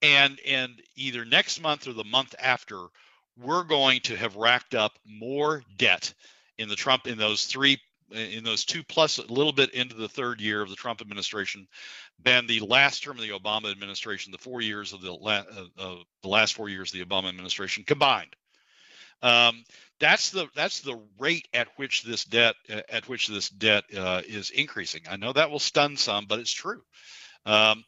and 0.00 0.38
and 0.46 0.82
either 0.96 1.24
next 1.24 1.60
month 1.60 1.86
or 1.86 1.92
the 1.92 2.04
month 2.04 2.34
after, 2.38 2.78
we're 3.40 3.64
going 3.64 4.00
to 4.00 4.16
have 4.16 4.36
racked 4.36 4.74
up 4.74 4.98
more 5.06 5.62
debt 5.76 6.12
in 6.58 6.68
the 6.68 6.76
Trump 6.76 7.06
in 7.06 7.18
those 7.18 7.46
three 7.46 7.78
in 8.12 8.44
those 8.44 8.64
two 8.64 8.82
plus 8.84 9.18
a 9.18 9.32
little 9.32 9.52
bit 9.52 9.70
into 9.70 9.94
the 9.94 10.08
third 10.08 10.40
year 10.40 10.62
of 10.62 10.70
the 10.70 10.76
Trump 10.76 11.00
administration 11.00 11.66
than 12.22 12.46
the 12.46 12.60
last 12.60 13.02
term 13.02 13.16
of 13.16 13.22
the 13.22 13.30
Obama 13.30 13.70
administration, 13.70 14.32
the 14.32 14.38
four 14.38 14.60
years 14.60 14.92
of 14.92 15.00
the, 15.00 15.12
la- 15.12 15.44
uh, 15.78 15.96
the 16.22 16.28
last 16.28 16.54
four 16.54 16.68
years 16.68 16.92
of 16.92 16.98
the 16.98 17.04
Obama 17.04 17.28
administration 17.28 17.84
combined. 17.84 18.34
Um, 19.22 19.64
that's 20.00 20.30
the 20.30 20.48
that's 20.56 20.80
the 20.80 21.00
rate 21.18 21.46
at 21.54 21.68
which 21.76 22.02
this 22.02 22.24
debt 22.24 22.56
uh, 22.68 22.80
at 22.88 23.08
which 23.08 23.28
this 23.28 23.48
debt 23.48 23.84
uh, 23.96 24.22
is 24.26 24.50
increasing. 24.50 25.02
I 25.08 25.16
know 25.16 25.32
that 25.32 25.50
will 25.50 25.60
stun 25.60 25.96
some, 25.96 26.26
but 26.26 26.40
it's 26.40 26.52
true. 26.52 26.82
Um, 27.46 27.84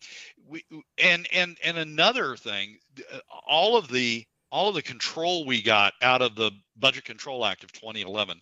we, 0.49 0.65
and 1.03 1.27
and 1.33 1.59
and 1.65 1.77
another 1.77 2.37
thing, 2.37 2.79
uh, 3.13 3.19
all 3.47 3.77
of 3.77 3.89
the 3.89 4.25
all 4.51 4.69
of 4.69 4.77
the 4.77 4.83
control 4.83 5.45
we 5.45 5.61
got 5.61 5.95
out 6.01 6.23
of 6.23 6.37
the 6.37 6.53
Budget 6.77 7.05
Control 7.05 7.45
Act 7.45 7.65
of 7.65 7.73
2011 7.73 8.41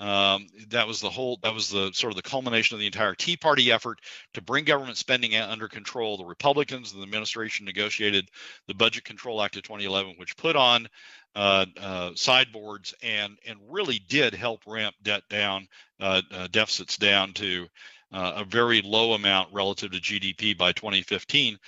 um, 0.00 0.46
that 0.70 0.88
was 0.88 1.02
the 1.02 1.10
whole. 1.10 1.38
That 1.42 1.52
was 1.52 1.68
the 1.68 1.92
sort 1.92 2.10
of 2.10 2.16
the 2.16 2.28
culmination 2.28 2.74
of 2.74 2.80
the 2.80 2.86
entire 2.86 3.14
Tea 3.14 3.36
Party 3.36 3.70
effort 3.70 4.00
to 4.32 4.40
bring 4.40 4.64
government 4.64 4.96
spending 4.96 5.36
under 5.36 5.68
control. 5.68 6.16
The 6.16 6.24
Republicans 6.24 6.92
and 6.92 7.02
the 7.02 7.04
administration 7.06 7.66
negotiated 7.66 8.30
the 8.66 8.74
Budget 8.74 9.04
Control 9.04 9.42
Act 9.42 9.56
of 9.56 9.62
2011, 9.62 10.14
which 10.16 10.38
put 10.38 10.56
on 10.56 10.88
uh, 11.36 11.66
uh, 11.78 12.10
sideboards 12.14 12.94
and 13.02 13.36
and 13.46 13.58
really 13.68 13.98
did 13.98 14.32
help 14.32 14.62
ramp 14.66 14.94
debt 15.02 15.22
down, 15.28 15.68
uh, 16.00 16.22
uh 16.32 16.48
deficits 16.50 16.96
down 16.96 17.34
to 17.34 17.68
uh, 18.10 18.32
a 18.36 18.44
very 18.44 18.80
low 18.80 19.12
amount 19.12 19.52
relative 19.52 19.90
to 19.90 19.98
GDP 19.98 20.56
by 20.56 20.72
2015. 20.72 21.58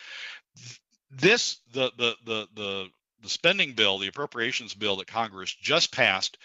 This 1.11 1.59
the 1.73 1.93
the 1.99 2.15
the 2.25 2.49
the 2.55 2.89
the 3.21 3.29
spending 3.29 3.75
bill, 3.75 3.99
the 3.99 4.09
appropriations 4.09 4.73
bill 4.73 4.97
that 4.97 5.07
Congress 5.07 5.55
just 5.55 5.93
passed 5.93 6.39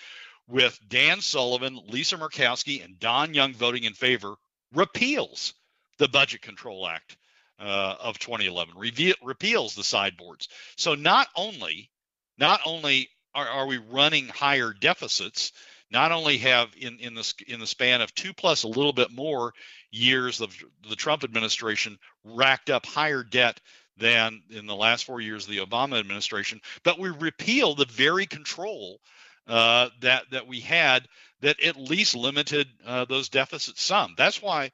with 0.48 0.80
Dan 0.88 1.22
Sullivan, 1.22 1.80
Lisa 1.88 2.18
Murkowski, 2.18 2.84
and 2.84 3.00
Don 3.00 3.34
Young 3.34 3.54
voting 3.54 3.84
in 3.84 3.94
favor, 3.94 4.36
repeals 4.74 5.54
the 5.98 6.08
Budget 6.08 6.42
Control 6.42 6.88
Act 6.88 7.18
uh, 7.60 7.96
of 8.00 8.20
2011, 8.20 8.76
repeals 9.24 9.76
the 9.76 9.84
sideboards. 9.84 10.48
So 10.76 10.96
not 10.96 11.28
only, 11.36 11.90
not 12.38 12.62
only 12.66 13.10
are, 13.34 13.48
are 13.48 13.68
we 13.68 13.78
running 13.78 14.28
higher 14.28 14.74
deficits, 14.74 15.52
not 15.92 16.12
only 16.12 16.38
have 16.40 16.70
in 16.78 17.00
in 17.00 17.14
the 17.14 17.34
in 17.48 17.60
the 17.60 17.68
span 17.68 18.02
of 18.02 18.14
two 18.14 18.34
plus 18.34 18.64
a 18.64 18.68
little 18.68 18.94
bit 18.94 19.12
more 19.12 19.54
years 19.92 20.42
of 20.42 20.56
the 20.90 20.96
Trump 20.96 21.24
administration 21.24 21.98
racked 22.24 22.70
up 22.70 22.86
higher 22.86 23.24
debt 23.24 23.60
than 23.96 24.44
in 24.50 24.68
the 24.68 24.76
last 24.76 25.06
four 25.06 25.22
years 25.22 25.46
of 25.46 25.52
the 25.52 25.66
Obama 25.66 25.98
administration, 26.00 26.62
but 26.84 27.00
we 27.00 27.10
repeal 27.10 27.74
the 27.74 27.86
very 27.86 28.26
control 28.28 29.00
uh, 29.48 29.90
that 30.02 30.30
that 30.32 30.48
we 30.48 30.60
had 30.60 31.08
that 31.42 31.62
at 31.64 31.78
least 31.78 32.16
limited 32.16 32.68
uh, 32.86 33.06
those 33.06 33.30
deficits 33.30 33.82
some. 33.82 34.14
That's 34.18 34.42
why 34.42 34.72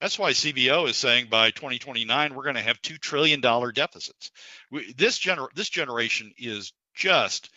that's 0.00 0.18
why 0.18 0.32
CBO 0.32 0.88
is 0.88 0.96
saying 0.96 1.28
by 1.30 1.50
2029 1.50 2.34
we're 2.34 2.42
going 2.42 2.56
to 2.56 2.62
have 2.62 2.80
two 2.82 2.98
trillion 2.98 3.40
dollar 3.40 3.72
deficits. 3.72 4.30
We, 4.70 4.92
this 4.94 5.18
gener 5.18 5.48
this 5.54 5.68
generation 5.68 6.32
is 6.38 6.72
just 6.94 7.50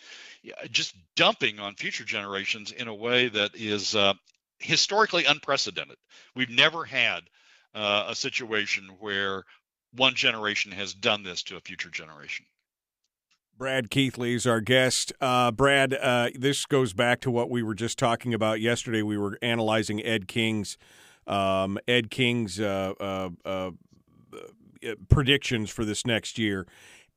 just 0.70 0.94
dumping 1.16 1.58
on 1.58 1.74
future 1.74 2.04
generations 2.04 2.72
in 2.72 2.88
a 2.88 2.94
way 2.94 3.28
that 3.28 3.54
is 3.54 3.94
uh, 3.94 4.14
historically 4.58 5.24
unprecedented. 5.24 5.96
We've 6.34 6.50
never 6.50 6.84
had 6.84 7.22
uh, 7.74 8.06
a 8.08 8.14
situation 8.14 8.96
where 9.00 9.44
one 9.94 10.14
generation 10.14 10.72
has 10.72 10.94
done 10.94 11.22
this 11.22 11.42
to 11.44 11.56
a 11.56 11.60
future 11.60 11.90
generation. 11.90 12.46
Brad 13.58 13.90
Keithley 13.90 14.34
is 14.34 14.46
our 14.46 14.60
guest. 14.60 15.12
Uh, 15.20 15.50
Brad, 15.50 15.92
uh, 15.92 16.30
this 16.32 16.64
goes 16.64 16.92
back 16.92 17.20
to 17.22 17.30
what 17.30 17.50
we 17.50 17.60
were 17.60 17.74
just 17.74 17.98
talking 17.98 18.32
about 18.32 18.60
yesterday. 18.60 19.02
We 19.02 19.18
were 19.18 19.36
analyzing 19.42 20.00
Ed 20.04 20.28
King's 20.28 20.78
um, 21.26 21.76
Ed 21.88 22.08
King's 22.08 22.60
uh, 22.60 22.94
uh, 23.00 23.30
uh 23.44 23.70
predictions 25.08 25.70
for 25.70 25.84
this 25.84 26.06
next 26.06 26.38
year. 26.38 26.68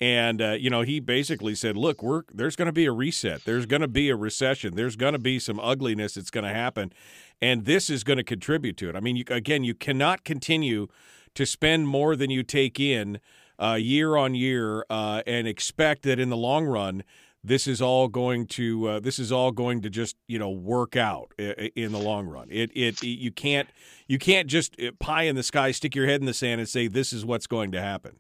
And 0.02 0.42
uh, 0.42 0.52
you 0.54 0.72
know, 0.72 0.82
he 0.82 1.00
basically 1.00 1.54
said, 1.54 1.78
"Look, 1.78 2.02
we're 2.02 2.24
there's 2.34 2.56
going 2.56 2.66
to 2.66 2.72
be 2.72 2.88
a 2.88 2.92
reset. 2.92 3.46
There's 3.46 3.68
going 3.68 3.84
to 3.84 3.88
be 3.88 4.10
a 4.10 4.16
recession. 4.16 4.76
There's 4.76 4.96
going 4.96 5.14
to 5.14 5.20
be 5.20 5.38
some 5.38 5.60
ugliness 5.60 6.16
that's 6.16 6.32
going 6.32 6.46
to 6.46 6.54
happen, 6.54 6.92
and 7.40 7.66
this 7.66 7.88
is 7.88 8.04
going 8.04 8.18
to 8.18 8.24
contribute 8.24 8.78
to 8.78 8.90
it. 8.90 8.96
I 8.96 9.00
mean, 9.00 9.16
you, 9.16 9.26
again, 9.30 9.64
you 9.64 9.76
cannot 9.76 10.24
continue 10.24 10.88
to 11.36 11.46
spend 11.46 11.88
more 11.88 12.16
than 12.16 12.32
you 12.32 12.42
take 12.42 12.80
in 12.80 13.20
uh, 13.62 13.76
year 13.76 14.16
on 14.16 14.36
year 14.36 14.86
uh, 14.90 15.22
and 15.28 15.48
expect 15.48 16.04
that 16.04 16.20
in 16.20 16.30
the 16.30 16.38
long 16.38 16.66
run 16.66 17.04
this 17.44 17.66
is 17.66 17.82
all 17.82 18.08
going 18.08 18.46
to 18.46 18.88
uh, 18.88 19.00
this 19.00 19.18
is 19.18 19.32
all 19.32 19.52
going 19.52 19.82
to 19.82 19.90
just 19.90 20.16
you 20.28 20.38
know 20.38 20.50
work 20.50 20.96
out 20.96 21.32
in 21.38 21.92
the 21.92 21.98
long 21.98 22.28
run. 22.28 22.48
It, 22.52 22.72
it, 22.76 23.02
you 23.04 23.32
can't 23.32 23.68
you 24.08 24.20
can't 24.20 24.48
just 24.48 24.80
uh, 24.80 24.92
pie 25.00 25.24
in 25.24 25.36
the 25.36 25.44
sky, 25.44 25.72
stick 25.72 25.96
your 25.96 26.06
head 26.06 26.20
in 26.20 26.28
the 26.28 26.34
sand, 26.34 26.62
and 26.62 26.70
say 26.70 26.88
this 26.88 27.12
is 27.12 27.26
what's 27.26 27.48
going 27.48 27.72
to 27.72 27.82
happen. 27.82 28.20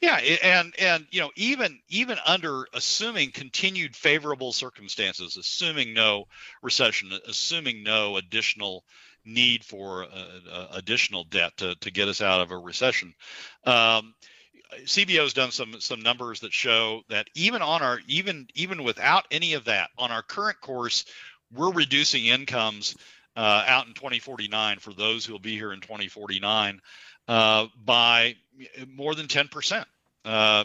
Yeah, 0.00 0.16
and 0.42 0.74
and 0.78 1.06
you 1.10 1.20
know 1.20 1.30
even 1.34 1.80
even 1.88 2.18
under 2.26 2.66
assuming 2.72 3.30
continued 3.30 3.96
favorable 3.96 4.52
circumstances, 4.52 5.36
assuming 5.36 5.94
no 5.94 6.26
recession, 6.62 7.10
assuming 7.26 7.82
no 7.82 8.16
additional 8.16 8.84
need 9.24 9.64
for 9.64 10.04
uh, 10.04 10.26
uh, 10.52 10.66
additional 10.72 11.24
debt 11.24 11.56
to, 11.56 11.74
to 11.76 11.90
get 11.90 12.08
us 12.08 12.20
out 12.20 12.40
of 12.40 12.52
a 12.52 12.56
recession. 12.56 13.12
Um, 13.64 14.14
CBO 14.84 15.22
has 15.22 15.32
done 15.32 15.50
some 15.50 15.80
some 15.80 16.00
numbers 16.00 16.40
that 16.40 16.52
show 16.52 17.02
that 17.08 17.28
even 17.34 17.62
on 17.62 17.82
our 17.82 18.00
even 18.08 18.48
even 18.54 18.84
without 18.84 19.24
any 19.30 19.54
of 19.54 19.64
that 19.64 19.90
on 19.98 20.10
our 20.10 20.22
current 20.22 20.60
course, 20.60 21.04
we're 21.52 21.72
reducing 21.72 22.26
incomes 22.26 22.96
uh, 23.36 23.64
out 23.66 23.86
in 23.86 23.94
2049 23.94 24.78
for 24.78 24.92
those 24.92 25.24
who 25.24 25.32
will 25.32 25.40
be 25.40 25.56
here 25.56 25.72
in 25.72 25.80
2049 25.80 26.80
uh, 27.28 27.66
by 27.84 28.36
more 28.94 29.14
than 29.14 29.28
10 29.28 29.48
percent. 29.48 29.86
Uh, 30.26 30.64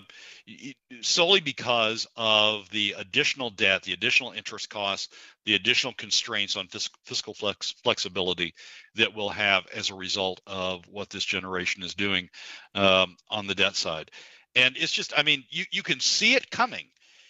solely 1.02 1.40
because 1.40 2.08
of 2.18 2.68
the 2.72 2.96
additional 2.98 3.52
debt, 3.52 3.84
the 3.84 3.94
additional 3.94 4.32
interest 4.32 4.72
costs, 4.72 5.14
the 5.46 5.54
additional 5.54 5.94
constraints 5.94 6.56
on 6.56 6.68
fiscal 7.06 7.36
flex, 7.36 7.76
flexibility 7.84 8.56
that 8.96 9.16
we'll 9.16 9.30
have 9.30 9.68
as 9.68 9.92
a 9.92 9.96
result 9.96 10.42
of 10.48 10.84
what 10.90 11.12
this 11.12 11.24
generation 11.24 11.84
is 11.84 11.94
doing 11.94 12.28
um, 12.74 13.16
on 13.30 13.46
the 13.46 13.54
debt 13.54 13.76
side. 13.76 14.10
And 14.56 14.76
it's 14.78 14.92
just, 14.92 15.14
I 15.16 15.22
mean, 15.22 15.44
you, 15.52 15.66
you 15.72 15.84
can 15.84 16.00
see 16.00 16.34
it 16.34 16.50
coming. 16.50 16.88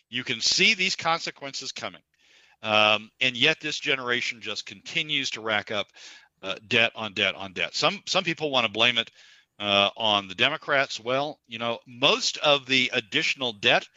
You 0.09 0.23
can 0.23 0.39
see 0.39 0.73
these 0.73 0.95
consequences 0.95 1.73
coming. 1.73 2.01
Um, 2.63 3.11
and 3.19 3.35
yet 3.35 3.59
this 3.59 3.77
generation 3.77 4.39
just 4.39 4.65
continues 4.65 5.31
to 5.31 5.41
rack 5.41 5.69
up 5.69 5.87
uh, 6.41 6.55
debt 6.65 6.93
on 6.95 7.13
debt 7.13 7.35
on 7.35 7.53
debt. 7.53 7.75
Some 7.75 8.01
some 8.05 8.23
people 8.23 8.51
want 8.51 8.65
to 8.65 8.71
blame 8.71 8.97
it 8.97 9.11
uh, 9.61 9.91
on 9.95 10.27
the 10.27 10.35
Democrats. 10.35 10.99
Well, 10.99 11.39
you 11.47 11.59
know, 11.59 11.79
most 11.85 12.37
of 12.39 12.65
the 12.65 12.89
additional 12.93 13.53
debt 13.53 13.87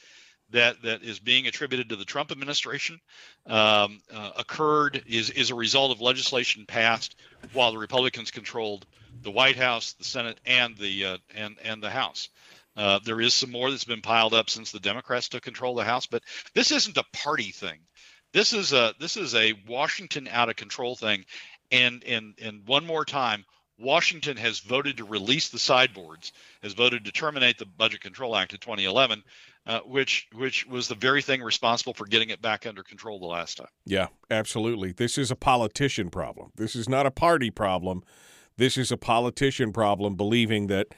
that 0.50 0.82
that 0.82 1.02
is 1.02 1.18
being 1.18 1.46
attributed 1.46 1.88
to 1.88 1.96
the 1.96 2.04
Trump 2.04 2.30
administration 2.30 3.00
um, 3.46 4.02
uh, 4.12 4.30
occurred 4.36 5.02
is 5.06 5.30
is 5.30 5.50
a 5.50 5.54
result 5.54 5.90
of 5.90 6.02
legislation 6.02 6.66
passed 6.66 7.16
while 7.54 7.72
the 7.72 7.78
Republicans 7.78 8.30
controlled 8.30 8.86
the 9.22 9.30
White 9.30 9.56
House, 9.56 9.94
the 9.94 10.04
Senate, 10.04 10.38
and 10.44 10.76
the 10.76 11.06
uh, 11.06 11.18
and 11.34 11.56
and 11.64 11.82
the 11.82 11.90
House. 11.90 12.28
Uh, 12.76 12.98
there 13.04 13.20
is 13.20 13.32
some 13.32 13.50
more 13.50 13.70
that's 13.70 13.84
been 13.84 14.02
piled 14.02 14.34
up 14.34 14.50
since 14.50 14.70
the 14.70 14.80
Democrats 14.80 15.28
took 15.30 15.42
control 15.42 15.78
of 15.78 15.84
the 15.84 15.90
House, 15.90 16.06
but 16.06 16.22
this 16.54 16.72
isn't 16.72 16.98
a 16.98 17.04
party 17.12 17.52
thing. 17.52 17.78
This 18.34 18.52
is 18.52 18.74
a 18.74 18.94
this 19.00 19.16
is 19.16 19.34
a 19.34 19.54
Washington 19.66 20.28
out 20.30 20.50
of 20.50 20.56
control 20.56 20.94
thing, 20.94 21.24
and 21.72 22.04
and 22.04 22.34
and 22.42 22.66
one 22.66 22.84
more 22.84 23.06
time, 23.06 23.46
Washington 23.78 24.36
has 24.36 24.60
voted 24.60 24.98
to 24.98 25.04
release 25.04 25.48
the 25.48 25.58
sideboards, 25.58 26.32
has 26.62 26.74
voted 26.74 27.04
to 27.04 27.12
terminate 27.12 27.58
the 27.58 27.66
Budget 27.66 28.00
Control 28.00 28.36
Act 28.36 28.52
of 28.52 28.60
2011, 28.60 29.22
uh, 29.66 29.80
which 29.80 30.28
which 30.32 30.66
was 30.66 30.88
the 30.88 30.94
very 30.94 31.22
thing 31.22 31.42
responsible 31.42 31.94
for 31.94 32.06
getting 32.06 32.30
it 32.30 32.40
back 32.40 32.66
under 32.66 32.82
control 32.82 33.18
the 33.18 33.26
last 33.26 33.56
time. 33.56 33.68
Yeah, 33.84 34.08
absolutely. 34.30 34.92
This 34.92 35.18
is 35.18 35.30
a 35.30 35.36
politician 35.36 36.10
problem. 36.10 36.52
This 36.56 36.76
is 36.76 36.88
not 36.88 37.06
a 37.06 37.10
party 37.10 37.50
problem. 37.50 38.02
This 38.56 38.78
is 38.78 38.92
a 38.92 38.96
politician 38.96 39.72
problem, 39.72 40.14
believing 40.14 40.68
that 40.68 40.88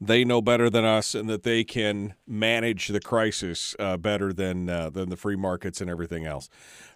they 0.00 0.24
know 0.24 0.42
better 0.42 0.68
than 0.68 0.84
us 0.84 1.14
and 1.14 1.28
that 1.28 1.44
they 1.44 1.62
can 1.62 2.14
manage 2.26 2.88
the 2.88 3.00
crisis 3.00 3.76
uh, 3.78 3.96
better 3.96 4.32
than 4.32 4.68
uh, 4.68 4.90
than 4.90 5.08
the 5.08 5.16
free 5.16 5.36
markets 5.36 5.80
and 5.80 5.88
everything 5.88 6.26
else. 6.26 6.48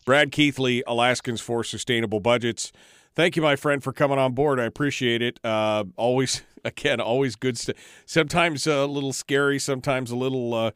Brad 0.05 0.33
Keithley, 0.33 0.83
Alaskans 0.87 1.41
for 1.41 1.63
Sustainable 1.63 2.21
Budgets. 2.21 2.73
Thank 3.19 3.35
you, 3.35 3.43
my 3.43 3.57
friend, 3.57 3.83
for 3.83 3.93
coming 3.93 4.17
on 4.17 4.35
board. 4.35 4.61
I 4.61 4.65
appreciate 4.65 5.23
it. 5.23 5.41
Uh, 5.43 5.83
always, 5.97 6.43
again, 6.65 7.01
always 7.01 7.35
good. 7.35 7.59
St- 7.59 7.77
sometimes 8.07 8.65
a 8.69 8.87
little 8.87 9.13
scary, 9.13 9.59
sometimes 9.59 10.13
a 10.13 10.17
little, 10.17 10.55
uh, 10.55 10.71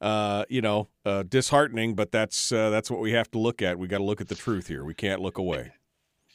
uh, 0.00 0.44
you 0.48 0.60
know, 0.62 0.86
uh, 1.04 1.24
disheartening. 1.24 1.96
But 1.96 2.12
that's 2.12 2.52
uh, 2.52 2.70
that's 2.70 2.88
what 2.88 3.00
we 3.00 3.10
have 3.14 3.28
to 3.32 3.40
look 3.40 3.62
at. 3.62 3.80
We 3.80 3.88
got 3.88 3.98
to 3.98 4.04
look 4.04 4.20
at 4.20 4.28
the 4.28 4.36
truth 4.36 4.68
here. 4.68 4.84
We 4.84 4.94
can't 4.94 5.20
look 5.20 5.38
away. 5.38 5.72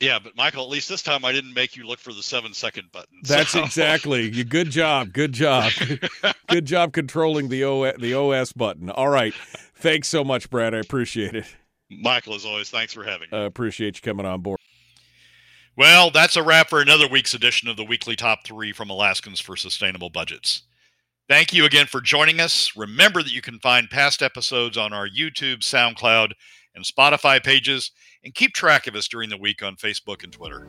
Yeah, 0.01 0.20
but 0.22 0.36
Michael, 0.36 0.66
at 0.66 0.70
least 0.70 0.89
this 0.89 1.01
time 1.01 1.24
I 1.24 1.32
didn't 1.32 1.53
make 1.53 1.78
you 1.78 1.88
look 1.88 1.99
for 1.99 2.11
the 2.11 2.24
seven 2.24 2.53
second 2.53 2.91
button. 2.91 3.20
That's 3.24 3.55
exactly. 3.55 4.30
You 4.30 4.43
good 4.43 4.70
job. 4.70 5.14
Good 5.14 5.32
job. 5.32 5.72
good 6.49 6.66
job 6.66 6.91
controlling 6.91 7.47
the 7.47 7.64
OS, 7.64 7.93
the 7.99 8.14
OS 8.16 8.51
button. 8.51 8.89
All 8.89 9.07
right. 9.07 9.34
Thanks 9.76 10.09
so 10.09 10.26
much, 10.26 10.49
Brad. 10.49 10.76
I 10.76 10.80
appreciate 10.80 11.36
it. 11.36 11.45
Michael, 11.89 12.34
as 12.34 12.45
always, 12.45 12.70
thanks 12.70 12.91
for 12.91 13.05
having 13.05 13.30
me. 13.32 13.38
I 13.38 13.43
appreciate 13.43 13.95
you 13.95 14.01
coming 14.01 14.26
on 14.26 14.41
board. 14.41 14.59
Well, 15.76 16.11
that's 16.11 16.36
a 16.36 16.43
wrap 16.43 16.69
for 16.69 16.82
another 16.82 17.07
week's 17.07 17.34
edition 17.34 17.67
of 17.67 17.78
the 17.78 17.84
weekly 17.84 18.15
top 18.15 18.45
three 18.45 18.71
from 18.71 18.91
Alaskans 18.91 19.39
for 19.39 19.55
Sustainable 19.55 20.11
Budgets. 20.11 20.63
Thank 21.28 21.51
you 21.51 21.65
again 21.65 21.88
for 21.88 21.99
joining 21.99 22.39
us. 22.39 22.76
Remember 22.76 23.24
that 23.24 23.34
you 23.34 23.41
can 23.41 23.57
find 23.57 23.89
past 23.89 24.21
episodes 24.21 24.78
on 24.78 24.93
our 24.93 25.07
YouTube, 25.07 25.61
SoundCloud, 25.61 26.34
and 26.76 26.86
Spotify 26.86 27.43
pages, 27.43 27.91
and 28.24 28.36
keep 28.36 28.53
track 28.53 28.86
of 28.86 28.93
us 28.93 29.07
during 29.07 29.32
the 29.32 29.38
week 29.38 29.63
on 29.63 29.76
Facebook 29.76 30.24
and 30.24 30.32
Twitter. 30.32 30.67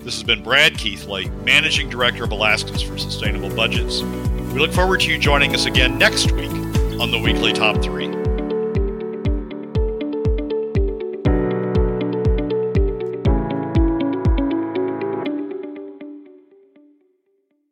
This 0.00 0.14
has 0.14 0.22
been 0.22 0.44
Brad 0.44 0.78
Keithley, 0.78 1.30
Managing 1.44 1.90
Director 1.90 2.22
of 2.22 2.30
Alaskans 2.30 2.82
for 2.82 2.96
Sustainable 2.96 3.52
Budgets. 3.56 4.02
We 4.02 4.60
look 4.60 4.72
forward 4.72 5.00
to 5.00 5.10
you 5.10 5.18
joining 5.18 5.52
us 5.54 5.66
again 5.66 5.98
next 5.98 6.30
week 6.30 6.52
on 7.00 7.10
the 7.10 7.18
weekly 7.18 7.52
top 7.52 7.82
three. 7.82 8.23